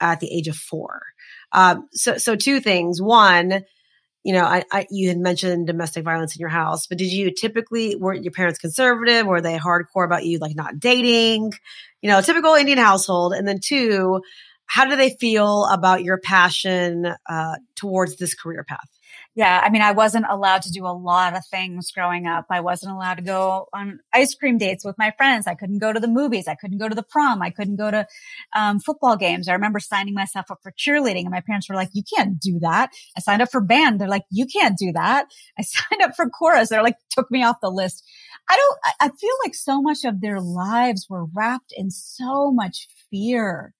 at 0.00 0.20
the 0.20 0.30
age 0.30 0.48
of 0.48 0.56
four. 0.56 1.00
Um, 1.52 1.88
so 1.92 2.18
so 2.18 2.36
two 2.36 2.60
things. 2.60 3.00
One, 3.00 3.64
you 4.24 4.32
know, 4.32 4.44
I, 4.44 4.64
I, 4.70 4.86
you 4.90 5.08
had 5.08 5.18
mentioned 5.18 5.66
domestic 5.66 6.04
violence 6.04 6.36
in 6.36 6.40
your 6.40 6.48
house, 6.48 6.86
but 6.86 6.98
did 6.98 7.10
you 7.10 7.32
typically 7.32 7.96
were 7.96 8.12
your 8.12 8.32
parents 8.32 8.58
conservative? 8.58 9.26
Were 9.26 9.40
they 9.40 9.56
hardcore 9.56 10.04
about 10.04 10.26
you 10.26 10.38
like 10.38 10.56
not 10.56 10.78
dating? 10.78 11.52
You 12.02 12.10
know, 12.10 12.20
typical 12.20 12.54
Indian 12.54 12.78
household. 12.78 13.32
And 13.32 13.46
then 13.46 13.60
two, 13.64 14.20
how 14.68 14.84
do 14.84 14.96
they 14.96 15.10
feel 15.10 15.64
about 15.64 16.04
your 16.04 16.18
passion 16.18 17.06
uh, 17.28 17.56
towards 17.74 18.16
this 18.16 18.34
career 18.34 18.64
path? 18.68 18.88
Yeah. 19.34 19.60
I 19.62 19.70
mean, 19.70 19.82
I 19.82 19.92
wasn't 19.92 20.26
allowed 20.28 20.62
to 20.62 20.70
do 20.70 20.84
a 20.84 20.92
lot 20.92 21.36
of 21.36 21.46
things 21.46 21.90
growing 21.92 22.26
up. 22.26 22.46
I 22.50 22.60
wasn't 22.60 22.92
allowed 22.92 23.14
to 23.14 23.22
go 23.22 23.68
on 23.72 24.00
ice 24.12 24.34
cream 24.34 24.58
dates 24.58 24.84
with 24.84 24.96
my 24.98 25.12
friends. 25.16 25.46
I 25.46 25.54
couldn't 25.54 25.78
go 25.78 25.92
to 25.92 26.00
the 26.00 26.08
movies. 26.08 26.48
I 26.48 26.54
couldn't 26.54 26.78
go 26.78 26.88
to 26.88 26.94
the 26.94 27.02
prom. 27.02 27.40
I 27.40 27.50
couldn't 27.50 27.76
go 27.76 27.90
to 27.90 28.06
um, 28.54 28.80
football 28.80 29.16
games. 29.16 29.48
I 29.48 29.52
remember 29.52 29.78
signing 29.78 30.14
myself 30.14 30.50
up 30.50 30.58
for 30.62 30.72
cheerleading 30.72 31.22
and 31.22 31.30
my 31.30 31.40
parents 31.40 31.68
were 31.68 31.76
like, 31.76 31.90
you 31.92 32.02
can't 32.16 32.38
do 32.40 32.58
that. 32.60 32.90
I 33.16 33.20
signed 33.20 33.40
up 33.40 33.50
for 33.50 33.60
band. 33.60 34.00
They're 34.00 34.08
like, 34.08 34.24
you 34.30 34.46
can't 34.46 34.76
do 34.76 34.92
that. 34.92 35.28
I 35.58 35.62
signed 35.62 36.02
up 36.02 36.16
for 36.16 36.28
chorus. 36.28 36.68
They're 36.68 36.82
like, 36.82 36.96
took 37.10 37.30
me 37.30 37.44
off 37.44 37.56
the 37.62 37.70
list. 37.70 38.04
I 38.50 38.56
don't, 38.56 38.78
I 39.00 39.16
feel 39.16 39.34
like 39.44 39.54
so 39.54 39.80
much 39.80 40.04
of 40.04 40.20
their 40.20 40.40
lives 40.40 41.06
were 41.08 41.26
wrapped 41.34 41.72
in 41.76 41.90
so 41.90 42.50
much 42.50 42.88
fear 43.10 43.74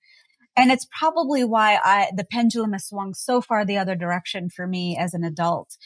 and 0.58 0.72
it's 0.72 0.86
probably 0.90 1.44
why 1.44 1.78
I, 1.82 2.10
the 2.14 2.24
pendulum 2.24 2.72
has 2.72 2.86
swung 2.86 3.14
so 3.14 3.40
far 3.40 3.64
the 3.64 3.78
other 3.78 3.94
direction 3.94 4.50
for 4.50 4.66
me 4.66 4.96
as 4.98 5.14
an 5.14 5.22
adult. 5.22 5.78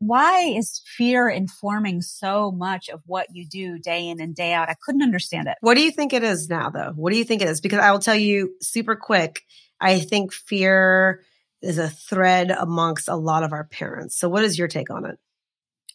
Why 0.00 0.42
is 0.42 0.82
fear 0.84 1.30
informing 1.30 2.02
so 2.02 2.52
much 2.52 2.90
of 2.90 3.00
what 3.06 3.28
you 3.32 3.46
do 3.46 3.78
day 3.78 4.08
in 4.08 4.20
and 4.20 4.34
day 4.34 4.52
out? 4.52 4.68
I 4.68 4.76
couldn't 4.84 5.02
understand 5.02 5.48
it. 5.48 5.56
What 5.60 5.76
do 5.76 5.82
you 5.82 5.90
think 5.90 6.12
it 6.12 6.22
is 6.22 6.50
now, 6.50 6.68
though? 6.68 6.92
What 6.94 7.12
do 7.12 7.18
you 7.18 7.24
think 7.24 7.40
it 7.40 7.48
is? 7.48 7.62
Because 7.62 7.78
I 7.78 7.90
will 7.90 8.00
tell 8.00 8.16
you 8.16 8.52
super 8.60 8.96
quick. 8.96 9.44
I 9.80 10.00
think 10.00 10.34
fear 10.34 11.22
is 11.62 11.78
a 11.78 11.88
thread 11.88 12.50
amongst 12.50 13.08
a 13.08 13.16
lot 13.16 13.44
of 13.44 13.52
our 13.52 13.64
parents. 13.64 14.18
So, 14.18 14.28
what 14.28 14.44
is 14.44 14.58
your 14.58 14.68
take 14.68 14.90
on 14.90 15.06
it? 15.06 15.18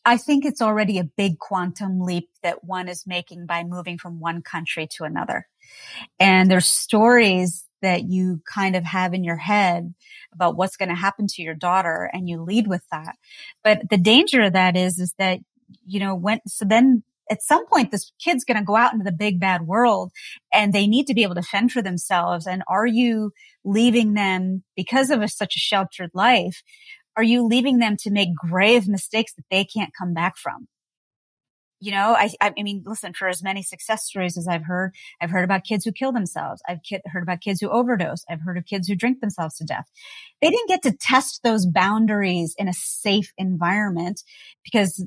I 0.05 0.17
think 0.17 0.45
it's 0.45 0.61
already 0.61 0.99
a 0.99 1.03
big 1.03 1.37
quantum 1.37 1.99
leap 1.99 2.29
that 2.41 2.63
one 2.63 2.87
is 2.87 3.05
making 3.05 3.45
by 3.45 3.65
moving 3.65 3.97
from 3.97 4.21
one 4.21 4.41
country 4.41 4.87
to 4.95 5.03
another. 5.03 5.47
And 6.17 6.49
there's 6.49 6.65
stories 6.65 7.66
that 7.81 8.03
you 8.09 8.41
kind 8.51 8.75
of 8.75 8.83
have 8.83 9.13
in 9.13 9.23
your 9.23 9.37
head 9.37 9.93
about 10.33 10.55
what's 10.55 10.77
going 10.77 10.89
to 10.89 10.95
happen 10.95 11.27
to 11.27 11.41
your 11.41 11.55
daughter 11.55 12.09
and 12.11 12.27
you 12.27 12.41
lead 12.41 12.67
with 12.67 12.83
that. 12.91 13.15
But 13.63 13.89
the 13.89 13.97
danger 13.97 14.41
of 14.43 14.53
that 14.53 14.75
is, 14.75 14.99
is 14.99 15.13
that, 15.17 15.39
you 15.85 15.99
know, 15.99 16.15
when, 16.15 16.39
so 16.47 16.65
then 16.65 17.03
at 17.29 17.43
some 17.43 17.65
point 17.67 17.91
this 17.91 18.11
kid's 18.19 18.43
going 18.43 18.57
to 18.57 18.63
go 18.63 18.75
out 18.75 18.93
into 18.93 19.03
the 19.03 19.11
big 19.11 19.39
bad 19.39 19.67
world 19.67 20.11
and 20.53 20.73
they 20.73 20.87
need 20.87 21.07
to 21.07 21.13
be 21.13 21.23
able 21.23 21.35
to 21.35 21.41
fend 21.41 21.71
for 21.71 21.81
themselves. 21.81 22.47
And 22.47 22.63
are 22.67 22.87
you 22.87 23.31
leaving 23.63 24.13
them 24.13 24.63
because 24.75 25.09
of 25.09 25.21
a, 25.21 25.27
such 25.27 25.55
a 25.55 25.59
sheltered 25.59 26.11
life? 26.13 26.63
Are 27.15 27.23
you 27.23 27.45
leaving 27.45 27.79
them 27.79 27.97
to 28.01 28.11
make 28.11 28.35
grave 28.35 28.87
mistakes 28.87 29.33
that 29.33 29.45
they 29.49 29.65
can't 29.65 29.91
come 29.97 30.13
back 30.13 30.37
from? 30.37 30.67
You 31.79 31.91
know, 31.91 32.15
I, 32.17 32.31
I 32.41 32.53
mean, 32.57 32.83
listen, 32.85 33.13
for 33.13 33.27
as 33.27 33.43
many 33.43 33.61
success 33.61 34.05
stories 34.05 34.37
as 34.37 34.47
I've 34.47 34.63
heard, 34.63 34.93
I've 35.21 35.29
heard 35.29 35.43
about 35.43 35.63
kids 35.63 35.85
who 35.85 35.91
kill 35.91 36.11
themselves. 36.11 36.61
I've 36.67 36.79
heard 37.05 37.23
about 37.23 37.41
kids 37.41 37.61
who 37.61 37.69
overdose. 37.69 38.23
I've 38.29 38.41
heard 38.41 38.57
of 38.57 38.65
kids 38.65 38.87
who 38.87 38.95
drink 38.95 39.19
themselves 39.19 39.57
to 39.57 39.65
death. 39.65 39.87
They 40.41 40.49
didn't 40.49 40.69
get 40.69 40.81
to 40.83 40.97
test 40.99 41.41
those 41.43 41.67
boundaries 41.67 42.55
in 42.57 42.67
a 42.67 42.73
safe 42.73 43.31
environment 43.37 44.23
because 44.63 45.05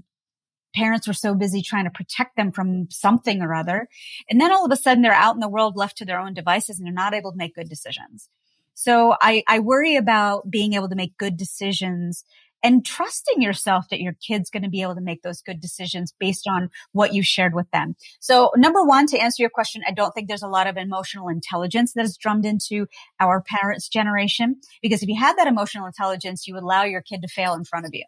parents 0.74 1.08
were 1.08 1.12
so 1.12 1.34
busy 1.34 1.62
trying 1.62 1.84
to 1.84 1.90
protect 1.90 2.36
them 2.36 2.52
from 2.52 2.88
something 2.90 3.42
or 3.42 3.54
other. 3.54 3.88
And 4.28 4.40
then 4.40 4.52
all 4.52 4.64
of 4.64 4.70
a 4.70 4.76
sudden 4.76 5.02
they're 5.02 5.12
out 5.12 5.34
in 5.34 5.40
the 5.40 5.48
world 5.48 5.76
left 5.76 5.98
to 5.98 6.04
their 6.04 6.20
own 6.20 6.34
devices 6.34 6.78
and 6.78 6.86
they're 6.86 6.94
not 6.94 7.14
able 7.14 7.32
to 7.32 7.38
make 7.38 7.56
good 7.56 7.68
decisions. 7.68 8.28
So 8.74 9.16
I, 9.20 9.42
I 9.46 9.58
worry 9.58 9.96
about 9.96 10.50
being 10.50 10.74
able 10.74 10.88
to 10.88 10.94
make 10.94 11.18
good 11.18 11.36
decisions 11.36 12.24
and 12.62 12.84
trusting 12.84 13.40
yourself 13.40 13.88
that 13.90 14.00
your 14.00 14.14
kid's 14.26 14.50
going 14.50 14.62
to 14.62 14.68
be 14.68 14.82
able 14.82 14.94
to 14.94 15.00
make 15.00 15.22
those 15.22 15.42
good 15.42 15.60
decisions 15.60 16.14
based 16.18 16.46
on 16.46 16.70
what 16.92 17.14
you 17.14 17.22
shared 17.22 17.54
with 17.54 17.70
them. 17.70 17.96
So 18.20 18.50
number 18.56 18.84
one, 18.84 19.06
to 19.08 19.18
answer 19.18 19.42
your 19.42 19.50
question, 19.50 19.82
I 19.86 19.92
don't 19.92 20.12
think 20.12 20.28
there's 20.28 20.42
a 20.42 20.48
lot 20.48 20.66
of 20.66 20.76
emotional 20.76 21.28
intelligence 21.28 21.92
that 21.94 22.04
is 22.04 22.16
drummed 22.16 22.44
into 22.44 22.86
our 23.18 23.42
parents' 23.42 23.88
generation 23.88 24.56
because 24.82 25.02
if 25.02 25.08
you 25.08 25.18
had 25.18 25.36
that 25.38 25.46
emotional 25.46 25.86
intelligence, 25.86 26.46
you 26.46 26.54
would 26.54 26.62
allow 26.62 26.84
your 26.84 27.02
kid 27.02 27.22
to 27.22 27.28
fail 27.28 27.54
in 27.54 27.64
front 27.64 27.86
of 27.86 27.94
you. 27.94 28.04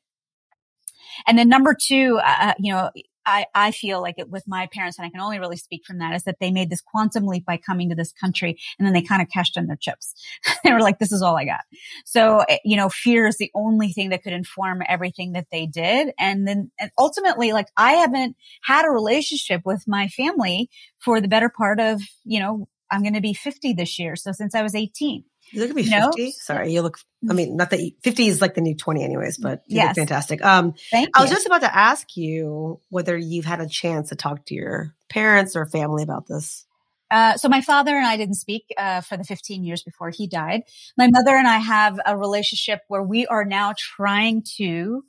And 1.27 1.38
then 1.38 1.49
number 1.49 1.77
two, 1.79 2.19
uh, 2.23 2.37
uh 2.41 2.55
you 2.59 2.73
know, 2.73 2.91
I, 3.26 3.46
I 3.54 3.70
feel 3.70 4.00
like 4.00 4.16
it 4.18 4.30
with 4.30 4.44
my 4.46 4.68
parents, 4.72 4.98
and 4.98 5.06
I 5.06 5.11
can 5.11 5.20
only 5.20 5.38
really 5.38 5.56
speak 5.56 5.85
from 5.87 5.98
that, 5.98 6.14
is 6.14 6.24
that 6.24 6.38
they 6.40 6.50
made 6.50 6.70
this 6.70 6.80
quantum 6.80 7.26
leap 7.26 7.44
by 7.44 7.56
coming 7.56 7.88
to 7.90 7.94
this 7.94 8.12
country 8.12 8.58
and 8.78 8.87
then 8.87 8.92
they 8.92 9.02
kind 9.02 9.22
of 9.22 9.28
cashed 9.28 9.56
in 9.56 9.66
their 9.66 9.76
chips. 9.76 10.14
they 10.64 10.72
were 10.72 10.80
like, 10.80 10.98
this 10.98 11.12
is 11.12 11.22
all 11.22 11.37
I 11.37 11.44
got. 11.44 11.61
So, 12.04 12.44
eh, 12.48 12.58
you 12.64 12.76
know, 12.76 12.88
fear 12.88 13.26
is 13.26 13.38
the 13.38 13.50
only 13.54 13.92
thing 13.92 14.11
that 14.11 14.22
could 14.22 14.32
inform 14.32 14.82
everything 14.88 15.32
that 15.32 15.46
they 15.50 15.66
did. 15.66 16.12
And 16.18 16.46
then 16.46 16.70
and 16.78 16.90
ultimately, 16.98 17.52
like 17.52 17.68
I 17.76 17.92
haven't 17.94 18.37
had 18.62 18.85
a 18.85 18.90
relationship 18.90 19.62
with 19.64 19.85
my 19.87 20.08
family 20.08 20.70
for 20.98 21.20
the 21.20 21.28
better 21.28 21.48
part 21.48 21.80
of, 21.80 22.00
you 22.24 22.40
know, 22.40 22.68
I'm 22.90 23.02
going 23.02 23.14
to 23.14 23.20
be 23.20 23.32
50 23.35 23.72
this 23.72 23.98
year. 23.98 24.16
So 24.16 24.32
since 24.32 24.54
I 24.54 24.62
was 24.62 24.74
18. 24.74 25.24
You 25.53 25.61
look 25.61 25.71
at 25.71 25.77
me 25.77 25.85
50. 25.85 26.33
Sorry, 26.33 26.73
you 26.73 26.83
look, 26.83 26.99
I 27.29 27.35
mean, 27.35 27.57
not 27.57 27.71
that 27.71 27.81
you, 27.81 27.93
50 28.03 28.27
is 28.27 28.41
like 28.41 28.55
the 28.55 28.61
new 28.62 28.75
20 28.75 29.05
anyways, 29.05 29.37
but 29.37 29.62
you 29.67 29.77
yes. 29.77 29.88
look 29.88 29.97
fantastic. 29.97 30.45
Um, 30.45 30.75
Thank 30.91 31.11
I 31.15 31.21
was 31.21 31.31
just 31.31 31.47
about 31.47 31.61
to 31.61 31.75
ask 31.75 32.17
you 32.17 32.81
whether 32.88 33.17
you've 33.17 33.45
had 33.45 33.61
a 33.61 33.69
chance 33.69 34.09
to 34.09 34.17
talk 34.17 34.47
to 34.47 34.55
your 34.55 34.95
parents 35.11 35.55
or 35.55 35.67
family 35.67 36.03
about 36.03 36.27
this. 36.27 36.65
Uh, 37.11 37.37
so 37.37 37.49
my 37.51 37.61
father 37.61 37.95
and 37.95 38.07
I 38.07 38.17
didn't 38.17 38.37
speak 38.37 38.65
uh, 38.79 39.03
for 39.03 39.19
the 39.19 39.25
15 39.25 39.62
years 39.65 39.83
before 39.83 40.09
he 40.09 40.27
died. 40.27 40.62
My 40.97 41.09
mother 41.12 41.37
and 41.37 41.47
I 41.47 41.59
have 41.59 42.01
a 42.07 42.17
relationship 42.17 42.81
where 42.88 43.03
we 43.03 43.27
are 43.27 43.45
now 43.45 43.75
trying 43.77 44.43
to 44.57 45.05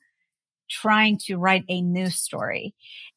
trying 0.69 1.19
to 1.25 1.37
write 1.37 1.63
a 1.69 1.81
new 1.81 2.09
story 2.09 2.73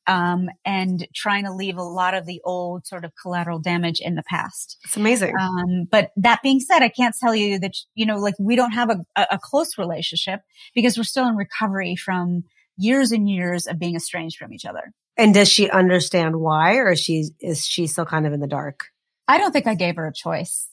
um, 0.06 0.48
and 0.64 1.06
trying 1.14 1.44
to 1.44 1.52
leave 1.52 1.76
a 1.76 1.82
lot 1.82 2.14
of 2.14 2.26
the 2.26 2.40
old 2.44 2.86
sort 2.86 3.04
of 3.04 3.12
collateral 3.20 3.58
damage 3.58 4.00
in 4.00 4.14
the 4.14 4.22
past. 4.22 4.78
It's 4.84 4.96
amazing. 4.96 5.34
Um, 5.38 5.88
but 5.90 6.10
that 6.16 6.42
being 6.42 6.60
said, 6.60 6.82
I 6.82 6.88
can't 6.88 7.14
tell 7.18 7.34
you 7.34 7.58
that, 7.58 7.74
you 7.94 8.06
know, 8.06 8.18
like 8.18 8.34
we 8.38 8.56
don't 8.56 8.72
have 8.72 8.90
a, 8.90 9.26
a 9.30 9.38
close 9.40 9.78
relationship 9.78 10.40
because 10.74 10.96
we're 10.96 11.04
still 11.04 11.26
in 11.26 11.36
recovery 11.36 11.96
from 11.96 12.44
years 12.76 13.12
and 13.12 13.28
years 13.28 13.66
of 13.66 13.78
being 13.78 13.96
estranged 13.96 14.36
from 14.38 14.52
each 14.52 14.64
other. 14.64 14.92
And 15.16 15.32
does 15.32 15.48
she 15.48 15.70
understand 15.70 16.36
why 16.36 16.76
or 16.76 16.90
is 16.92 17.00
she, 17.00 17.30
is 17.40 17.66
she 17.66 17.86
still 17.86 18.04
kind 18.04 18.26
of 18.26 18.32
in 18.32 18.40
the 18.40 18.46
dark? 18.46 18.86
I 19.26 19.38
don't 19.38 19.52
think 19.52 19.66
I 19.66 19.74
gave 19.74 19.96
her 19.96 20.06
a 20.06 20.12
choice. 20.12 20.68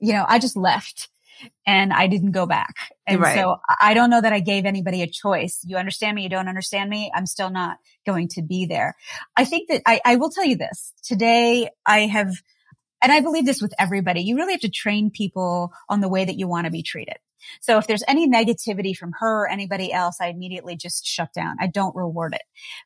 You 0.00 0.12
know, 0.12 0.24
I 0.26 0.38
just 0.38 0.56
left 0.56 1.08
and 1.66 1.92
I 1.92 2.06
didn't 2.06 2.32
go 2.32 2.46
back. 2.46 2.74
And 3.06 3.20
right. 3.20 3.34
so 3.34 3.56
I 3.80 3.94
don't 3.94 4.10
know 4.10 4.20
that 4.20 4.32
I 4.32 4.40
gave 4.40 4.64
anybody 4.64 5.02
a 5.02 5.06
choice. 5.06 5.60
You 5.64 5.76
understand 5.76 6.14
me? 6.14 6.22
You 6.22 6.28
don't 6.28 6.48
understand 6.48 6.90
me? 6.90 7.10
I'm 7.14 7.26
still 7.26 7.50
not 7.50 7.78
going 8.06 8.28
to 8.28 8.42
be 8.42 8.66
there. 8.66 8.94
I 9.36 9.44
think 9.44 9.68
that 9.68 9.82
I, 9.86 10.00
I 10.04 10.16
will 10.16 10.30
tell 10.30 10.44
you 10.44 10.56
this 10.56 10.92
today. 11.02 11.70
I 11.86 12.00
have, 12.00 12.32
and 13.02 13.12
I 13.12 13.20
believe 13.20 13.46
this 13.46 13.62
with 13.62 13.74
everybody. 13.78 14.22
You 14.22 14.36
really 14.36 14.52
have 14.52 14.62
to 14.62 14.70
train 14.70 15.10
people 15.10 15.72
on 15.88 16.00
the 16.00 16.08
way 16.08 16.24
that 16.24 16.38
you 16.38 16.48
want 16.48 16.66
to 16.66 16.70
be 16.70 16.82
treated. 16.82 17.16
So 17.60 17.78
if 17.78 17.86
there's 17.86 18.02
any 18.08 18.28
negativity 18.28 18.96
from 18.96 19.12
her 19.20 19.44
or 19.44 19.48
anybody 19.48 19.92
else, 19.92 20.16
I 20.20 20.28
immediately 20.28 20.76
just 20.76 21.06
shut 21.06 21.32
down. 21.32 21.56
I 21.60 21.68
don't 21.68 21.94
reward 21.94 22.34
it. 22.34 22.42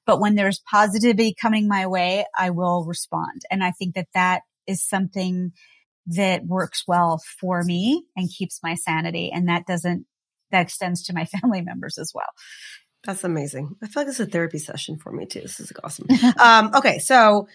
But 0.06 0.20
when 0.20 0.34
there's 0.34 0.60
positivity 0.70 1.34
coming 1.40 1.68
my 1.68 1.86
way, 1.86 2.26
I 2.36 2.50
will 2.50 2.84
respond. 2.84 3.42
And 3.50 3.64
I 3.64 3.70
think 3.70 3.94
that 3.94 4.08
that 4.14 4.42
is 4.66 4.86
something 4.86 5.52
that 6.06 6.44
works 6.44 6.84
well 6.86 7.20
for 7.40 7.62
me 7.62 8.04
and 8.16 8.30
keeps 8.30 8.60
my 8.62 8.74
sanity. 8.74 9.30
And 9.32 9.48
that 9.48 9.66
doesn't, 9.66 10.06
that 10.50 10.62
extends 10.62 11.04
to 11.04 11.14
my 11.14 11.24
family 11.40 11.62
members 11.62 11.98
as 11.98 12.12
well. 12.14 12.26
That's 13.04 13.24
amazing. 13.24 13.74
I 13.82 13.88
feel 13.88 14.02
like 14.02 14.08
it's 14.08 14.20
a 14.20 14.26
therapy 14.26 14.58
session 14.58 14.96
for 14.96 15.12
me 15.12 15.26
too. 15.26 15.40
This 15.40 15.58
is 15.58 15.72
awesome. 15.82 16.06
um, 16.40 16.70
okay. 16.74 16.98
So 16.98 17.48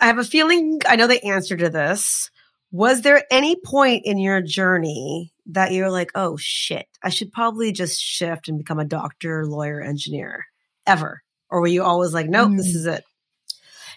I 0.00 0.06
have 0.06 0.18
a 0.18 0.24
feeling 0.24 0.80
I 0.86 0.96
know 0.96 1.06
the 1.06 1.24
answer 1.24 1.56
to 1.56 1.68
this. 1.68 2.30
Was 2.72 3.02
there 3.02 3.24
any 3.30 3.56
point 3.64 4.02
in 4.04 4.18
your 4.18 4.40
journey 4.40 5.32
that 5.46 5.72
you're 5.72 5.90
like, 5.90 6.10
oh 6.14 6.36
shit, 6.36 6.86
I 7.02 7.10
should 7.10 7.32
probably 7.32 7.70
just 7.70 8.00
shift 8.00 8.48
and 8.48 8.58
become 8.58 8.80
a 8.80 8.84
doctor, 8.84 9.46
lawyer, 9.46 9.80
engineer 9.80 10.46
ever? 10.86 11.22
Or 11.50 11.60
were 11.60 11.68
you 11.68 11.84
always 11.84 12.12
like, 12.12 12.28
nope, 12.28 12.50
mm. 12.50 12.56
this 12.56 12.74
is 12.74 12.86
it? 12.86 13.04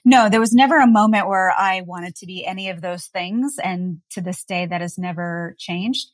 No, 0.08 0.30
there 0.30 0.39
was 0.39 0.54
never 0.54 0.78
a 0.78 0.88
moment 0.88 1.28
where 1.28 1.52
I 1.52 1.82
wanted 1.82 2.15
to 2.15 2.26
be 2.26 2.46
any 2.46 2.70
of 2.70 2.80
those 2.80 3.08
things. 3.08 3.58
And 3.62 4.00
to 4.12 4.22
this 4.22 4.46
day, 4.46 4.65
that 4.65 4.80
has 4.80 4.98
never 4.98 5.54
changed. 5.60 6.08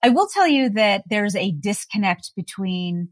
I 0.00 0.10
will 0.10 0.28
tell 0.32 0.46
you 0.46 0.70
that 0.70 1.02
there's 1.10 1.34
a 1.34 1.50
disconnect 1.50 2.30
between 2.36 3.08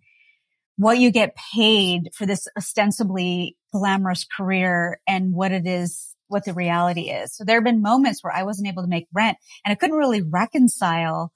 what 0.76 0.98
you 0.98 1.10
get 1.10 1.36
paid 1.52 2.10
for 2.14 2.26
this 2.26 2.46
ostensibly 2.56 3.56
glamorous 3.72 4.24
career 4.24 5.00
and 5.04 5.34
what 5.34 5.50
it 5.50 5.66
is, 5.66 6.14
what 6.28 6.44
the 6.44 6.54
reality 6.54 7.10
is. 7.10 7.34
So 7.34 7.42
there 7.42 7.56
have 7.56 7.64
been 7.64 7.82
moments 7.82 8.22
where 8.22 8.32
I 8.32 8.44
wasn't 8.44 8.68
able 8.68 8.84
to 8.84 8.88
make 8.88 9.08
rent 9.12 9.36
and 9.64 9.72
I 9.72 9.74
couldn't 9.74 9.96
really 9.96 10.22
reconcile 10.22 11.32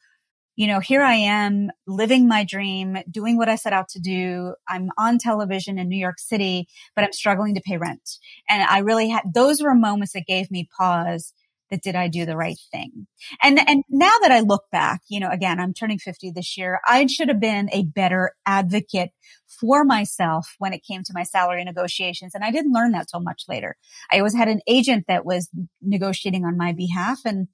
you 0.56 0.66
know, 0.66 0.80
here 0.80 1.02
I 1.02 1.14
am 1.14 1.70
living 1.86 2.28
my 2.28 2.44
dream, 2.44 2.98
doing 3.10 3.36
what 3.36 3.48
I 3.48 3.56
set 3.56 3.72
out 3.72 3.88
to 3.90 4.00
do. 4.00 4.54
I'm 4.68 4.90
on 4.96 5.18
television 5.18 5.78
in 5.78 5.88
New 5.88 5.98
York 5.98 6.18
City, 6.18 6.68
but 6.94 7.04
I'm 7.04 7.12
struggling 7.12 7.54
to 7.56 7.60
pay 7.60 7.76
rent. 7.76 8.18
And 8.48 8.62
I 8.62 8.78
really 8.78 9.08
had, 9.08 9.22
those 9.34 9.60
were 9.60 9.74
moments 9.74 10.12
that 10.12 10.26
gave 10.26 10.50
me 10.50 10.68
pause 10.76 11.32
that 11.70 11.82
did 11.82 11.96
I 11.96 12.08
do 12.08 12.26
the 12.26 12.36
right 12.36 12.58
thing? 12.70 13.06
And, 13.42 13.58
and 13.58 13.82
now 13.88 14.12
that 14.22 14.30
I 14.30 14.40
look 14.40 14.64
back, 14.70 15.00
you 15.08 15.18
know, 15.18 15.30
again, 15.30 15.58
I'm 15.58 15.74
turning 15.74 15.98
50 15.98 16.30
this 16.30 16.56
year. 16.56 16.80
I 16.86 17.06
should 17.06 17.28
have 17.28 17.40
been 17.40 17.68
a 17.72 17.84
better 17.84 18.32
advocate 18.46 19.10
for 19.46 19.82
myself 19.82 20.54
when 20.58 20.72
it 20.72 20.84
came 20.84 21.02
to 21.04 21.12
my 21.14 21.22
salary 21.22 21.64
negotiations. 21.64 22.32
And 22.34 22.44
I 22.44 22.50
didn't 22.50 22.72
learn 22.72 22.92
that 22.92 23.08
till 23.08 23.20
much 23.20 23.44
later. 23.48 23.76
I 24.12 24.18
always 24.18 24.36
had 24.36 24.48
an 24.48 24.60
agent 24.66 25.06
that 25.08 25.24
was 25.24 25.48
negotiating 25.82 26.44
on 26.44 26.56
my 26.56 26.72
behalf 26.72 27.20
and 27.24 27.48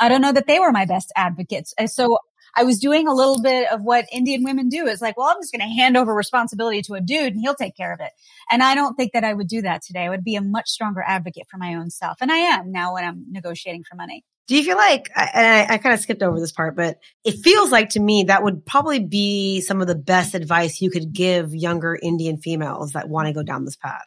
I 0.00 0.08
don't 0.08 0.20
know 0.20 0.32
that 0.32 0.46
they 0.46 0.58
were 0.58 0.72
my 0.72 0.84
best 0.84 1.12
advocates. 1.16 1.74
So 1.86 2.18
I 2.56 2.62
was 2.62 2.78
doing 2.78 3.08
a 3.08 3.14
little 3.14 3.42
bit 3.42 3.70
of 3.72 3.82
what 3.82 4.06
Indian 4.12 4.44
women 4.44 4.68
do. 4.68 4.86
It's 4.86 5.02
like, 5.02 5.16
well, 5.16 5.28
I'm 5.28 5.40
just 5.40 5.52
going 5.52 5.68
to 5.68 5.74
hand 5.74 5.96
over 5.96 6.14
responsibility 6.14 6.82
to 6.82 6.94
a 6.94 7.00
dude 7.00 7.32
and 7.32 7.40
he'll 7.40 7.54
take 7.54 7.76
care 7.76 7.92
of 7.92 8.00
it. 8.00 8.12
And 8.50 8.62
I 8.62 8.74
don't 8.74 8.94
think 8.94 9.12
that 9.12 9.24
I 9.24 9.34
would 9.34 9.48
do 9.48 9.62
that 9.62 9.82
today. 9.82 10.04
I 10.04 10.08
would 10.08 10.24
be 10.24 10.36
a 10.36 10.42
much 10.42 10.68
stronger 10.68 11.02
advocate 11.04 11.46
for 11.50 11.56
my 11.56 11.74
own 11.74 11.90
self. 11.90 12.18
And 12.20 12.30
I 12.30 12.36
am 12.36 12.70
now 12.70 12.94
when 12.94 13.04
I'm 13.04 13.24
negotiating 13.28 13.84
for 13.88 13.96
money. 13.96 14.24
Do 14.46 14.56
you 14.56 14.62
feel 14.62 14.76
like, 14.76 15.10
and 15.16 15.46
I, 15.70 15.74
I 15.74 15.78
kind 15.78 15.94
of 15.94 16.00
skipped 16.00 16.22
over 16.22 16.38
this 16.38 16.52
part, 16.52 16.76
but 16.76 16.98
it 17.24 17.42
feels 17.42 17.72
like 17.72 17.90
to 17.90 18.00
me 18.00 18.24
that 18.24 18.42
would 18.42 18.66
probably 18.66 19.00
be 19.00 19.62
some 19.62 19.80
of 19.80 19.86
the 19.86 19.94
best 19.94 20.34
advice 20.34 20.82
you 20.82 20.90
could 20.90 21.12
give 21.12 21.54
younger 21.54 21.98
Indian 22.00 22.36
females 22.36 22.92
that 22.92 23.08
want 23.08 23.26
to 23.26 23.32
go 23.32 23.42
down 23.42 23.64
this 23.64 23.76
path? 23.76 24.06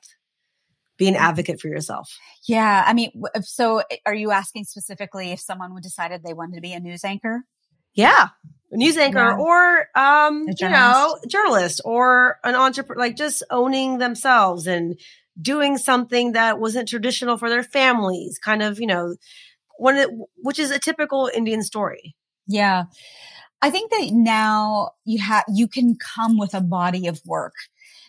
Be 0.97 1.07
an 1.07 1.15
advocate 1.15 1.61
for 1.61 1.67
yourself. 1.67 2.17
Yeah. 2.47 2.83
I 2.85 2.93
mean, 2.93 3.11
so 3.41 3.83
are 4.05 4.15
you 4.15 4.31
asking 4.31 4.65
specifically 4.65 5.31
if 5.31 5.39
someone 5.39 5.73
would 5.73 5.83
decided 5.83 6.23
they 6.23 6.33
wanted 6.33 6.55
to 6.55 6.61
be 6.61 6.73
a 6.73 6.79
news 6.79 7.03
anchor? 7.03 7.43
Yeah. 7.93 8.29
A 8.71 8.77
news 8.77 8.97
anchor 8.97 9.19
yeah. 9.19 9.37
or, 9.37 9.87
um, 9.95 10.45
you 10.59 10.69
know, 10.69 11.19
journalist 11.27 11.81
or 11.85 12.37
an 12.43 12.55
entrepreneur, 12.55 12.99
like 12.99 13.15
just 13.15 13.43
owning 13.49 13.99
themselves 13.99 14.67
and 14.67 14.99
doing 15.39 15.77
something 15.77 16.31
that 16.31 16.59
wasn't 16.59 16.89
traditional 16.89 17.37
for 17.37 17.49
their 17.49 17.63
families, 17.63 18.39
kind 18.39 18.63
of, 18.63 18.79
you 18.79 18.87
know, 18.87 19.15
one 19.77 19.97
of 19.97 20.09
which 20.37 20.57
is 20.57 20.71
a 20.71 20.79
typical 20.79 21.29
Indian 21.33 21.61
story. 21.61 22.15
Yeah. 22.47 22.85
I 23.61 23.69
think 23.69 23.91
that 23.91 24.09
now 24.11 24.91
you 25.05 25.19
have, 25.19 25.43
you 25.47 25.67
can 25.67 25.95
come 25.95 26.37
with 26.37 26.53
a 26.53 26.61
body 26.61 27.07
of 27.07 27.21
work 27.25 27.53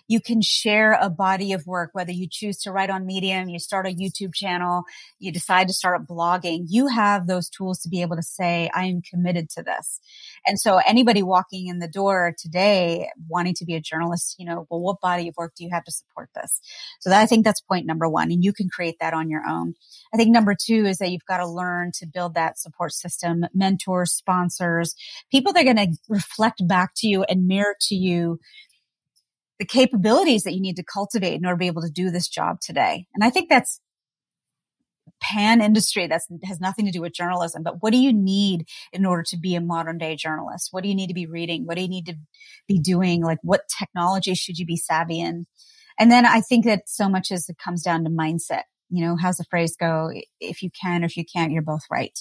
you 0.09 0.21
can 0.21 0.41
share 0.43 0.99
a 1.01 1.11
body 1.11 1.53
of 1.53 1.67
work, 1.67 1.91
whether 1.93 2.11
you 2.11 2.27
choose 2.29 2.57
to 2.63 2.73
write 2.73 2.91
on 2.91 3.07
Medium, 3.07 3.49
you 3.49 3.59
start 3.59 3.87
a 3.87 3.91
YouTube 3.91 4.35
channel, 4.35 4.83
you 5.19 5.31
decide 5.31 5.69
to 5.69 5.75
start 5.75 6.07
blogging, 6.07 6.65
you 6.67 6.89
have 6.89 7.27
those 7.27 7.49
tools 7.49 7.81
to 7.81 7.89
be 7.89 8.01
able 8.01 8.17
to 8.17 8.23
say, 8.23 8.71
I 8.75 8.87
am 8.87 9.03
committed 9.03 9.51
to 9.51 9.63
this. 9.63 10.01
And 10.47 10.59
so 10.59 10.81
anybody 10.87 11.23
walking 11.23 11.69
in 11.69 11.79
the 11.79 11.89
door 11.89 12.35
today 12.39 13.11
wanting 13.29 13.55
to 13.55 13.67
be 13.67 13.75
a 13.75 13.81
journalist, 13.81 14.37
you 14.39 14.47
know, 14.47 14.67
well, 14.71 14.81
what 14.81 15.01
body 15.01 15.29
of 15.29 15.35
work 15.37 15.53
do 15.57 15.65
you 15.65 15.71
have 15.73 15.85
to 15.85 15.93
support 15.93 16.31
this? 16.35 16.61
So 17.01 17.11
that, 17.11 17.21
I 17.21 17.27
think 17.27 17.45
that's 17.45 17.61
point 17.61 17.87
number 17.87 18.09
one. 18.09 18.33
And 18.33 18.43
you 18.43 18.53
can 18.53 18.69
create 18.69 18.97
that 19.01 19.13
on 19.13 19.29
your 19.29 19.43
own. 19.47 19.75
I 20.13 20.17
think 20.17 20.31
number 20.31 20.57
two 20.59 20.87
is 20.87 20.99
that 20.99 21.11
you've 21.11 21.27
got 21.27 21.39
to 21.39 21.47
learn 21.47 21.93
to 21.97 22.07
build 22.07 22.35
that 22.35 22.59
support 22.59 22.93
system, 22.93 23.45
mentors, 23.53 24.13
sponsors, 24.13 24.95
people 25.31 25.53
that 25.53 25.67
are 25.67 25.75
going 25.75 25.93
to 25.93 25.99
reflect 26.09 26.67
back 26.67 26.93
to 26.97 27.07
you 27.07 27.25
and 27.25 27.47
mirror 27.47 27.77
to 27.89 27.95
you 27.95 28.41
the 29.59 29.67
capabilities 29.67 30.45
that 30.45 30.55
you 30.55 30.61
need 30.61 30.77
to 30.77 30.85
cultivate 30.85 31.35
in 31.35 31.45
order 31.45 31.57
to 31.57 31.59
be 31.59 31.67
able 31.67 31.83
to 31.83 31.91
do 31.91 32.11
this 32.11 32.29
job 32.29 32.61
today. 32.61 33.07
And 33.15 33.25
I 33.25 33.31
think 33.31 33.49
that's 33.49 33.81
pan 35.21 35.61
industry 35.61 36.07
that 36.07 36.21
has 36.45 36.61
nothing 36.61 36.87
to 36.87 36.93
do 36.93 37.01
with 37.01 37.13
journalism, 37.13 37.63
but 37.63 37.77
what 37.81 37.93
do 37.93 37.99
you 37.99 38.13
need 38.13 38.67
in 38.93 39.05
order 39.05 39.25
to 39.29 39.37
be 39.37 39.55
a 39.55 39.61
modern 39.61 39.99
day 39.99 40.17
journalist? 40.17 40.69
What 40.71 40.83
do 40.83 40.89
you 40.89 40.95
need 40.95 41.09
to 41.09 41.15
be 41.15 41.27
reading? 41.27 41.67
What 41.67 41.77
do 41.77 41.83
you 41.83 41.89
need 41.89 42.07
to 42.07 42.15
be 42.67 42.79
doing? 42.79 43.23
Like 43.23 43.39
what 43.43 43.63
technology 43.79 44.35
should 44.35 44.59
you 44.59 44.67
be 44.67 44.77
savvy 44.77 45.21
in? 45.21 45.47
And 45.99 46.11
then 46.13 46.25
I 46.25 46.41
think 46.41 46.65
that 46.67 46.83
so 46.87 47.09
much 47.09 47.33
as 47.33 47.49
it 47.49 47.57
comes 47.59 47.83
down 47.83 48.05
to 48.05 48.11
mindset. 48.11 48.63
You 48.91 49.05
know, 49.05 49.17
how's 49.21 49.37
the 49.37 49.45
phrase 49.51 49.77
go? 49.79 50.11
If 50.41 50.63
you 50.63 50.71
can 50.81 51.03
or 51.03 51.07
if 51.07 51.17
you 51.17 51.25
can't, 51.25 51.53
you're 51.53 51.63
both 51.63 51.83
right. 51.91 52.19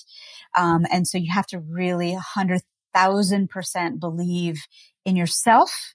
Um, 0.58 0.86
and 0.92 1.08
so 1.08 1.18
you 1.18 1.32
have 1.32 1.48
to 1.48 1.60
really 1.60 2.14
a 2.14 2.20
hundred 2.20 2.62
thousand 2.94 3.50
percent 3.50 4.00
believe 4.00 4.64
in 5.06 5.16
yourself 5.16 5.94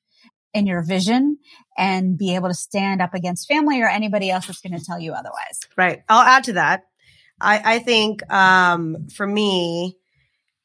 in 0.55 0.66
your 0.66 0.82
vision 0.82 1.38
and 1.76 2.18
be 2.18 2.34
able 2.34 2.48
to 2.48 2.55
stand 2.55 3.00
up 3.00 3.14
against 3.14 3.48
family 3.48 3.80
or 3.80 3.88
anybody 3.88 4.30
else 4.30 4.46
that's 4.46 4.61
going 4.61 4.78
to 4.78 4.84
tell 4.84 5.00
you 5.00 5.12
otherwise. 5.12 5.61
Right. 5.76 6.03
I'll 6.09 6.22
add 6.22 6.44
to 6.44 6.55
that. 6.55 6.84
I, 7.40 7.76
I 7.76 7.78
think 7.80 8.30
um, 8.32 9.09
for 9.09 9.26
me, 9.26 9.96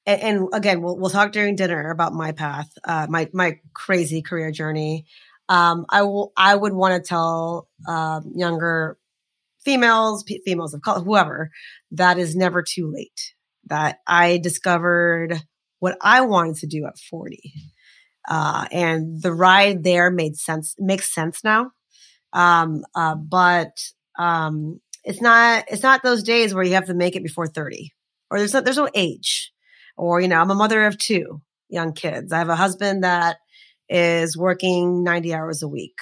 and, 0.05 0.21
and, 0.21 0.49
again, 0.53 0.81
we'll, 0.81 0.97
we'll 0.97 1.09
talk 1.09 1.31
during 1.31 1.55
dinner 1.55 1.89
about 1.89 2.13
my 2.13 2.31
path, 2.31 2.71
uh, 2.83 3.07
my 3.09 3.29
my 3.33 3.59
crazy 3.73 4.21
career 4.21 4.51
journey. 4.51 5.05
Um, 5.49 5.85
I 5.89 6.03
will. 6.03 6.31
I 6.37 6.55
would 6.55 6.73
want 6.73 7.01
to 7.01 7.07
tell 7.07 7.67
um, 7.87 8.31
younger 8.35 8.97
females, 9.65 10.23
p- 10.23 10.41
females 10.45 10.73
of 10.73 10.81
color, 10.81 11.01
whoever, 11.01 11.51
that 11.91 12.17
is 12.17 12.35
never 12.35 12.61
too 12.61 12.91
late. 12.93 13.33
That 13.65 13.99
I 14.07 14.37
discovered 14.37 15.41
what 15.79 15.97
I 15.99 16.21
wanted 16.21 16.57
to 16.57 16.67
do 16.67 16.85
at 16.85 16.97
forty 16.97 17.53
uh, 18.27 18.67
and 18.71 19.21
the 19.21 19.33
ride 19.33 19.83
there 19.83 20.11
made 20.11 20.35
sense, 20.35 20.75
makes 20.79 21.13
sense 21.13 21.43
now. 21.43 21.71
Um, 22.33 22.83
uh, 22.95 23.15
but, 23.15 23.77
um, 24.19 24.79
it's 25.03 25.21
not, 25.21 25.65
it's 25.69 25.83
not 25.83 26.03
those 26.03 26.23
days 26.23 26.53
where 26.53 26.63
you 26.63 26.73
have 26.73 26.87
to 26.87 26.93
make 26.93 27.15
it 27.15 27.23
before 27.23 27.47
30 27.47 27.93
or 28.29 28.39
there's 28.39 28.53
no, 28.53 28.61
there's 28.61 28.77
no 28.77 28.89
age 28.93 29.53
or, 29.95 30.19
you 30.19 30.27
know, 30.27 30.39
I'm 30.39 30.51
a 30.51 30.55
mother 30.55 30.85
of 30.85 30.97
two 30.97 31.41
young 31.69 31.93
kids. 31.93 32.31
I 32.31 32.39
have 32.39 32.49
a 32.49 32.55
husband 32.55 33.03
that 33.03 33.37
is 33.89 34.37
working 34.37 35.03
90 35.03 35.33
hours 35.33 35.63
a 35.63 35.67
week. 35.67 35.97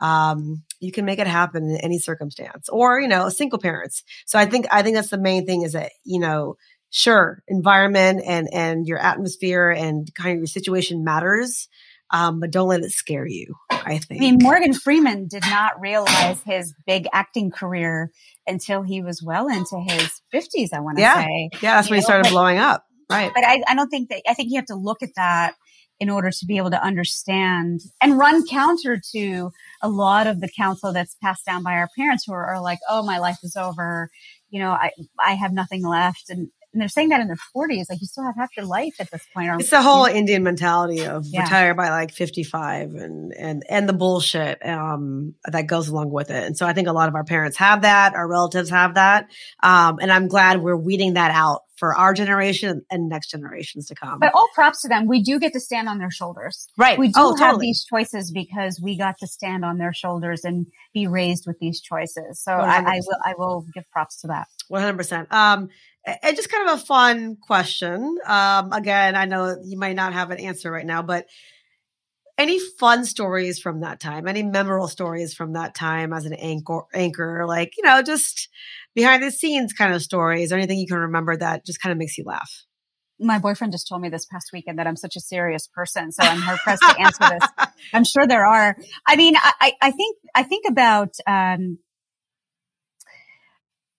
Um, 0.00 0.62
you 0.78 0.92
can 0.92 1.04
make 1.04 1.18
it 1.18 1.26
happen 1.26 1.70
in 1.70 1.76
any 1.78 1.98
circumstance 1.98 2.68
or, 2.68 3.00
you 3.00 3.08
know, 3.08 3.28
single 3.28 3.58
parents. 3.58 4.02
So 4.26 4.38
I 4.38 4.46
think, 4.46 4.66
I 4.70 4.82
think 4.82 4.96
that's 4.96 5.10
the 5.10 5.18
main 5.18 5.46
thing 5.46 5.62
is 5.62 5.72
that, 5.72 5.92
you 6.04 6.18
know, 6.18 6.56
sure, 6.90 7.42
environment 7.48 8.22
and, 8.26 8.48
and 8.52 8.86
your 8.86 8.98
atmosphere 8.98 9.70
and 9.70 10.12
kind 10.14 10.32
of 10.32 10.38
your 10.38 10.46
situation 10.46 11.04
matters. 11.04 11.68
Um, 12.12 12.40
but 12.40 12.50
don't 12.50 12.68
let 12.68 12.80
it 12.80 12.90
scare 12.90 13.26
you. 13.26 13.54
I 13.70 13.98
think. 13.98 14.20
I 14.20 14.24
mean, 14.24 14.38
Morgan 14.42 14.74
Freeman 14.74 15.28
did 15.28 15.44
not 15.48 15.80
realize 15.80 16.42
his 16.42 16.74
big 16.84 17.06
acting 17.12 17.52
career 17.52 18.10
until 18.46 18.82
he 18.82 19.00
was 19.00 19.22
well 19.22 19.48
into 19.48 19.78
his 19.78 20.20
fifties. 20.32 20.72
I 20.72 20.80
want 20.80 20.98
to 20.98 21.02
yeah. 21.02 21.22
say, 21.22 21.50
yeah, 21.62 21.76
that's 21.76 21.88
you 21.88 21.92
when 21.92 21.98
know, 21.98 22.00
he 22.00 22.04
started 22.04 22.22
but, 22.24 22.30
blowing 22.30 22.58
up. 22.58 22.84
Right. 23.08 23.30
But 23.32 23.44
I, 23.44 23.62
I 23.68 23.74
don't 23.74 23.88
think 23.88 24.08
that. 24.08 24.22
I 24.28 24.34
think 24.34 24.50
you 24.50 24.56
have 24.56 24.66
to 24.66 24.74
look 24.74 25.02
at 25.02 25.14
that 25.16 25.54
in 26.00 26.10
order 26.10 26.30
to 26.30 26.46
be 26.46 26.56
able 26.56 26.70
to 26.70 26.82
understand 26.82 27.80
and 28.00 28.18
run 28.18 28.46
counter 28.46 29.00
to 29.12 29.50
a 29.82 29.88
lot 29.88 30.26
of 30.26 30.40
the 30.40 30.48
counsel 30.48 30.92
that's 30.92 31.16
passed 31.22 31.44
down 31.44 31.62
by 31.62 31.74
our 31.74 31.88
parents 31.96 32.24
who 32.26 32.32
are, 32.32 32.54
are 32.54 32.60
like, 32.60 32.78
"Oh, 32.88 33.04
my 33.04 33.18
life 33.18 33.38
is 33.42 33.54
over." 33.54 34.10
You 34.48 34.60
know, 34.60 34.70
I 34.70 34.90
I 35.24 35.34
have 35.34 35.52
nothing 35.52 35.86
left, 35.86 36.24
and 36.28 36.48
and 36.72 36.80
they're 36.80 36.88
saying 36.88 37.08
that 37.08 37.20
in 37.20 37.26
their 37.26 37.38
40s 37.54 37.86
like 37.90 38.00
you 38.00 38.06
still 38.06 38.24
have 38.24 38.36
half 38.36 38.56
your 38.56 38.66
life 38.66 38.94
at 38.98 39.10
this 39.10 39.26
point 39.34 39.50
it's 39.60 39.70
the 39.70 39.82
whole 39.82 40.04
indian 40.04 40.42
mentality 40.42 41.04
of 41.04 41.24
yeah. 41.26 41.42
retire 41.42 41.74
by 41.74 41.90
like 41.90 42.12
55 42.12 42.94
and 42.94 43.32
and 43.32 43.64
and 43.68 43.88
the 43.88 43.92
bullshit 43.92 44.64
um 44.66 45.34
that 45.44 45.66
goes 45.66 45.88
along 45.88 46.10
with 46.10 46.30
it 46.30 46.44
and 46.44 46.56
so 46.56 46.66
i 46.66 46.72
think 46.72 46.88
a 46.88 46.92
lot 46.92 47.08
of 47.08 47.14
our 47.14 47.24
parents 47.24 47.56
have 47.56 47.82
that 47.82 48.14
our 48.14 48.28
relatives 48.28 48.70
have 48.70 48.94
that 48.94 49.28
um 49.62 49.98
and 50.00 50.10
i'm 50.12 50.28
glad 50.28 50.62
we're 50.62 50.76
weeding 50.76 51.14
that 51.14 51.30
out 51.30 51.62
for 51.80 51.96
our 51.96 52.12
generation 52.12 52.82
and 52.90 53.08
next 53.08 53.30
generations 53.30 53.86
to 53.86 53.94
come. 53.94 54.18
But 54.20 54.34
all 54.34 54.48
props 54.54 54.82
to 54.82 54.88
them. 54.88 55.06
We 55.06 55.22
do 55.22 55.40
get 55.40 55.54
to 55.54 55.60
stand 55.60 55.88
on 55.88 55.96
their 55.96 56.10
shoulders. 56.10 56.68
Right. 56.76 56.98
We 56.98 57.08
do 57.08 57.14
oh, 57.16 57.30
have 57.30 57.52
totally. 57.52 57.68
these 57.68 57.84
choices 57.84 58.30
because 58.30 58.78
we 58.80 58.98
got 58.98 59.16
to 59.20 59.26
stand 59.26 59.64
on 59.64 59.78
their 59.78 59.94
shoulders 59.94 60.44
and 60.44 60.66
be 60.92 61.06
raised 61.06 61.46
with 61.46 61.58
these 61.58 61.80
choices. 61.80 62.38
So 62.38 62.52
I, 62.52 62.76
I, 62.76 63.00
will 63.00 63.18
I 63.24 63.34
will 63.36 63.66
give 63.74 63.90
props 63.90 64.20
to 64.20 64.26
that. 64.26 64.48
100%. 64.70 65.32
Um, 65.32 65.70
and 66.04 66.36
just 66.36 66.50
kind 66.50 66.68
of 66.68 66.80
a 66.80 66.84
fun 66.84 67.36
question. 67.36 68.18
Um, 68.26 68.72
again, 68.72 69.16
I 69.16 69.26
know 69.26 69.56
you 69.62 69.78
might 69.78 69.96
not 69.96 70.12
have 70.12 70.30
an 70.30 70.40
answer 70.40 70.70
right 70.70 70.86
now, 70.86 71.02
but 71.02 71.26
any 72.40 72.58
fun 72.78 73.04
stories 73.04 73.60
from 73.60 73.80
that 73.80 74.00
time? 74.00 74.26
Any 74.26 74.42
memorable 74.42 74.88
stories 74.88 75.34
from 75.34 75.52
that 75.52 75.74
time 75.74 76.14
as 76.14 76.24
an 76.24 76.32
anchor? 76.32 76.84
Anchor, 76.94 77.44
like 77.46 77.74
you 77.76 77.84
know, 77.84 78.02
just 78.02 78.48
behind 78.94 79.22
the 79.22 79.30
scenes 79.30 79.74
kind 79.74 79.92
of 79.92 80.02
stories, 80.02 80.50
or 80.50 80.56
anything 80.56 80.78
you 80.78 80.86
can 80.86 80.96
remember 80.96 81.36
that 81.36 81.66
just 81.66 81.82
kind 81.82 81.92
of 81.92 81.98
makes 81.98 82.16
you 82.16 82.24
laugh. 82.24 82.64
My 83.22 83.38
boyfriend 83.38 83.74
just 83.74 83.86
told 83.86 84.00
me 84.00 84.08
this 84.08 84.24
past 84.24 84.48
weekend 84.54 84.78
that 84.78 84.86
I'm 84.86 84.96
such 84.96 85.16
a 85.16 85.20
serious 85.20 85.66
person, 85.66 86.10
so 86.12 86.22
I'm 86.22 86.40
hard 86.40 86.58
pressed 86.60 86.82
to 86.82 86.98
answer 86.98 87.24
this. 87.28 87.68
I'm 87.92 88.04
sure 88.04 88.26
there 88.26 88.46
are. 88.46 88.74
I 89.06 89.16
mean, 89.16 89.34
I, 89.36 89.74
I 89.82 89.90
think 89.90 90.16
I 90.34 90.42
think 90.42 90.64
about 90.66 91.14
um, 91.26 91.78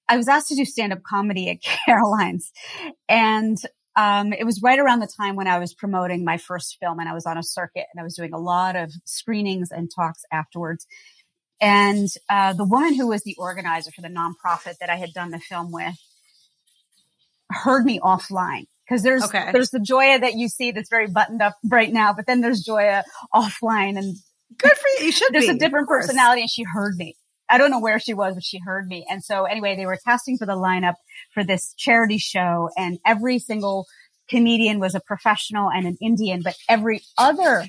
I 0.07 0.17
was 0.17 0.27
asked 0.27 0.49
to 0.49 0.55
do 0.55 0.65
stand 0.65 0.93
up 0.93 1.03
comedy 1.03 1.49
at 1.49 1.57
Caroline's 1.85 2.51
and 3.07 3.57
um, 3.95 4.31
it 4.31 4.45
was 4.45 4.61
right 4.61 4.79
around 4.79 4.99
the 4.99 5.07
time 5.07 5.35
when 5.35 5.47
I 5.47 5.59
was 5.59 5.73
promoting 5.73 6.23
my 6.23 6.37
first 6.37 6.77
film 6.79 6.99
and 6.99 7.09
I 7.09 7.13
was 7.13 7.25
on 7.25 7.37
a 7.37 7.43
circuit 7.43 7.85
and 7.93 7.99
I 7.99 8.03
was 8.03 8.15
doing 8.15 8.33
a 8.33 8.39
lot 8.39 8.75
of 8.75 8.91
screenings 9.03 9.69
and 9.71 9.91
talks 9.93 10.23
afterwards. 10.31 10.87
And 11.59 12.07
uh, 12.29 12.53
the 12.53 12.63
woman 12.63 12.95
who 12.95 13.07
was 13.07 13.23
the 13.23 13.35
organizer 13.37 13.91
for 13.91 14.01
the 14.01 14.07
nonprofit 14.07 14.77
that 14.79 14.89
I 14.89 14.95
had 14.95 15.13
done 15.13 15.31
the 15.31 15.39
film 15.39 15.71
with 15.71 15.95
heard 17.51 17.85
me 17.85 17.99
offline 17.99 18.65
because 18.87 19.03
there's 19.03 19.23
okay. 19.23 19.51
there's 19.51 19.69
the 19.69 19.79
Joya 19.79 20.19
that 20.19 20.33
you 20.33 20.47
see 20.47 20.71
that's 20.71 20.89
very 20.89 21.07
buttoned 21.07 21.41
up 21.41 21.57
right 21.63 21.91
now, 21.91 22.13
but 22.13 22.25
then 22.25 22.41
there's 22.41 22.61
Joya 22.61 23.03
offline 23.33 23.97
and 23.97 24.15
good 24.57 24.71
for 24.71 24.87
you. 24.97 25.05
You 25.05 25.11
should. 25.11 25.33
There's 25.33 25.47
be, 25.47 25.51
a 25.51 25.57
different 25.57 25.87
personality, 25.87 26.41
and 26.41 26.49
she 26.49 26.63
heard 26.63 26.95
me. 26.95 27.15
I 27.51 27.57
don't 27.57 27.69
know 27.69 27.81
where 27.81 27.99
she 27.99 28.13
was, 28.13 28.33
but 28.35 28.45
she 28.45 28.59
heard 28.59 28.87
me. 28.87 29.05
And 29.09 29.21
so 29.21 29.43
anyway, 29.43 29.75
they 29.75 29.85
were 29.85 29.99
casting 30.05 30.37
for 30.37 30.45
the 30.45 30.53
lineup 30.53 30.95
for 31.33 31.43
this 31.43 31.73
charity 31.77 32.17
show 32.17 32.69
and 32.77 32.97
every 33.05 33.39
single 33.39 33.87
comedian 34.29 34.79
was 34.79 34.95
a 34.95 35.01
professional 35.01 35.69
and 35.69 35.85
an 35.85 35.97
Indian, 36.01 36.41
but 36.41 36.55
every 36.69 37.01
other 37.17 37.67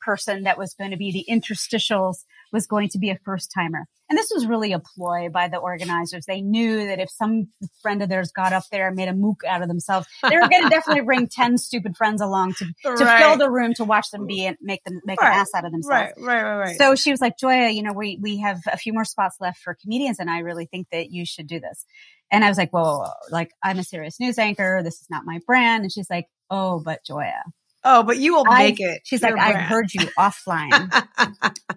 person 0.00 0.42
that 0.42 0.58
was 0.58 0.74
going 0.74 0.90
to 0.90 0.96
be 0.96 1.12
the 1.12 1.24
interstitials 1.32 2.24
was 2.54 2.66
going 2.66 2.88
to 2.90 2.98
be 2.98 3.10
a 3.10 3.18
first 3.24 3.52
timer. 3.52 3.86
And 4.08 4.18
this 4.18 4.30
was 4.32 4.46
really 4.46 4.72
a 4.72 4.78
ploy 4.78 5.28
by 5.28 5.48
the 5.48 5.56
organizers. 5.56 6.24
They 6.26 6.40
knew 6.40 6.86
that 6.86 7.00
if 7.00 7.10
some 7.10 7.48
friend 7.82 8.00
of 8.00 8.08
theirs 8.08 8.30
got 8.30 8.52
up 8.52 8.62
there 8.70 8.86
and 8.86 8.96
made 8.96 9.08
a 9.08 9.12
mook 9.14 9.42
out 9.46 9.60
of 9.60 9.68
themselves, 9.68 10.06
they 10.22 10.36
were 10.36 10.48
going 10.48 10.62
to 10.62 10.68
definitely 10.68 11.02
bring 11.02 11.26
10 11.26 11.58
stupid 11.58 11.96
friends 11.96 12.20
along 12.20 12.54
to, 12.54 12.66
to 12.84 13.04
right. 13.04 13.18
fill 13.18 13.36
the 13.36 13.50
room 13.50 13.74
to 13.74 13.84
watch 13.84 14.10
them 14.10 14.26
be 14.26 14.46
and 14.46 14.56
make 14.60 14.84
them 14.84 15.00
make 15.04 15.20
right. 15.20 15.34
an 15.34 15.40
ass 15.40 15.48
out 15.54 15.64
of 15.64 15.72
themselves. 15.72 16.12
Right, 16.16 16.26
right, 16.26 16.42
right, 16.42 16.58
right. 16.58 16.78
So 16.78 16.94
she 16.94 17.10
was 17.10 17.20
like, 17.20 17.38
Joya, 17.38 17.70
you 17.70 17.82
know, 17.82 17.92
we, 17.92 18.18
we 18.22 18.38
have 18.38 18.60
a 18.70 18.76
few 18.76 18.92
more 18.92 19.04
spots 19.04 19.36
left 19.40 19.58
for 19.58 19.74
comedians 19.74 20.20
and 20.20 20.30
I 20.30 20.38
really 20.38 20.66
think 20.66 20.90
that 20.90 21.10
you 21.10 21.26
should 21.26 21.48
do 21.48 21.58
this. 21.58 21.84
And 22.30 22.44
I 22.44 22.48
was 22.48 22.58
like, 22.58 22.70
whoa, 22.70 22.82
whoa, 22.82 22.98
whoa. 22.98 23.12
like 23.30 23.50
I'm 23.62 23.78
a 23.78 23.84
serious 23.84 24.20
news 24.20 24.38
anchor. 24.38 24.80
This 24.84 25.00
is 25.00 25.08
not 25.10 25.24
my 25.24 25.40
brand. 25.46 25.82
And 25.82 25.92
she's 25.92 26.10
like, 26.10 26.28
oh, 26.50 26.80
but 26.84 27.04
Joya. 27.04 27.42
Oh, 27.84 28.02
but 28.02 28.16
you 28.16 28.34
will 28.34 28.44
make 28.44 28.80
I, 28.80 28.84
it. 28.84 29.02
She's 29.04 29.22
like, 29.22 29.34
brand. 29.34 29.56
I 29.58 29.60
heard 29.60 29.92
you 29.92 30.06
offline. 30.18 31.06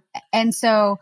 and 0.34 0.55
so 0.55 0.99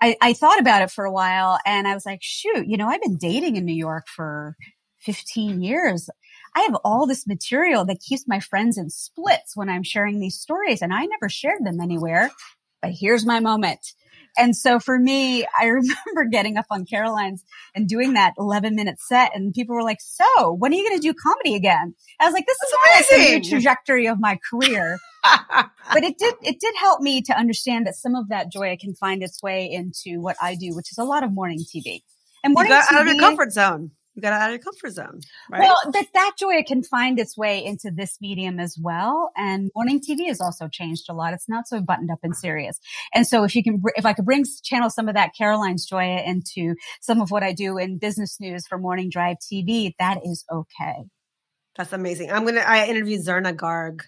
I, 0.00 0.16
I 0.20 0.32
thought 0.34 0.60
about 0.60 0.82
it 0.82 0.90
for 0.90 1.04
a 1.04 1.12
while 1.12 1.58
and 1.64 1.88
I 1.88 1.94
was 1.94 2.04
like, 2.04 2.20
shoot, 2.22 2.66
you 2.66 2.76
know, 2.76 2.88
I've 2.88 3.00
been 3.00 3.16
dating 3.16 3.56
in 3.56 3.64
New 3.64 3.74
York 3.74 4.06
for 4.08 4.56
15 4.98 5.62
years. 5.62 6.10
I 6.54 6.60
have 6.62 6.76
all 6.84 7.06
this 7.06 7.26
material 7.26 7.84
that 7.86 8.00
keeps 8.00 8.28
my 8.28 8.40
friends 8.40 8.76
in 8.76 8.90
splits 8.90 9.56
when 9.56 9.70
I'm 9.70 9.82
sharing 9.82 10.20
these 10.20 10.38
stories 10.38 10.82
and 10.82 10.92
I 10.92 11.06
never 11.06 11.28
shared 11.28 11.64
them 11.64 11.80
anywhere. 11.80 12.30
But 12.82 12.92
here's 12.92 13.24
my 13.24 13.40
moment. 13.40 13.94
And 14.36 14.56
so 14.56 14.78
for 14.78 14.98
me, 14.98 15.46
I 15.58 15.64
remember 15.66 16.24
getting 16.30 16.56
up 16.56 16.66
on 16.70 16.84
Caroline's 16.84 17.44
and 17.74 17.88
doing 17.88 18.14
that 18.14 18.34
11 18.38 18.74
minute 18.74 18.98
set 19.00 19.32
and 19.34 19.52
people 19.52 19.74
were 19.74 19.82
like, 19.82 20.00
so 20.00 20.52
when 20.52 20.72
are 20.72 20.76
you 20.76 20.88
going 20.88 21.00
to 21.00 21.02
do 21.02 21.14
comedy 21.14 21.54
again? 21.54 21.94
I 22.20 22.26
was 22.26 22.32
like, 22.32 22.46
this 22.46 22.58
That's 22.60 23.10
is 23.10 23.18
amazing. 23.18 23.42
the 23.42 23.48
trajectory 23.48 24.06
of 24.06 24.18
my 24.20 24.38
career. 24.50 24.98
but 25.22 26.02
it 26.02 26.18
did, 26.18 26.34
it 26.42 26.58
did 26.60 26.74
help 26.80 27.00
me 27.00 27.22
to 27.22 27.36
understand 27.36 27.86
that 27.86 27.94
some 27.94 28.14
of 28.14 28.28
that 28.28 28.50
joy 28.50 28.76
can 28.80 28.94
find 28.94 29.22
its 29.22 29.42
way 29.42 29.70
into 29.70 30.20
what 30.20 30.36
I 30.40 30.54
do, 30.54 30.74
which 30.74 30.90
is 30.90 30.98
a 30.98 31.04
lot 31.04 31.22
of 31.22 31.32
morning 31.32 31.60
TV. 31.60 32.02
And 32.44 32.54
morning 32.54 32.72
you 32.72 32.78
got 32.78 32.88
TV, 32.88 32.96
out 32.96 33.00
of 33.02 33.06
your 33.06 33.20
comfort 33.20 33.52
zone 33.52 33.92
you 34.14 34.20
got 34.22 34.30
to 34.30 34.36
out 34.36 34.50
of 34.50 34.52
your 34.52 34.58
comfort 34.62 34.90
zone, 34.90 35.20
right? 35.50 35.60
Well, 35.60 35.76
that 35.92 36.06
that 36.12 36.32
joy 36.38 36.62
can 36.66 36.82
find 36.82 37.18
its 37.18 37.36
way 37.36 37.64
into 37.64 37.90
this 37.90 38.18
medium 38.20 38.60
as 38.60 38.76
well. 38.80 39.30
And 39.36 39.70
morning 39.74 40.00
TV 40.00 40.26
has 40.28 40.40
also 40.40 40.68
changed 40.68 41.06
a 41.08 41.14
lot. 41.14 41.32
It's 41.32 41.48
not 41.48 41.66
so 41.66 41.80
buttoned 41.80 42.10
up 42.10 42.18
and 42.22 42.36
serious. 42.36 42.78
And 43.14 43.26
so 43.26 43.44
if 43.44 43.54
you 43.54 43.62
can, 43.62 43.82
if 43.96 44.04
I 44.04 44.12
could 44.12 44.26
bring 44.26 44.44
channel 44.62 44.90
some 44.90 45.08
of 45.08 45.14
that 45.14 45.34
Caroline's 45.36 45.86
joy 45.86 46.22
into 46.26 46.74
some 47.00 47.20
of 47.20 47.30
what 47.30 47.42
I 47.42 47.52
do 47.52 47.78
in 47.78 47.98
business 47.98 48.38
news 48.38 48.66
for 48.66 48.76
morning 48.76 49.08
drive 49.10 49.38
TV, 49.38 49.94
that 49.98 50.18
is 50.24 50.44
okay. 50.52 51.04
That's 51.76 51.92
amazing. 51.92 52.30
I'm 52.30 52.44
gonna. 52.44 52.60
I 52.60 52.86
interviewed 52.86 53.24
Zarna 53.24 53.54
Garg 53.54 54.02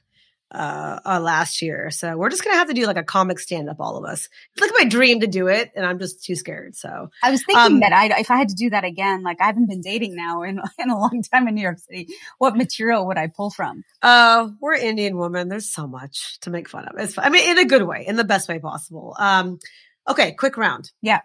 uh, 0.54 1.00
uh, 1.04 1.20
last 1.20 1.62
year. 1.62 1.90
So 1.90 2.16
we're 2.16 2.30
just 2.30 2.44
gonna 2.44 2.56
have 2.56 2.68
to 2.68 2.74
do 2.74 2.86
like 2.86 2.96
a 2.96 3.02
comic 3.02 3.38
stand 3.38 3.68
up, 3.68 3.76
all 3.80 3.96
of 3.96 4.04
us. 4.04 4.28
It's 4.52 4.60
like 4.60 4.70
my 4.74 4.88
dream 4.88 5.20
to 5.20 5.26
do 5.26 5.48
it, 5.48 5.72
and 5.74 5.84
I'm 5.84 5.98
just 5.98 6.24
too 6.24 6.36
scared. 6.36 6.76
So 6.76 7.10
I 7.22 7.30
was 7.30 7.44
thinking 7.44 7.74
um, 7.74 7.80
that 7.80 7.92
I, 7.92 8.20
if 8.20 8.30
I 8.30 8.36
had 8.36 8.50
to 8.50 8.54
do 8.54 8.70
that 8.70 8.84
again, 8.84 9.22
like 9.22 9.40
I 9.40 9.46
haven't 9.46 9.68
been 9.68 9.80
dating 9.80 10.14
now 10.14 10.42
in, 10.42 10.60
in 10.78 10.90
a 10.90 10.98
long 10.98 11.22
time 11.32 11.48
in 11.48 11.54
New 11.54 11.62
York 11.62 11.78
City, 11.78 12.08
what 12.38 12.56
material 12.56 13.06
would 13.08 13.18
I 13.18 13.26
pull 13.26 13.50
from? 13.50 13.84
Uh, 14.00 14.50
we're 14.60 14.74
Indian 14.74 15.16
women. 15.16 15.48
There's 15.48 15.70
so 15.70 15.86
much 15.86 16.38
to 16.40 16.50
make 16.50 16.68
fun 16.68 16.86
of. 16.86 16.98
It's 16.98 17.14
fun. 17.14 17.24
I 17.24 17.30
mean, 17.30 17.50
in 17.50 17.58
a 17.58 17.66
good 17.66 17.82
way, 17.82 18.04
in 18.06 18.16
the 18.16 18.24
best 18.24 18.48
way 18.48 18.58
possible. 18.58 19.16
Um, 19.18 19.58
okay, 20.08 20.32
quick 20.32 20.56
round. 20.56 20.90
Yeah. 21.02 21.20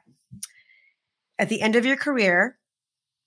At 1.38 1.50
the 1.50 1.62
end 1.62 1.76
of 1.76 1.86
your 1.86 1.96
career, 1.96 2.58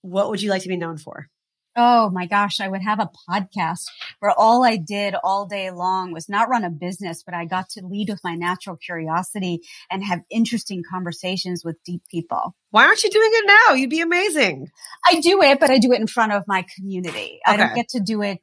what 0.01 0.29
would 0.29 0.41
you 0.41 0.49
like 0.49 0.63
to 0.63 0.69
be 0.69 0.77
known 0.77 0.97
for? 0.97 1.29
Oh 1.75 2.09
my 2.09 2.27
gosh, 2.27 2.59
I 2.59 2.67
would 2.67 2.83
have 2.83 2.99
a 2.99 3.09
podcast 3.29 3.85
where 4.19 4.31
all 4.31 4.63
I 4.63 4.77
did 4.77 5.15
all 5.23 5.45
day 5.45 5.71
long 5.71 6.11
was 6.11 6.29
not 6.29 6.49
run 6.49 6.63
a 6.63 6.69
business, 6.69 7.23
but 7.23 7.33
I 7.33 7.45
got 7.45 7.69
to 7.71 7.85
lead 7.85 8.09
with 8.09 8.23
my 8.23 8.35
natural 8.35 8.75
curiosity 8.75 9.61
and 9.89 10.03
have 10.03 10.21
interesting 10.29 10.83
conversations 10.89 11.63
with 11.65 11.83
deep 11.83 12.03
people. 12.09 12.55
Why 12.69 12.85
aren't 12.85 13.03
you 13.03 13.09
doing 13.09 13.31
it 13.31 13.45
now? 13.47 13.73
You'd 13.73 13.89
be 13.89 14.01
amazing. 14.01 14.67
I 15.05 15.19
do 15.19 15.41
it, 15.41 15.59
but 15.59 15.69
I 15.69 15.79
do 15.79 15.93
it 15.93 15.99
in 15.99 16.07
front 16.07 16.31
of 16.31 16.43
my 16.47 16.65
community. 16.75 17.39
Okay. 17.47 17.53
I 17.53 17.57
don't 17.57 17.75
get 17.75 17.89
to 17.89 17.99
do 17.99 18.21
it 18.21 18.39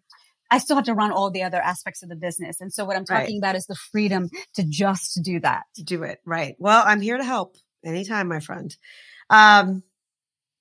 I 0.50 0.58
still 0.58 0.76
have 0.76 0.86
to 0.86 0.94
run 0.94 1.12
all 1.12 1.30
the 1.30 1.44
other 1.44 1.60
aspects 1.60 2.02
of 2.02 2.08
the 2.08 2.16
business. 2.16 2.60
And 2.60 2.72
so 2.72 2.84
what 2.84 2.96
I'm 2.96 3.04
talking 3.04 3.36
right. 3.36 3.50
about 3.50 3.56
is 3.56 3.66
the 3.66 3.76
freedom 3.76 4.28
to 4.54 4.64
just 4.64 5.20
do 5.22 5.38
that. 5.40 5.62
To 5.76 5.84
do 5.84 6.02
it. 6.02 6.18
Right. 6.24 6.56
Well, 6.58 6.82
I'm 6.84 7.00
here 7.00 7.16
to 7.16 7.24
help 7.24 7.56
anytime, 7.84 8.26
my 8.26 8.40
friend. 8.40 8.74
Um, 9.30 9.84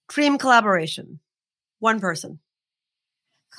dream 0.07 0.37
collaboration. 0.37 1.19
One 1.79 1.99
person 1.99 2.39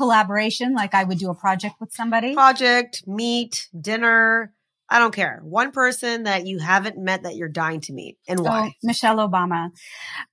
collaboration, 0.01 0.73
like 0.73 0.95
I 0.95 1.05
would 1.05 1.19
do 1.19 1.29
a 1.29 1.35
project 1.35 1.75
with 1.79 1.93
somebody. 1.93 2.33
Project, 2.33 3.05
meet, 3.07 3.69
dinner. 3.79 4.51
I 4.89 4.99
don't 4.99 5.15
care. 5.15 5.41
One 5.45 5.73
person 5.73 6.23
that 6.23 6.47
you 6.47 6.59
haven't 6.59 6.97
met 6.97 7.25
that 7.25 7.37
you're 7.37 7.51
dying 7.51 7.83
to 7.83 7.93
meet 7.93 8.17
and 8.27 8.41
why? 8.41 8.69
Oh, 8.69 8.73
Michelle 8.83 9.19
Obama. 9.19 9.69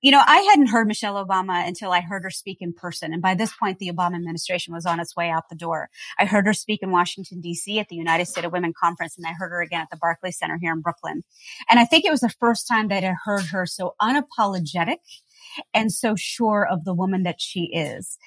You 0.02 0.12
know, 0.12 0.24
I 0.26 0.38
hadn't 0.38 0.68
heard 0.68 0.88
Michelle 0.88 1.24
Obama 1.24 1.68
until 1.68 1.92
I 1.92 2.00
heard 2.00 2.24
her 2.24 2.30
speak 2.30 2.60
in 2.62 2.72
person. 2.72 3.12
And 3.12 3.22
by 3.22 3.36
this 3.36 3.52
point, 3.54 3.78
the 3.78 3.92
Obama 3.92 4.16
administration 4.16 4.74
was 4.74 4.86
on 4.86 5.02
its 5.02 5.18
way 5.18 5.30
out 5.30 5.50
the 5.50 5.56
door. 5.58 5.90
I 6.18 6.24
heard 6.24 6.46
her 6.46 6.54
speak 6.54 6.80
in 6.82 6.92
Washington, 6.92 7.42
DC 7.46 7.78
at 7.78 7.90
the 7.90 7.98
United 7.98 8.26
States 8.26 8.48
of 8.48 8.54
Women 8.54 8.74
Conference. 8.82 9.18
And 9.18 9.28
I 9.28 9.34
heard 9.34 9.50
her 9.50 9.62
again 9.62 9.82
at 9.82 9.90
the 9.92 9.98
Barclays 9.98 10.40
Center 10.40 10.58
here 10.60 10.72
in 10.72 10.80
Brooklyn. 10.80 11.24
And 11.70 11.78
I 11.78 11.84
think 11.84 12.06
it 12.06 12.12
was 12.12 12.22
the 12.22 12.34
first 12.40 12.70
time 12.70 12.88
that 12.88 13.04
I 13.04 13.14
heard 13.26 13.48
her 13.48 13.66
so 13.66 13.96
unapologetic 14.02 15.00
and 15.74 15.92
so 15.92 16.16
sure 16.16 16.68
of 16.70 16.84
the 16.84 16.94
woman 16.94 17.24
that 17.24 17.40
she 17.40 17.72
is. 17.74 18.18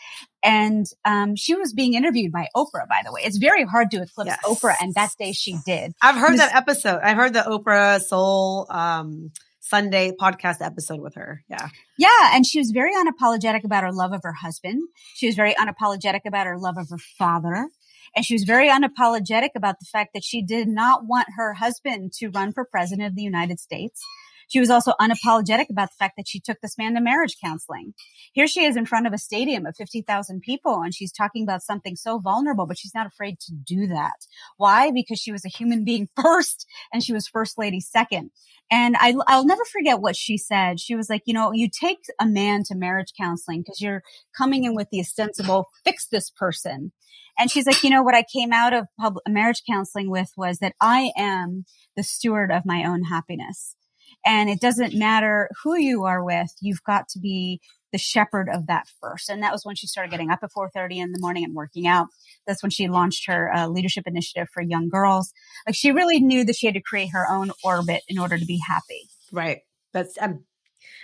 And 0.42 0.86
um, 1.04 1.36
she 1.36 1.54
was 1.54 1.72
being 1.72 1.94
interviewed 1.94 2.32
by 2.32 2.48
Oprah, 2.56 2.88
by 2.88 3.02
the 3.04 3.12
way. 3.12 3.22
It's 3.24 3.36
very 3.36 3.64
hard 3.64 3.90
to 3.90 4.02
eclipse 4.02 4.30
yes. 4.30 4.38
Oprah, 4.44 4.74
and 4.80 4.94
that 4.94 5.10
day 5.18 5.32
she 5.32 5.56
did. 5.66 5.92
I've 6.02 6.16
heard 6.16 6.32
was, 6.32 6.40
that 6.40 6.54
episode. 6.54 7.00
I've 7.02 7.16
heard 7.16 7.34
the 7.34 7.40
Oprah 7.40 8.00
Soul 8.00 8.66
um, 8.70 9.30
Sunday 9.70 10.12
podcast 10.20 10.60
episode 10.60 11.00
with 11.00 11.14
her. 11.14 11.44
Yeah. 11.48 11.68
Yeah. 11.96 12.30
And 12.32 12.44
she 12.44 12.58
was 12.58 12.72
very 12.72 12.92
unapologetic 12.92 13.64
about 13.64 13.84
her 13.84 13.92
love 13.92 14.12
of 14.12 14.22
her 14.24 14.32
husband. 14.32 14.82
She 15.14 15.26
was 15.26 15.36
very 15.36 15.54
unapologetic 15.54 16.22
about 16.26 16.46
her 16.46 16.58
love 16.58 16.76
of 16.76 16.88
her 16.90 16.98
father. 17.18 17.68
And 18.16 18.24
she 18.24 18.34
was 18.34 18.42
very 18.42 18.68
unapologetic 18.68 19.50
about 19.54 19.78
the 19.78 19.86
fact 19.86 20.10
that 20.14 20.24
she 20.24 20.42
did 20.42 20.66
not 20.66 21.06
want 21.06 21.28
her 21.36 21.54
husband 21.54 22.12
to 22.14 22.28
run 22.28 22.52
for 22.52 22.64
president 22.64 23.06
of 23.08 23.14
the 23.14 23.22
United 23.22 23.60
States. 23.60 24.02
She 24.50 24.60
was 24.60 24.68
also 24.68 24.92
unapologetic 25.00 25.70
about 25.70 25.90
the 25.90 25.96
fact 25.98 26.14
that 26.16 26.28
she 26.28 26.40
took 26.40 26.60
this 26.60 26.76
man 26.76 26.94
to 26.94 27.00
marriage 27.00 27.36
counseling. 27.42 27.94
Here 28.32 28.48
she 28.48 28.64
is 28.64 28.76
in 28.76 28.84
front 28.84 29.06
of 29.06 29.12
a 29.12 29.18
stadium 29.18 29.64
of 29.64 29.76
50,000 29.76 30.40
people 30.40 30.82
and 30.82 30.92
she's 30.92 31.12
talking 31.12 31.44
about 31.44 31.62
something 31.62 31.94
so 31.94 32.18
vulnerable, 32.18 32.66
but 32.66 32.76
she's 32.76 32.94
not 32.94 33.06
afraid 33.06 33.38
to 33.40 33.52
do 33.54 33.86
that. 33.86 34.26
Why? 34.56 34.90
Because 34.90 35.20
she 35.20 35.30
was 35.30 35.44
a 35.44 35.48
human 35.48 35.84
being 35.84 36.08
first 36.20 36.66
and 36.92 37.02
she 37.02 37.12
was 37.12 37.28
first 37.28 37.58
lady 37.58 37.80
second. 37.80 38.32
And 38.72 38.96
I, 38.98 39.12
will 39.12 39.44
never 39.44 39.64
forget 39.64 40.00
what 40.00 40.16
she 40.16 40.36
said. 40.36 40.80
She 40.80 40.94
was 40.94 41.08
like, 41.08 41.22
you 41.26 41.34
know, 41.34 41.52
you 41.52 41.68
take 41.68 41.98
a 42.20 42.26
man 42.26 42.62
to 42.64 42.74
marriage 42.74 43.12
counseling 43.18 43.62
because 43.62 43.80
you're 43.80 44.02
coming 44.36 44.64
in 44.64 44.74
with 44.74 44.88
the 44.90 45.00
ostensible 45.00 45.68
fix 45.84 46.06
this 46.06 46.30
person. 46.30 46.92
And 47.38 47.50
she's 47.50 47.66
like, 47.66 47.82
you 47.82 47.90
know, 47.90 48.02
what 48.02 48.14
I 48.14 48.24
came 48.32 48.52
out 48.52 48.72
of 48.72 48.86
public 48.98 49.24
marriage 49.28 49.62
counseling 49.68 50.10
with 50.10 50.30
was 50.36 50.58
that 50.58 50.74
I 50.80 51.12
am 51.16 51.64
the 51.96 52.02
steward 52.02 52.52
of 52.52 52.66
my 52.66 52.84
own 52.84 53.04
happiness. 53.04 53.76
And 54.24 54.50
it 54.50 54.60
doesn't 54.60 54.94
matter 54.94 55.48
who 55.62 55.76
you 55.76 56.04
are 56.04 56.22
with. 56.22 56.50
You've 56.60 56.82
got 56.84 57.08
to 57.10 57.18
be 57.18 57.60
the 57.92 57.98
shepherd 57.98 58.48
of 58.48 58.66
that 58.66 58.86
first. 59.00 59.28
And 59.28 59.42
that 59.42 59.52
was 59.52 59.64
when 59.64 59.74
she 59.74 59.86
started 59.86 60.10
getting 60.10 60.30
up 60.30 60.40
at 60.42 60.52
4:30 60.52 60.98
in 60.98 61.12
the 61.12 61.18
morning 61.20 61.44
and 61.44 61.54
working 61.54 61.86
out. 61.86 62.08
That's 62.46 62.62
when 62.62 62.70
she 62.70 62.88
launched 62.88 63.26
her 63.26 63.52
uh, 63.52 63.68
leadership 63.68 64.06
initiative 64.06 64.48
for 64.52 64.62
young 64.62 64.88
girls. 64.88 65.32
Like 65.66 65.74
she 65.74 65.92
really 65.92 66.20
knew 66.20 66.44
that 66.44 66.56
she 66.56 66.66
had 66.66 66.74
to 66.74 66.82
create 66.82 67.10
her 67.12 67.28
own 67.28 67.50
orbit 67.64 68.02
in 68.08 68.18
order 68.18 68.38
to 68.38 68.44
be 68.44 68.60
happy. 68.66 69.08
Right. 69.32 69.60
That's 69.92 70.16
I'm, 70.20 70.44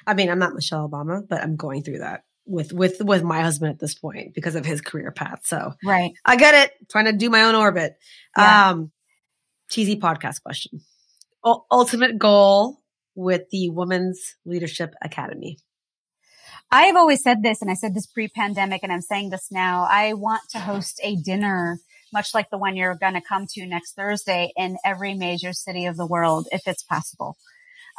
I 0.06 0.14
mean, 0.14 0.30
I'm 0.30 0.38
not 0.38 0.54
Michelle 0.54 0.88
Obama, 0.88 1.26
but 1.26 1.42
I'm 1.42 1.56
going 1.56 1.82
through 1.82 1.98
that 1.98 2.24
with 2.46 2.72
with 2.72 3.00
with 3.00 3.22
my 3.22 3.40
husband 3.40 3.72
at 3.72 3.78
this 3.78 3.94
point 3.94 4.34
because 4.34 4.54
of 4.54 4.64
his 4.64 4.80
career 4.80 5.10
path. 5.10 5.40
So 5.44 5.74
right, 5.84 6.12
I 6.24 6.36
get 6.36 6.54
it. 6.54 6.72
Trying 6.90 7.06
to 7.06 7.12
do 7.12 7.30
my 7.30 7.42
own 7.42 7.54
orbit. 7.54 7.96
Yeah. 8.36 8.70
Um, 8.70 8.92
cheesy 9.68 9.96
podcast 9.96 10.42
question. 10.42 10.80
U- 11.44 11.64
ultimate 11.70 12.18
goal 12.18 12.80
with 13.16 13.50
the 13.50 13.70
Women's 13.70 14.36
Leadership 14.44 14.94
Academy? 15.02 15.58
I've 16.70 16.96
always 16.96 17.22
said 17.22 17.42
this, 17.42 17.62
and 17.62 17.70
I 17.70 17.74
said 17.74 17.94
this 17.94 18.06
pre 18.06 18.28
pandemic, 18.28 18.82
and 18.82 18.92
I'm 18.92 19.00
saying 19.00 19.30
this 19.30 19.50
now. 19.50 19.86
I 19.88 20.12
want 20.14 20.42
to 20.50 20.58
host 20.58 21.00
a 21.02 21.16
dinner, 21.16 21.78
much 22.12 22.34
like 22.34 22.50
the 22.50 22.58
one 22.58 22.76
you're 22.76 22.94
going 22.94 23.14
to 23.14 23.20
come 23.20 23.46
to 23.50 23.66
next 23.66 23.94
Thursday, 23.94 24.52
in 24.56 24.76
every 24.84 25.14
major 25.14 25.52
city 25.52 25.86
of 25.86 25.96
the 25.96 26.06
world, 26.06 26.48
if 26.52 26.62
it's 26.66 26.82
possible. 26.82 27.36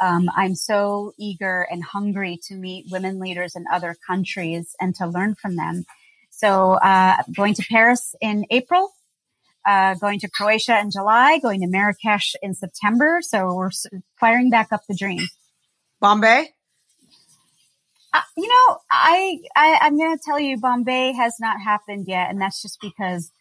Um, 0.01 0.30
I'm 0.36 0.55
so 0.55 1.13
eager 1.18 1.65
and 1.70 1.84
hungry 1.84 2.39
to 2.47 2.55
meet 2.55 2.86
women 2.91 3.20
leaders 3.20 3.55
in 3.55 3.65
other 3.72 3.95
countries 4.05 4.76
and 4.80 4.93
to 4.95 5.07
learn 5.07 5.36
from 5.36 5.55
them. 5.55 5.86
So, 6.30 6.74
uh, 6.74 7.24
going 7.36 7.55
to 7.55 7.65
Paris 7.68 8.13
in 8.22 8.45
April, 8.51 8.91
uh, 9.68 9.95
going 9.95 10.20
to 10.20 10.30
Croatia 10.30 10.80
in 10.80 10.91
July, 10.91 11.39
going 11.39 11.61
to 11.61 11.68
Marrakesh 11.68 12.36
in 12.41 12.53
September. 12.53 13.20
So 13.22 13.53
we're 13.53 13.72
firing 14.20 14.49
back 14.49 14.72
up 14.72 14.82
the 14.88 14.95
dream. 14.95 15.28
Bombay? 15.99 16.49
Uh, 18.13 18.22
you 18.38 18.47
know, 18.47 18.78
I, 18.89 19.39
I 19.55 19.80
I'm 19.82 19.97
going 19.97 20.18
to 20.18 20.24
tell 20.24 20.39
you, 20.39 20.57
Bombay 20.57 21.11
has 21.13 21.36
not 21.39 21.59
happened 21.61 22.05
yet, 22.07 22.30
and 22.30 22.39
that's 22.39 22.61
just 22.61 22.80
because 22.82 23.32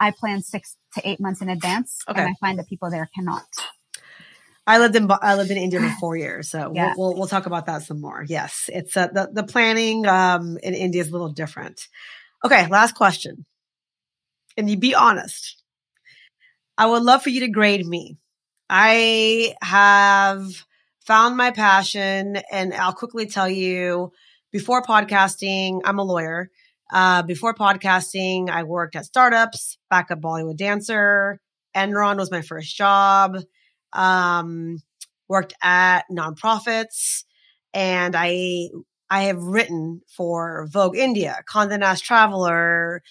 I 0.00 0.10
plan 0.10 0.42
six 0.42 0.76
to 0.94 1.08
eight 1.08 1.20
months 1.20 1.40
in 1.40 1.48
advance, 1.48 1.98
okay. 2.08 2.20
and 2.20 2.30
I 2.30 2.34
find 2.40 2.58
that 2.58 2.68
people 2.68 2.90
there 2.90 3.08
cannot. 3.14 3.46
I 4.66 4.78
lived 4.78 4.96
in 4.96 5.08
I 5.10 5.36
lived 5.36 5.50
in 5.50 5.56
India 5.56 5.80
for 5.80 5.90
four 5.98 6.16
years, 6.16 6.50
so 6.50 6.72
yeah. 6.74 6.92
we'll, 6.96 7.10
we'll, 7.10 7.18
we'll 7.20 7.28
talk 7.28 7.46
about 7.46 7.66
that 7.66 7.82
some 7.82 8.00
more. 8.00 8.24
Yes, 8.28 8.68
it's 8.68 8.96
uh, 8.96 9.06
the 9.06 9.30
the 9.32 9.44
planning 9.44 10.04
um, 10.06 10.58
in 10.62 10.74
India 10.74 11.00
is 11.00 11.08
a 11.08 11.12
little 11.12 11.32
different. 11.32 11.80
Okay, 12.44 12.66
last 12.66 12.94
question, 12.94 13.46
and 14.58 14.68
you 14.68 14.76
be 14.76 14.94
honest. 14.94 15.62
I 16.76 16.86
would 16.86 17.02
love 17.02 17.22
for 17.22 17.30
you 17.30 17.40
to 17.40 17.48
grade 17.48 17.86
me. 17.86 18.18
I 18.68 19.54
have 19.62 20.44
found 21.06 21.36
my 21.36 21.52
passion, 21.52 22.38
and 22.52 22.74
I'll 22.74 22.92
quickly 22.92 23.26
tell 23.26 23.48
you. 23.48 24.12
Before 24.50 24.82
podcasting, 24.82 25.80
I'm 25.84 25.98
a 25.98 26.02
lawyer. 26.02 26.50
Uh, 26.92 27.22
before 27.22 27.54
podcasting, 27.54 28.48
I 28.50 28.64
worked 28.64 28.96
at 28.96 29.04
startups, 29.04 29.78
backup 29.90 30.20
Bollywood 30.20 30.56
dancer. 30.56 31.38
Enron 31.76 32.16
was 32.16 32.30
my 32.30 32.42
first 32.42 32.76
job. 32.76 33.38
Um, 33.92 34.78
worked 35.28 35.54
at 35.62 36.04
nonprofits, 36.10 37.24
and 37.72 38.14
I 38.16 38.70
I 39.10 39.24
have 39.24 39.42
written 39.42 40.00
for 40.16 40.66
Vogue 40.70 40.96
India, 40.96 41.42
Condé 41.48 41.78
Nast 41.78 42.04
Traveler, 42.04 43.02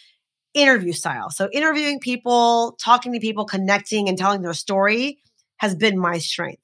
interview 0.58 0.93
style. 0.93 1.30
So 1.30 1.49
interviewing 1.51 1.99
people, 1.99 2.78
talking 2.82 3.14
to 3.14 3.20
people, 3.20 3.45
connecting, 3.45 4.10
and 4.10 4.18
telling 4.18 4.41
their 4.41 4.53
story 4.53 5.20
has 5.58 5.76
been 5.76 5.97
my 5.97 6.18
strength. 6.18 6.62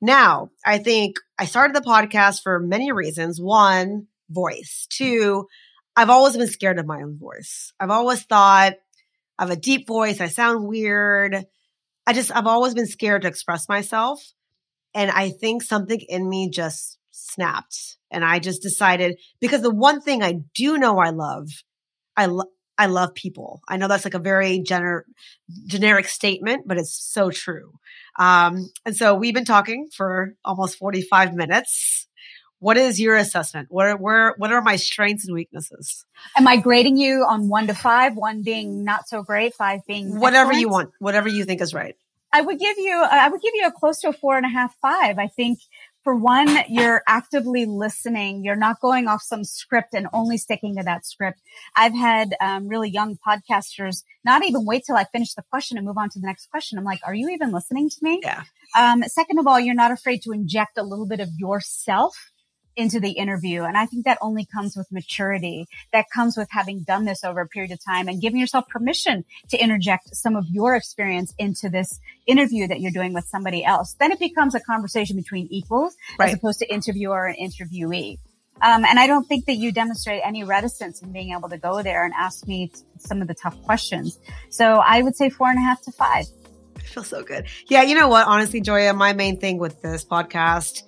Now, 0.00 0.50
I 0.66 0.78
think 0.78 1.16
I 1.38 1.44
started 1.44 1.76
the 1.76 1.88
podcast 1.88 2.42
for 2.42 2.58
many 2.58 2.90
reasons. 2.90 3.40
One, 3.40 4.08
voice. 4.28 4.86
Two, 4.90 5.46
I've 5.94 6.10
always 6.10 6.36
been 6.36 6.48
scared 6.48 6.78
of 6.78 6.86
my 6.86 7.02
own 7.02 7.18
voice. 7.18 7.72
I've 7.78 7.90
always 7.90 8.22
thought 8.22 8.74
I 9.38 9.42
have 9.42 9.50
a 9.50 9.56
deep 9.56 9.86
voice. 9.86 10.20
I 10.20 10.28
sound 10.28 10.66
weird. 10.66 11.46
I 12.06 12.12
just, 12.12 12.34
I've 12.34 12.46
always 12.46 12.74
been 12.74 12.86
scared 12.86 13.22
to 13.22 13.28
express 13.28 13.68
myself. 13.68 14.32
And 14.94 15.10
I 15.10 15.30
think 15.30 15.62
something 15.62 16.00
in 16.08 16.28
me 16.28 16.50
just 16.50 16.98
snapped. 17.10 17.96
And 18.10 18.24
I 18.24 18.40
just 18.40 18.62
decided 18.62 19.18
because 19.40 19.62
the 19.62 19.74
one 19.74 20.00
thing 20.00 20.22
I 20.22 20.40
do 20.54 20.78
know 20.78 20.98
I 20.98 21.10
love, 21.10 21.48
I 22.16 22.26
love, 22.26 22.48
I 22.82 22.86
love 22.86 23.14
people. 23.14 23.62
I 23.68 23.76
know 23.76 23.86
that's 23.86 24.04
like 24.04 24.14
a 24.14 24.18
very 24.18 24.58
gener- 24.58 25.04
generic 25.66 26.08
statement, 26.08 26.66
but 26.66 26.78
it's 26.78 26.92
so 26.92 27.30
true. 27.30 27.78
Um, 28.18 28.72
and 28.84 28.96
so 28.96 29.14
we've 29.14 29.32
been 29.32 29.44
talking 29.44 29.88
for 29.94 30.34
almost 30.44 30.78
45 30.78 31.32
minutes. 31.32 32.08
What 32.58 32.76
is 32.76 32.98
your 32.98 33.14
assessment? 33.14 33.68
Where, 33.70 33.96
where, 33.96 34.34
what 34.36 34.52
are 34.52 34.60
my 34.62 34.74
strengths 34.74 35.26
and 35.26 35.32
weaknesses? 35.32 36.04
Am 36.36 36.48
I 36.48 36.56
grading 36.56 36.96
you 36.96 37.24
on 37.24 37.48
one 37.48 37.68
to 37.68 37.74
five, 37.74 38.16
one 38.16 38.42
being 38.42 38.82
not 38.82 39.08
so 39.08 39.22
great, 39.22 39.54
five 39.54 39.86
being 39.86 40.18
whatever 40.18 40.50
excellent? 40.50 40.60
you 40.60 40.68
want, 40.68 40.90
whatever 40.98 41.28
you 41.28 41.44
think 41.44 41.60
is 41.60 41.72
right? 41.72 41.94
I 42.32 42.40
would 42.40 42.58
give 42.58 42.78
you, 42.78 43.00
I 43.00 43.28
would 43.28 43.42
give 43.42 43.54
you 43.54 43.68
a 43.68 43.70
close 43.70 44.00
to 44.00 44.08
a 44.08 44.12
four 44.12 44.36
and 44.36 44.44
a 44.44 44.48
half, 44.48 44.74
five. 44.82 45.20
I 45.20 45.28
think 45.28 45.60
for 46.02 46.16
one, 46.16 46.48
you're 46.68 47.02
actively 47.06 47.64
listening. 47.64 48.44
You're 48.44 48.56
not 48.56 48.80
going 48.80 49.06
off 49.06 49.22
some 49.22 49.44
script 49.44 49.94
and 49.94 50.08
only 50.12 50.36
sticking 50.36 50.76
to 50.76 50.82
that 50.82 51.06
script. 51.06 51.40
I've 51.76 51.94
had 51.94 52.34
um, 52.40 52.68
really 52.68 52.90
young 52.90 53.18
podcasters 53.26 54.02
not 54.24 54.44
even 54.44 54.64
wait 54.64 54.84
till 54.86 54.96
I 54.96 55.04
finish 55.04 55.34
the 55.34 55.42
question 55.42 55.78
and 55.78 55.86
move 55.86 55.98
on 55.98 56.08
to 56.10 56.18
the 56.18 56.26
next 56.26 56.50
question. 56.50 56.78
I'm 56.78 56.84
like, 56.84 57.00
are 57.04 57.14
you 57.14 57.28
even 57.30 57.52
listening 57.52 57.88
to 57.90 57.96
me? 58.02 58.20
Yeah. 58.22 58.42
Um, 58.76 59.02
second 59.04 59.38
of 59.38 59.46
all, 59.46 59.60
you're 59.60 59.74
not 59.74 59.92
afraid 59.92 60.22
to 60.22 60.32
inject 60.32 60.78
a 60.78 60.82
little 60.82 61.06
bit 61.06 61.20
of 61.20 61.28
yourself 61.38 62.31
into 62.76 63.00
the 63.00 63.12
interview. 63.12 63.64
And 63.64 63.76
I 63.76 63.86
think 63.86 64.04
that 64.04 64.18
only 64.20 64.44
comes 64.44 64.76
with 64.76 64.90
maturity. 64.90 65.66
That 65.92 66.06
comes 66.14 66.36
with 66.36 66.48
having 66.50 66.82
done 66.82 67.04
this 67.04 67.24
over 67.24 67.40
a 67.40 67.48
period 67.48 67.72
of 67.72 67.84
time 67.84 68.08
and 68.08 68.20
giving 68.20 68.38
yourself 68.38 68.68
permission 68.68 69.24
to 69.50 69.58
interject 69.58 70.14
some 70.14 70.36
of 70.36 70.46
your 70.48 70.74
experience 70.74 71.34
into 71.38 71.68
this 71.68 71.98
interview 72.26 72.66
that 72.68 72.80
you're 72.80 72.92
doing 72.92 73.12
with 73.12 73.24
somebody 73.24 73.64
else. 73.64 73.94
Then 73.98 74.12
it 74.12 74.18
becomes 74.18 74.54
a 74.54 74.60
conversation 74.60 75.16
between 75.16 75.48
equals 75.50 75.94
right. 76.18 76.28
as 76.28 76.34
opposed 76.34 76.60
to 76.60 76.72
interviewer 76.72 77.26
and 77.26 77.36
interviewee. 77.36 78.18
Um, 78.60 78.84
and 78.84 78.98
I 78.98 79.06
don't 79.06 79.24
think 79.24 79.46
that 79.46 79.56
you 79.56 79.72
demonstrate 79.72 80.20
any 80.24 80.44
reticence 80.44 81.02
in 81.02 81.12
being 81.12 81.32
able 81.32 81.48
to 81.48 81.58
go 81.58 81.82
there 81.82 82.04
and 82.04 82.14
ask 82.16 82.46
me 82.46 82.68
t- 82.68 82.80
some 82.98 83.20
of 83.20 83.26
the 83.26 83.34
tough 83.34 83.60
questions. 83.62 84.18
So 84.50 84.74
I 84.74 85.02
would 85.02 85.16
say 85.16 85.30
four 85.30 85.48
and 85.48 85.58
a 85.58 85.62
half 85.62 85.82
to 85.82 85.92
five. 85.92 86.26
I 86.76 86.80
feel 86.80 87.02
so 87.02 87.22
good. 87.22 87.46
Yeah, 87.68 87.82
you 87.82 87.94
know 87.94 88.08
what? 88.08 88.26
Honestly, 88.26 88.60
Joya, 88.60 88.92
my 88.92 89.14
main 89.14 89.38
thing 89.40 89.58
with 89.58 89.82
this 89.82 90.04
podcast 90.04 90.82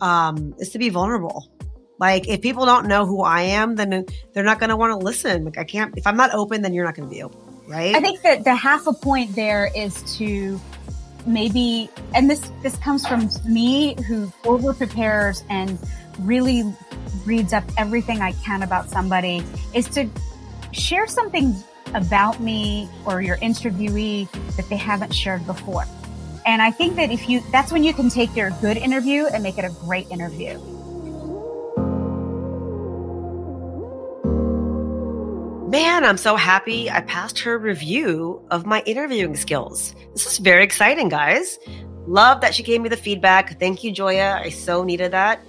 um, 0.00 0.54
is 0.58 0.70
to 0.70 0.78
be 0.78 0.88
vulnerable. 0.88 1.50
Like 1.98 2.28
if 2.28 2.40
people 2.42 2.64
don't 2.64 2.86
know 2.86 3.06
who 3.06 3.22
I 3.22 3.42
am, 3.42 3.74
then 3.74 4.06
they're 4.32 4.44
not 4.44 4.60
going 4.60 4.70
to 4.70 4.76
want 4.76 4.98
to 4.98 5.04
listen. 5.04 5.44
Like 5.44 5.58
I 5.58 5.64
can't, 5.64 5.96
if 5.96 6.06
I'm 6.06 6.16
not 6.16 6.32
open, 6.32 6.62
then 6.62 6.72
you're 6.72 6.84
not 6.84 6.94
going 6.94 7.08
to 7.08 7.14
be 7.14 7.22
open. 7.22 7.40
Right. 7.66 7.94
I 7.94 8.00
think 8.00 8.22
that 8.22 8.44
the 8.44 8.54
half 8.54 8.86
a 8.86 8.92
point 8.92 9.34
there 9.34 9.70
is 9.74 10.16
to 10.18 10.60
maybe, 11.26 11.90
and 12.14 12.30
this, 12.30 12.50
this 12.62 12.76
comes 12.76 13.06
from 13.06 13.28
me 13.44 13.96
who 14.06 14.32
over 14.44 14.72
prepares 14.72 15.42
and 15.50 15.78
really 16.20 16.62
reads 17.26 17.52
up 17.52 17.64
everything 17.76 18.20
I 18.20 18.32
can 18.32 18.62
about 18.62 18.88
somebody 18.88 19.44
is 19.74 19.88
to 19.90 20.08
share 20.72 21.06
something 21.06 21.54
about 21.94 22.40
me 22.40 22.88
or 23.06 23.20
your 23.20 23.36
interviewee 23.38 24.30
that 24.56 24.68
they 24.68 24.76
haven't 24.76 25.14
shared 25.14 25.46
before. 25.46 25.84
And 26.48 26.62
I 26.62 26.70
think 26.70 26.96
that 26.96 27.10
if 27.10 27.28
you, 27.28 27.42
that's 27.52 27.70
when 27.70 27.84
you 27.84 27.92
can 27.92 28.08
take 28.08 28.34
your 28.34 28.48
good 28.62 28.78
interview 28.78 29.26
and 29.26 29.42
make 29.42 29.58
it 29.58 29.66
a 29.66 29.68
great 29.84 30.10
interview. 30.10 30.58
Man, 35.68 36.06
I'm 36.06 36.16
so 36.16 36.36
happy 36.36 36.90
I 36.90 37.02
passed 37.02 37.40
her 37.40 37.58
review 37.58 38.40
of 38.50 38.64
my 38.64 38.80
interviewing 38.86 39.36
skills. 39.36 39.94
This 40.14 40.24
is 40.26 40.38
very 40.38 40.64
exciting, 40.64 41.10
guys. 41.10 41.58
Love 42.06 42.40
that 42.40 42.54
she 42.54 42.62
gave 42.62 42.80
me 42.80 42.88
the 42.88 42.96
feedback. 42.96 43.60
Thank 43.60 43.84
you, 43.84 43.92
Joya. 43.92 44.40
I 44.42 44.48
so 44.48 44.84
needed 44.84 45.10
that. 45.10 45.42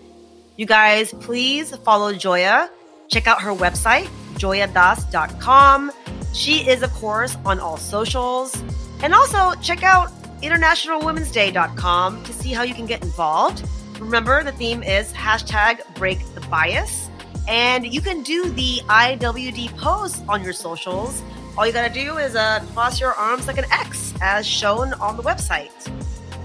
You 0.58 0.66
guys, 0.66 1.14
please 1.22 1.74
follow 1.78 2.12
Joya. 2.12 2.70
Check 3.08 3.26
out 3.26 3.42
her 3.42 3.52
website, 3.52 4.10
joyadass.com. 4.34 5.94
She 6.34 6.70
is, 6.70 6.84
of 6.84 6.92
course, 6.92 7.38
on 7.46 7.62
all 7.62 7.78
socials. 7.78 8.62
And 9.02 9.14
also 9.14 9.54
check 9.62 9.82
out 9.82 10.12
internationalwomen'sday.com 10.42 12.24
to 12.24 12.34
see 12.34 12.52
how 12.54 12.64
you 12.64 12.74
can 12.74 12.86
get 12.86 13.04
involved. 13.04 13.68
Remember, 14.00 14.44
the 14.44 14.52
theme 14.54 14.82
is 14.84 15.12
hashtag 15.14 15.82
break 15.96 16.20
the 16.36 16.42
bias. 16.42 17.10
And 17.48 17.92
you 17.92 18.02
can 18.02 18.22
do 18.22 18.50
the 18.50 18.82
IWD 18.88 19.76
pose 19.78 20.22
on 20.30 20.44
your 20.44 20.54
socials. 20.54 21.22
All 21.58 21.66
you 21.66 21.74
got 21.74 21.88
to 21.88 21.94
do 21.94 22.18
is 22.18 22.36
uh, 22.36 22.64
cross 22.74 23.02
your 23.02 23.14
arms 23.14 23.48
like 23.48 23.58
an 23.58 23.66
X, 23.72 24.14
as 24.22 24.46
shown 24.46 24.94
on 24.94 25.18
the 25.18 25.24
website. 25.24 25.72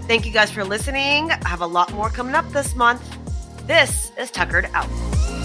Thank 0.06 0.26
you 0.26 0.32
guys 0.32 0.50
for 0.50 0.64
listening. 0.64 1.30
I 1.30 1.48
have 1.48 1.60
a 1.60 1.66
lot 1.66 1.92
more 1.92 2.08
coming 2.08 2.34
up 2.34 2.48
this 2.50 2.74
month. 2.74 3.02
This 3.66 4.12
is 4.18 4.30
Tuckered 4.30 4.68
Out. 4.74 5.43